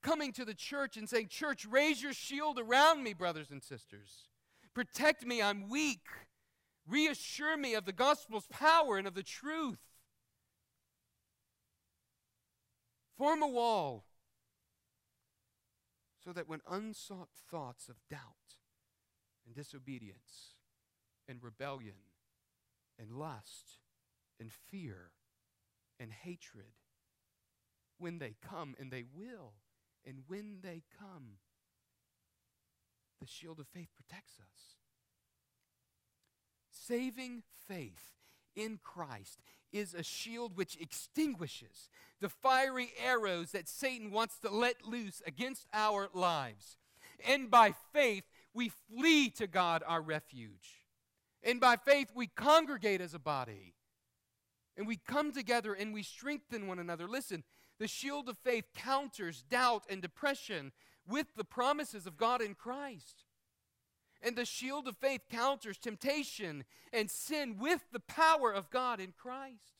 coming 0.03 0.31
to 0.33 0.45
the 0.45 0.53
church 0.53 0.97
and 0.97 1.09
saying, 1.09 1.27
Church, 1.29 1.65
raise 1.65 2.01
your 2.01 2.13
shield 2.13 2.59
around 2.59 3.03
me, 3.03 3.13
brothers 3.13 3.51
and 3.51 3.63
sisters. 3.63 4.27
Protect 4.73 5.25
me, 5.25 5.41
I'm 5.41 5.69
weak. 5.69 6.05
Reassure 6.87 7.57
me 7.57 7.73
of 7.75 7.85
the 7.85 7.91
gospel's 7.91 8.47
power 8.47 8.97
and 8.97 9.07
of 9.07 9.13
the 9.13 9.23
truth. 9.23 9.79
Form 13.17 13.43
a 13.43 13.47
wall 13.47 14.05
so 16.23 16.31
that 16.33 16.47
when 16.47 16.61
unsought 16.69 17.29
thoughts 17.49 17.89
of 17.89 17.95
doubt 18.09 18.19
and 19.45 19.55
disobedience 19.55 20.55
and 21.27 21.43
rebellion 21.43 21.95
and 22.99 23.11
lust 23.11 23.77
and 24.39 24.51
fear 24.51 25.11
and 25.99 26.11
hatred, 26.11 26.73
when 28.01 28.19
they 28.19 28.35
come, 28.41 28.75
and 28.79 28.91
they 28.91 29.03
will, 29.15 29.53
and 30.05 30.23
when 30.27 30.57
they 30.61 30.81
come, 30.99 31.37
the 33.21 33.27
shield 33.27 33.59
of 33.59 33.67
faith 33.67 33.89
protects 33.95 34.39
us. 34.39 34.75
Saving 36.71 37.43
faith 37.67 38.15
in 38.55 38.79
Christ 38.83 39.39
is 39.71 39.93
a 39.93 40.03
shield 40.03 40.57
which 40.57 40.77
extinguishes 40.81 41.89
the 42.19 42.29
fiery 42.29 42.91
arrows 43.03 43.51
that 43.51 43.69
Satan 43.69 44.11
wants 44.11 44.37
to 44.39 44.49
let 44.49 44.85
loose 44.85 45.21
against 45.25 45.67
our 45.73 46.09
lives. 46.13 46.77
And 47.25 47.49
by 47.49 47.73
faith, 47.93 48.23
we 48.53 48.69
flee 48.69 49.29
to 49.31 49.47
God, 49.47 49.83
our 49.85 50.01
refuge. 50.01 50.85
And 51.43 51.59
by 51.59 51.77
faith, 51.77 52.09
we 52.13 52.27
congregate 52.27 53.01
as 53.01 53.13
a 53.13 53.19
body. 53.19 53.73
And 54.77 54.87
we 54.87 54.97
come 54.97 55.31
together 55.31 55.73
and 55.73 55.93
we 55.93 56.03
strengthen 56.03 56.67
one 56.67 56.79
another. 56.79 57.07
Listen, 57.07 57.43
the 57.81 57.87
shield 57.87 58.29
of 58.29 58.37
faith 58.37 58.65
counters 58.75 59.43
doubt 59.49 59.85
and 59.89 60.03
depression 60.03 60.71
with 61.09 61.25
the 61.35 61.43
promises 61.43 62.05
of 62.05 62.15
God 62.15 62.39
in 62.39 62.53
Christ. 62.53 63.23
And 64.21 64.35
the 64.35 64.45
shield 64.45 64.87
of 64.87 64.97
faith 64.97 65.21
counters 65.31 65.79
temptation 65.79 66.63
and 66.93 67.09
sin 67.09 67.57
with 67.57 67.81
the 67.91 67.99
power 67.99 68.53
of 68.53 68.69
God 68.69 68.99
in 68.99 69.13
Christ. 69.17 69.79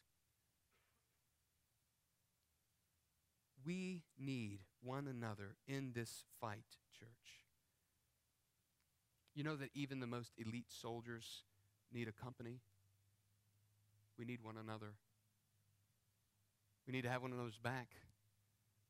We 3.64 4.02
need 4.18 4.62
one 4.82 5.08
another 5.08 5.58
in 5.68 5.92
this 5.94 6.26
fight, 6.40 6.78
church. 6.98 7.10
You 9.36 9.44
know 9.44 9.58
that 9.58 9.70
even 9.76 10.00
the 10.00 10.08
most 10.08 10.32
elite 10.40 10.72
soldiers 10.72 11.44
need 11.94 12.08
a 12.08 12.12
company? 12.12 12.62
We 14.18 14.26
need 14.26 14.40
one 14.42 14.58
another. 14.58 14.94
We 16.86 16.94
need 16.94 17.04
to 17.04 17.10
have 17.10 17.22
one 17.22 17.32
those 17.38 17.58
back. 17.58 17.90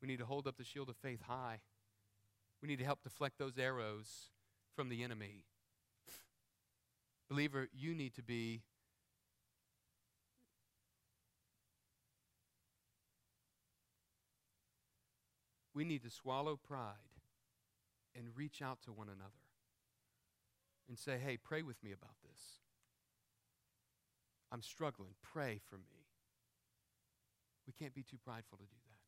We 0.00 0.08
need 0.08 0.18
to 0.18 0.24
hold 0.24 0.46
up 0.46 0.56
the 0.56 0.64
shield 0.64 0.88
of 0.88 0.96
faith 0.96 1.22
high. 1.26 1.60
We 2.60 2.68
need 2.68 2.78
to 2.78 2.84
help 2.84 3.02
deflect 3.02 3.38
those 3.38 3.58
arrows 3.58 4.30
from 4.74 4.88
the 4.88 5.02
enemy. 5.02 5.44
Believer, 7.28 7.68
you 7.72 7.94
need 7.94 8.14
to 8.14 8.22
be 8.22 8.62
we 15.74 15.84
need 15.84 16.02
to 16.02 16.10
swallow 16.10 16.56
pride 16.56 16.96
and 18.14 18.26
reach 18.36 18.60
out 18.60 18.82
to 18.82 18.92
one 18.92 19.08
another 19.08 19.30
and 20.88 20.98
say, 20.98 21.18
hey, 21.18 21.36
pray 21.36 21.62
with 21.62 21.82
me 21.82 21.92
about 21.92 22.16
this. 22.22 22.40
I'm 24.50 24.62
struggling. 24.62 25.14
Pray 25.22 25.60
for 25.70 25.76
me. 25.76 26.01
We 27.66 27.72
can't 27.72 27.94
be 27.94 28.02
too 28.02 28.18
prideful 28.24 28.58
to 28.58 28.64
do 28.64 28.76
that. 28.86 28.98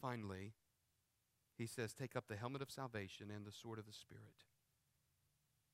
Finally, 0.00 0.52
he 1.56 1.66
says, 1.66 1.92
take 1.92 2.14
up 2.14 2.28
the 2.28 2.36
helmet 2.36 2.62
of 2.62 2.70
salvation 2.70 3.30
and 3.34 3.44
the 3.44 3.52
sword 3.52 3.78
of 3.78 3.86
the 3.86 3.92
Spirit. 3.92 4.44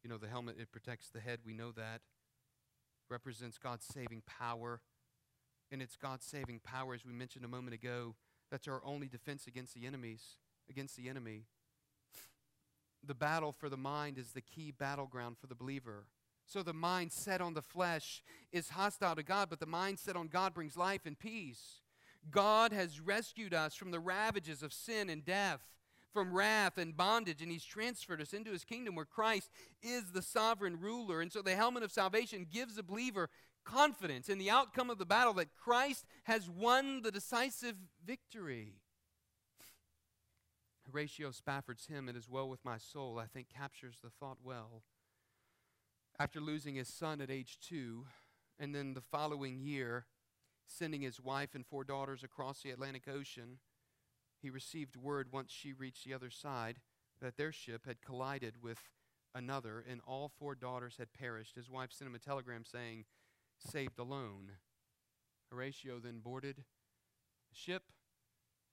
You 0.02 0.10
know, 0.10 0.18
the 0.18 0.28
helmet, 0.28 0.56
it 0.58 0.72
protects 0.72 1.08
the 1.08 1.20
head. 1.20 1.40
We 1.44 1.54
know 1.54 1.72
that. 1.72 2.00
Represents 3.10 3.58
God's 3.58 3.84
saving 3.84 4.22
power. 4.26 4.80
And 5.70 5.82
it's 5.82 5.96
God's 5.96 6.24
saving 6.24 6.60
power, 6.64 6.94
as 6.94 7.04
we 7.04 7.12
mentioned 7.12 7.44
a 7.44 7.48
moment 7.48 7.74
ago, 7.74 8.14
that's 8.50 8.68
our 8.68 8.80
only 8.84 9.08
defense 9.08 9.46
against 9.46 9.74
the 9.74 9.86
enemies, 9.86 10.36
against 10.70 10.96
the 10.96 11.08
enemy. 11.08 11.46
The 13.04 13.14
battle 13.14 13.52
for 13.52 13.68
the 13.68 13.76
mind 13.76 14.18
is 14.18 14.32
the 14.32 14.40
key 14.40 14.70
battleground 14.70 15.36
for 15.38 15.46
the 15.46 15.54
believer. 15.54 16.04
So 16.46 16.62
the 16.62 16.72
mind 16.72 17.12
set 17.12 17.40
on 17.40 17.54
the 17.54 17.62
flesh 17.62 18.22
is 18.52 18.70
hostile 18.70 19.16
to 19.16 19.22
God, 19.22 19.48
but 19.50 19.60
the 19.60 19.66
mind 19.66 19.98
set 19.98 20.16
on 20.16 20.28
God 20.28 20.54
brings 20.54 20.76
life 20.76 21.06
and 21.06 21.18
peace. 21.18 21.80
God 22.30 22.72
has 22.72 23.00
rescued 23.00 23.54
us 23.54 23.74
from 23.74 23.90
the 23.90 24.00
ravages 24.00 24.62
of 24.62 24.72
sin 24.72 25.10
and 25.10 25.24
death, 25.24 25.60
from 26.12 26.32
wrath 26.32 26.78
and 26.78 26.96
bondage, 26.96 27.42
and 27.42 27.50
He's 27.50 27.64
transferred 27.64 28.20
us 28.20 28.32
into 28.32 28.52
His 28.52 28.64
kingdom 28.64 28.94
where 28.94 29.04
Christ 29.04 29.50
is 29.82 30.12
the 30.12 30.22
sovereign 30.22 30.78
ruler. 30.80 31.20
And 31.20 31.32
so 31.32 31.42
the 31.42 31.56
helmet 31.56 31.82
of 31.82 31.92
salvation 31.92 32.46
gives 32.50 32.76
the 32.76 32.82
believer 32.82 33.30
confidence 33.64 34.28
in 34.28 34.38
the 34.38 34.50
outcome 34.50 34.90
of 34.90 34.98
the 34.98 35.06
battle 35.06 35.32
that 35.34 35.56
Christ 35.56 36.04
has 36.24 36.48
won 36.48 37.02
the 37.02 37.10
decisive 37.10 37.76
victory. 38.04 38.74
Horatio 40.90 41.30
Spafford's 41.30 41.86
hymn, 41.86 42.08
It 42.08 42.16
Is 42.16 42.28
Well 42.28 42.48
With 42.48 42.64
My 42.64 42.78
Soul, 42.78 43.18
I 43.18 43.26
think 43.26 43.48
captures 43.48 43.96
the 44.02 44.10
thought 44.10 44.38
well. 44.44 44.82
After 46.18 46.40
losing 46.40 46.76
his 46.76 46.88
son 46.88 47.20
at 47.20 47.30
age 47.30 47.58
two, 47.60 48.06
and 48.58 48.74
then 48.74 48.94
the 48.94 49.00
following 49.00 49.58
year, 49.58 50.06
sending 50.66 51.02
his 51.02 51.20
wife 51.20 51.54
and 51.54 51.66
four 51.66 51.82
daughters 51.82 52.22
across 52.22 52.62
the 52.62 52.70
Atlantic 52.70 53.08
Ocean, 53.08 53.58
he 54.40 54.48
received 54.48 54.96
word 54.96 55.32
once 55.32 55.50
she 55.50 55.72
reached 55.72 56.04
the 56.04 56.14
other 56.14 56.30
side 56.30 56.80
that 57.20 57.36
their 57.36 57.50
ship 57.50 57.86
had 57.86 58.00
collided 58.00 58.62
with 58.62 58.78
another, 59.34 59.84
and 59.88 60.00
all 60.06 60.30
four 60.38 60.54
daughters 60.54 60.96
had 60.98 61.12
perished. 61.12 61.56
His 61.56 61.68
wife 61.68 61.90
sent 61.92 62.08
him 62.08 62.14
a 62.14 62.20
telegram 62.20 62.64
saying, 62.64 63.06
Saved 63.58 63.98
alone. 63.98 64.52
Horatio 65.50 65.98
then 65.98 66.20
boarded 66.20 66.58
the 66.58 67.56
ship, 67.56 67.84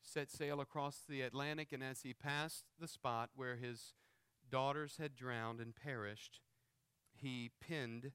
set 0.04 0.30
sail 0.30 0.62
across 0.62 1.00
the 1.08 1.22
Atlantic, 1.22 1.72
and 1.72 1.84
as 1.84 2.02
he 2.02 2.14
passed 2.14 2.66
the 2.80 2.88
spot 2.88 3.32
where 3.36 3.56
his 3.56 3.94
daughters 4.50 4.98
had 4.98 5.16
drowned 5.16 5.60
and 5.60 5.76
perished, 5.76 6.40
he 7.22 7.52
penned 7.66 8.12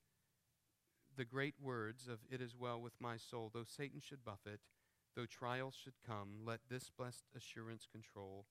the 1.17 1.25
great 1.25 1.55
words 1.61 2.09
of 2.09 2.19
It 2.31 2.41
is 2.41 2.55
well 2.59 2.81
with 2.81 2.95
my 3.01 3.17
soul. 3.17 3.51
Though 3.53 3.65
Satan 3.65 4.01
should 4.01 4.25
buffet, 4.25 4.61
though 5.15 5.27
trials 5.27 5.75
should 5.83 5.95
come, 6.07 6.41
let 6.45 6.61
this 6.69 6.91
blessed 6.97 7.25
assurance 7.35 7.87
control 7.91 8.47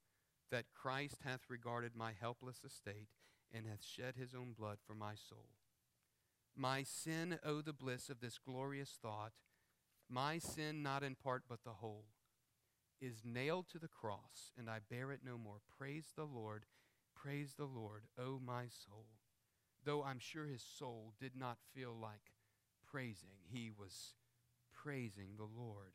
that 0.52 0.66
Christ 0.74 1.18
hath 1.24 1.50
regarded 1.50 1.96
my 1.96 2.12
helpless 2.20 2.62
estate 2.66 3.10
and 3.54 3.66
hath 3.68 3.84
shed 3.84 4.16
his 4.18 4.34
own 4.34 4.54
blood 4.58 4.78
for 4.86 4.96
my 4.96 5.14
soul. 5.16 5.50
My 6.56 6.84
sin, 6.84 7.40
oh, 7.44 7.62
the 7.62 7.74
bliss 7.74 8.10
of 8.10 8.22
this 8.22 8.38
glorious 8.38 8.98
thought, 9.02 9.34
my 10.10 10.38
sin 10.38 10.82
not 10.82 11.04
in 11.04 11.16
part 11.16 11.44
but 11.50 11.64
the 11.64 11.74
whole, 11.82 12.06
is 13.02 13.24
nailed 13.26 13.68
to 13.70 13.80
the 13.80 13.88
cross, 13.88 14.52
and 14.58 14.70
I 14.70 14.80
bear 14.90 15.12
it 15.12 15.20
no 15.24 15.38
more. 15.38 15.58
Praise 15.78 16.14
the 16.16 16.24
Lord, 16.24 16.66
praise 17.16 17.56
the 17.58 17.66
Lord, 17.66 18.04
O 18.18 18.24
oh, 18.24 18.42
my 18.44 18.68
soul. 18.68 19.08
Though 19.86 20.04
I'm 20.04 20.20
sure 20.20 20.46
his 20.46 20.64
soul 20.64 21.14
did 21.20 21.36
not 21.36 21.58
feel 21.76 21.96
like 22.00 22.32
praising, 22.92 23.38
he 23.52 23.70
was 23.70 24.16
praising 24.74 25.38
the 25.38 25.44
Lord. 25.44 25.94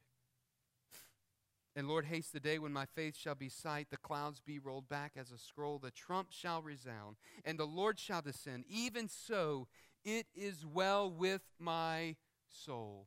And 1.76 1.88
Lord, 1.88 2.04
haste 2.04 2.32
the 2.32 2.40
day 2.40 2.58
when 2.58 2.72
my 2.72 2.84
faith 2.84 3.16
shall 3.16 3.34
be 3.34 3.48
sight, 3.48 3.88
the 3.90 3.96
clouds 3.96 4.40
be 4.40 4.58
rolled 4.58 4.88
back 4.88 5.12
as 5.16 5.30
a 5.30 5.38
scroll, 5.38 5.78
the 5.78 5.90
trump 5.90 6.28
shall 6.30 6.62
resound, 6.62 7.16
and 7.44 7.58
the 7.58 7.66
Lord 7.66 7.98
shall 7.98 8.22
descend. 8.22 8.64
Even 8.68 9.08
so, 9.08 9.68
it 10.04 10.26
is 10.34 10.66
well 10.66 11.10
with 11.10 11.42
my 11.58 12.16
soul. 12.48 13.06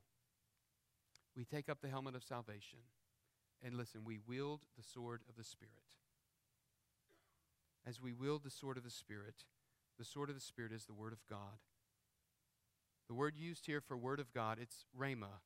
We 1.36 1.44
take 1.44 1.68
up 1.68 1.78
the 1.82 1.88
helmet 1.88 2.14
of 2.14 2.22
salvation, 2.22 2.78
and 3.62 3.74
listen, 3.74 4.02
we 4.04 4.18
wield 4.26 4.62
the 4.76 4.82
sword 4.82 5.22
of 5.28 5.36
the 5.36 5.44
Spirit. 5.44 5.72
As 7.86 8.00
we 8.00 8.12
wield 8.12 8.44
the 8.44 8.50
sword 8.50 8.78
of 8.78 8.84
the 8.84 8.90
Spirit, 8.90 9.44
the 9.98 10.04
sword 10.04 10.28
of 10.28 10.34
the 10.34 10.40
Spirit 10.40 10.72
is 10.72 10.86
the 10.86 10.92
Word 10.92 11.12
of 11.12 11.26
God. 11.28 11.58
The 13.08 13.14
word 13.14 13.36
used 13.36 13.66
here 13.66 13.80
for 13.80 13.96
Word 13.96 14.18
of 14.18 14.32
God, 14.32 14.58
it's 14.60 14.86
rhema. 14.98 15.40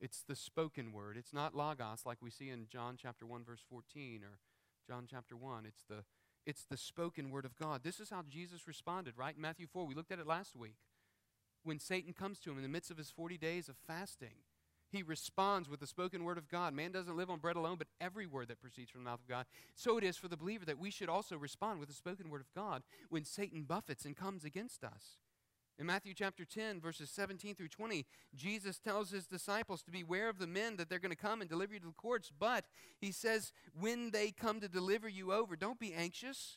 It's 0.00 0.22
the 0.26 0.36
spoken 0.36 0.92
word. 0.92 1.16
It's 1.16 1.32
not 1.32 1.54
logos 1.54 2.04
like 2.04 2.18
we 2.20 2.30
see 2.30 2.50
in 2.50 2.66
John 2.68 2.96
chapter 3.00 3.24
1 3.24 3.44
verse 3.44 3.64
14 3.68 4.22
or 4.22 4.38
John 4.86 5.06
chapter 5.10 5.36
1. 5.36 5.64
It's 5.66 5.84
the 5.88 6.04
it's 6.44 6.64
the 6.64 6.76
spoken 6.76 7.30
word 7.30 7.44
of 7.44 7.56
God. 7.56 7.82
This 7.82 7.98
is 7.98 8.10
how 8.10 8.22
Jesus 8.28 8.68
responded, 8.68 9.14
right? 9.16 9.34
In 9.34 9.42
Matthew 9.42 9.66
4, 9.66 9.84
we 9.84 9.96
looked 9.96 10.12
at 10.12 10.20
it 10.20 10.28
last 10.28 10.54
week. 10.54 10.76
When 11.64 11.80
Satan 11.80 12.12
comes 12.12 12.38
to 12.40 12.50
him 12.52 12.56
in 12.56 12.62
the 12.62 12.68
midst 12.68 12.92
of 12.92 12.98
his 12.98 13.10
40 13.10 13.36
days 13.36 13.68
of 13.68 13.74
fasting, 13.88 14.44
he 14.90 15.02
responds 15.02 15.68
with 15.68 15.80
the 15.80 15.86
spoken 15.86 16.24
word 16.24 16.38
of 16.38 16.48
God. 16.48 16.72
Man 16.72 16.92
doesn't 16.92 17.16
live 17.16 17.30
on 17.30 17.38
bread 17.38 17.56
alone, 17.56 17.76
but 17.78 17.88
every 18.00 18.26
word 18.26 18.48
that 18.48 18.60
proceeds 18.60 18.90
from 18.90 19.02
the 19.02 19.10
mouth 19.10 19.20
of 19.20 19.28
God. 19.28 19.46
So 19.74 19.98
it 19.98 20.04
is 20.04 20.16
for 20.16 20.28
the 20.28 20.36
believer 20.36 20.64
that 20.64 20.78
we 20.78 20.90
should 20.90 21.08
also 21.08 21.36
respond 21.36 21.80
with 21.80 21.88
the 21.88 21.94
spoken 21.94 22.30
word 22.30 22.40
of 22.40 22.52
God 22.54 22.82
when 23.08 23.24
Satan 23.24 23.64
buffets 23.64 24.04
and 24.04 24.16
comes 24.16 24.44
against 24.44 24.84
us. 24.84 25.18
In 25.78 25.84
Matthew 25.84 26.14
chapter 26.14 26.46
10, 26.46 26.80
verses 26.80 27.10
17 27.10 27.54
through 27.54 27.68
20, 27.68 28.06
Jesus 28.34 28.78
tells 28.78 29.10
his 29.10 29.26
disciples 29.26 29.82
to 29.82 29.90
beware 29.90 30.30
of 30.30 30.38
the 30.38 30.46
men 30.46 30.76
that 30.76 30.88
they're 30.88 30.98
going 30.98 31.10
to 31.10 31.16
come 31.16 31.42
and 31.42 31.50
deliver 31.50 31.74
you 31.74 31.80
to 31.80 31.86
the 31.86 31.92
courts. 31.92 32.32
But 32.36 32.64
he 32.98 33.12
says, 33.12 33.52
when 33.78 34.10
they 34.10 34.30
come 34.30 34.60
to 34.60 34.68
deliver 34.68 35.06
you 35.06 35.34
over, 35.34 35.54
don't 35.54 35.78
be 35.78 35.92
anxious. 35.92 36.56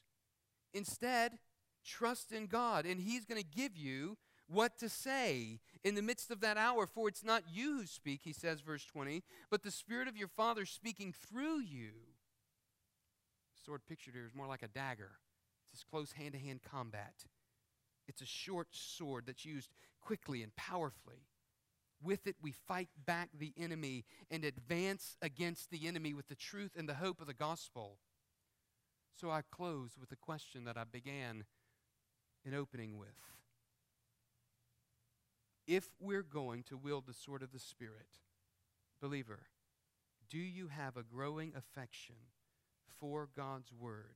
Instead, 0.73 1.39
trust 1.83 2.31
in 2.31 2.47
God, 2.47 2.85
and 2.85 3.01
he's 3.01 3.25
going 3.25 3.41
to 3.41 3.47
give 3.47 3.75
you 3.75 4.17
what 4.49 4.77
to 4.79 4.89
say 4.89 5.59
in 5.83 5.95
the 5.95 6.01
midst 6.01 6.31
of 6.31 6.41
that 6.41 6.57
hour. 6.57 6.85
For 6.85 7.07
it's 7.07 7.23
not 7.23 7.43
you 7.51 7.77
who 7.77 7.85
speak, 7.85 8.21
he 8.23 8.33
says, 8.33 8.61
verse 8.61 8.85
20, 8.85 9.23
but 9.49 9.63
the 9.63 9.71
Spirit 9.71 10.07
of 10.07 10.17
your 10.17 10.27
Father 10.27 10.65
speaking 10.65 11.13
through 11.13 11.59
you. 11.59 11.91
The 13.55 13.63
sword 13.65 13.81
pictured 13.87 14.15
here 14.15 14.25
is 14.25 14.35
more 14.35 14.47
like 14.47 14.63
a 14.63 14.67
dagger, 14.67 15.11
it's 15.71 15.81
this 15.81 15.89
close 15.89 16.13
hand 16.13 16.33
to 16.33 16.39
hand 16.39 16.61
combat. 16.69 17.13
It's 18.07 18.21
a 18.21 18.25
short 18.25 18.69
sword 18.71 19.25
that's 19.27 19.45
used 19.45 19.69
quickly 20.01 20.41
and 20.41 20.55
powerfully. 20.55 21.27
With 22.01 22.25
it, 22.25 22.37
we 22.41 22.51
fight 22.51 22.89
back 23.05 23.29
the 23.37 23.53
enemy 23.55 24.05
and 24.31 24.43
advance 24.43 25.15
against 25.21 25.69
the 25.69 25.85
enemy 25.85 26.13
with 26.13 26.27
the 26.27 26.35
truth 26.35 26.71
and 26.75 26.89
the 26.89 26.95
hope 26.95 27.21
of 27.21 27.27
the 27.27 27.33
gospel. 27.35 27.97
So 29.19 29.29
I 29.29 29.41
close 29.51 29.91
with 29.99 30.09
the 30.09 30.15
question 30.15 30.63
that 30.63 30.77
I 30.77 30.85
began 30.85 31.43
in 32.45 32.55
opening 32.55 32.97
with. 32.97 33.09
If 35.69 35.87
we're 35.99 36.23
going 36.23 36.63
to 36.63 36.77
wield 36.77 37.05
the 37.05 37.13
sword 37.13 37.43
of 37.43 37.51
the 37.51 37.59
Spirit, 37.59 38.07
believer, 38.99 39.41
do 40.27 40.39
you 40.39 40.69
have 40.69 40.97
a 40.97 41.03
growing 41.03 41.53
affection 41.55 42.15
for 42.99 43.29
God's 43.35 43.71
Word 43.71 44.15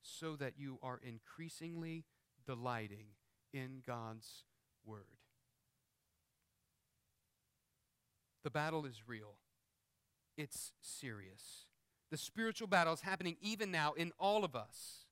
so 0.00 0.36
that 0.36 0.54
you 0.56 0.78
are 0.82 0.98
increasingly 1.06 2.04
delighting 2.46 3.08
in 3.52 3.82
God's 3.86 4.44
Word. 4.86 5.04
The 8.42 8.50
battle 8.50 8.86
is 8.86 9.02
real, 9.06 9.34
it's 10.38 10.72
serious. 10.80 11.66
The 12.10 12.16
spiritual 12.16 12.68
battle 12.68 12.94
is 12.94 13.02
happening 13.02 13.36
even 13.42 13.70
now 13.70 13.92
in 13.92 14.12
all 14.18 14.44
of 14.44 14.56
us. 14.56 15.04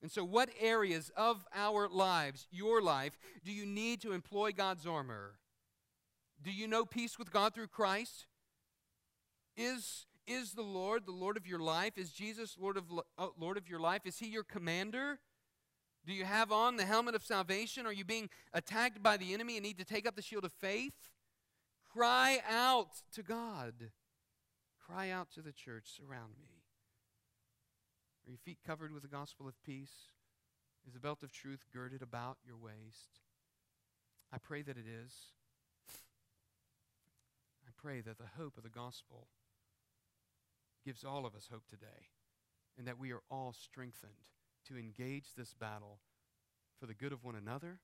And 0.00 0.10
so, 0.10 0.24
what 0.24 0.50
areas 0.60 1.10
of 1.16 1.44
our 1.54 1.88
lives, 1.88 2.46
your 2.50 2.80
life, 2.80 3.18
do 3.44 3.52
you 3.52 3.66
need 3.66 4.00
to 4.02 4.12
employ 4.12 4.52
God's 4.52 4.86
armor? 4.86 5.34
Do 6.42 6.52
you 6.52 6.68
know 6.68 6.84
peace 6.84 7.18
with 7.18 7.32
God 7.32 7.54
through 7.54 7.66
Christ? 7.68 8.26
Is, 9.56 10.06
is 10.26 10.52
the 10.52 10.62
Lord 10.62 11.04
the 11.04 11.12
Lord 11.12 11.36
of 11.36 11.48
your 11.48 11.58
life? 11.58 11.98
Is 11.98 12.12
Jesus 12.12 12.56
Lord 12.60 12.76
of, 12.76 12.84
uh, 13.18 13.26
Lord 13.38 13.56
of 13.56 13.68
your 13.68 13.80
life? 13.80 14.02
Is 14.04 14.18
He 14.18 14.28
your 14.28 14.44
commander? 14.44 15.18
Do 16.06 16.12
you 16.12 16.24
have 16.24 16.52
on 16.52 16.76
the 16.76 16.86
helmet 16.86 17.16
of 17.16 17.24
salvation? 17.24 17.84
Are 17.84 17.92
you 17.92 18.04
being 18.04 18.30
attacked 18.54 19.02
by 19.02 19.16
the 19.16 19.34
enemy 19.34 19.56
and 19.56 19.64
need 19.64 19.78
to 19.78 19.84
take 19.84 20.06
up 20.06 20.14
the 20.14 20.22
shield 20.22 20.44
of 20.44 20.52
faith? 20.52 20.94
Cry 21.92 22.38
out 22.48 23.02
to 23.14 23.22
God. 23.22 23.74
Cry 24.86 25.10
out 25.10 25.30
to 25.32 25.42
the 25.42 25.52
church. 25.52 25.84
Surround 25.86 26.34
me. 26.40 26.57
Are 28.28 28.30
your 28.30 28.38
feet 28.44 28.58
covered 28.66 28.92
with 28.92 29.00
the 29.00 29.08
gospel 29.08 29.48
of 29.48 29.54
peace? 29.64 30.10
Is 30.86 30.92
the 30.92 31.00
belt 31.00 31.22
of 31.22 31.32
truth 31.32 31.64
girded 31.72 32.02
about 32.02 32.36
your 32.46 32.58
waist? 32.58 33.20
I 34.30 34.36
pray 34.36 34.60
that 34.60 34.76
it 34.76 34.84
is. 34.86 35.14
I 37.66 37.70
pray 37.80 38.02
that 38.02 38.18
the 38.18 38.28
hope 38.36 38.58
of 38.58 38.64
the 38.64 38.68
gospel 38.68 39.28
gives 40.84 41.04
all 41.04 41.24
of 41.24 41.34
us 41.34 41.48
hope 41.50 41.66
today 41.70 42.10
and 42.76 42.86
that 42.86 42.98
we 42.98 43.12
are 43.12 43.22
all 43.30 43.54
strengthened 43.58 44.12
to 44.66 44.76
engage 44.76 45.32
this 45.34 45.54
battle 45.54 46.00
for 46.78 46.84
the 46.84 46.92
good 46.92 47.14
of 47.14 47.24
one 47.24 47.34
another, 47.34 47.78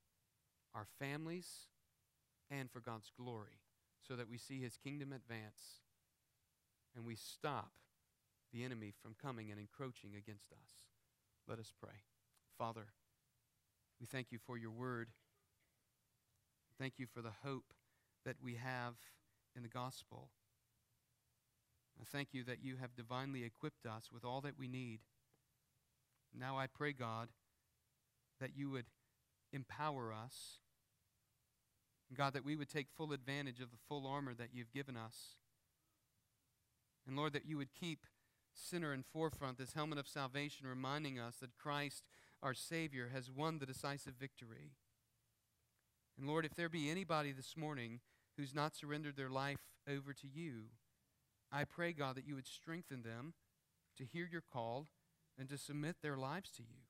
our 0.74 0.86
families, 0.99 1.68
and 2.51 2.70
for 2.70 2.80
God's 2.80 3.11
glory 3.18 3.62
so 4.07 4.14
that 4.14 4.28
we 4.28 4.36
see 4.36 4.61
his 4.61 4.76
kingdom 4.76 5.11
advance 5.11 5.80
and 6.95 7.07
we 7.07 7.14
stop 7.14 7.70
the 8.55 8.64
enemy 8.64 8.92
from 9.02 9.16
coming 9.20 9.50
and 9.50 9.59
encroaching 9.59 10.12
against 10.16 10.52
us. 10.52 10.78
Let 11.48 11.59
us 11.59 11.72
pray. 11.78 12.05
Father, 12.57 12.86
we 14.00 14.07
thank 14.07 14.30
you 14.30 14.38
for 14.38 14.57
your 14.57 14.70
word. 14.70 15.09
Thank 16.78 16.94
you 16.98 17.07
for 17.07 17.20
the 17.20 17.32
hope 17.44 17.74
that 18.24 18.36
we 18.42 18.55
have 18.55 18.94
in 19.57 19.62
the 19.62 19.68
gospel. 19.68 20.30
I 22.00 22.05
thank 22.05 22.28
you 22.32 22.44
that 22.44 22.62
you 22.62 22.76
have 22.80 22.96
divinely 22.96 23.44
equipped 23.44 23.86
us 23.86 24.11
with 24.12 24.24
all 24.24 24.40
that 24.42 24.59
we 24.59 24.68
need. 24.68 25.00
Now 26.36 26.57
I 26.57 26.66
pray, 26.66 26.92
God, 26.92 27.28
that 28.40 28.57
you 28.57 28.70
would 28.70 28.86
empower 29.52 30.12
us. 30.12 30.59
God, 32.16 32.34
that 32.34 32.44
we 32.44 32.57
would 32.57 32.68
take 32.68 32.86
full 32.96 33.12
advantage 33.12 33.61
of 33.61 33.70
the 33.70 33.76
full 33.88 34.07
armor 34.07 34.34
that 34.34 34.48
you've 34.52 34.72
given 34.72 34.96
us. 34.96 35.36
And 37.07 37.16
Lord, 37.16 37.32
that 37.32 37.46
you 37.46 37.57
would 37.57 37.72
keep 37.72 38.07
center 38.55 38.92
and 38.92 39.05
forefront, 39.05 39.59
this 39.59 39.74
helmet 39.74 39.98
of 39.98 40.09
salvation, 40.09 40.66
reminding 40.66 41.18
us 41.18 41.36
that 41.36 41.57
Christ, 41.57 42.05
our 42.42 42.55
Savior, 42.55 43.11
has 43.12 43.30
won 43.30 43.59
the 43.59 43.66
decisive 43.66 44.14
victory. 44.18 44.72
And 46.18 46.26
Lord, 46.26 46.44
if 46.44 46.55
there 46.55 46.68
be 46.68 46.90
anybody 46.90 47.32
this 47.32 47.57
morning 47.57 48.00
who's 48.36 48.55
not 48.55 48.76
surrendered 48.76 49.16
their 49.16 49.30
life 49.30 49.59
over 49.88 50.12
to 50.12 50.26
you, 50.26 50.66
I 51.50 51.64
pray, 51.64 51.92
God, 51.92 52.16
that 52.16 52.26
you 52.26 52.34
would 52.34 52.46
strengthen 52.46 53.02
them 53.02 53.34
to 53.96 54.05
hear 54.05 54.28
your 54.30 54.42
call 54.42 54.88
and 55.38 55.48
to 55.48 55.59
submit 55.59 55.96
their 56.02 56.16
lives 56.16 56.50
to 56.52 56.62
you. 56.62 56.82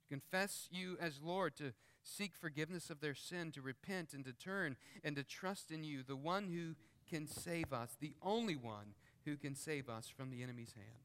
To 0.00 0.08
confess 0.08 0.68
you 0.70 0.96
as 1.00 1.20
Lord, 1.22 1.56
to 1.56 1.72
seek 2.02 2.34
forgiveness 2.34 2.90
of 2.90 3.00
their 3.00 3.14
sin, 3.14 3.52
to 3.52 3.62
repent 3.62 4.12
and 4.12 4.24
to 4.24 4.32
turn 4.32 4.76
and 5.04 5.16
to 5.16 5.24
trust 5.24 5.70
in 5.70 5.84
you, 5.84 6.02
the 6.02 6.16
one 6.16 6.48
who 6.48 6.74
can 7.08 7.26
save 7.26 7.72
us, 7.72 7.96
the 8.00 8.14
only 8.22 8.56
one 8.56 8.94
who 9.24 9.36
can 9.36 9.54
save 9.54 9.88
us 9.88 10.08
from 10.08 10.30
the 10.30 10.42
enemy's 10.42 10.72
hand. 10.72 11.02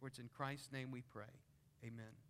For 0.00 0.06
it's 0.06 0.18
in 0.18 0.28
Christ's 0.36 0.72
name 0.72 0.90
we 0.90 1.02
pray. 1.02 1.24
Amen. 1.84 2.27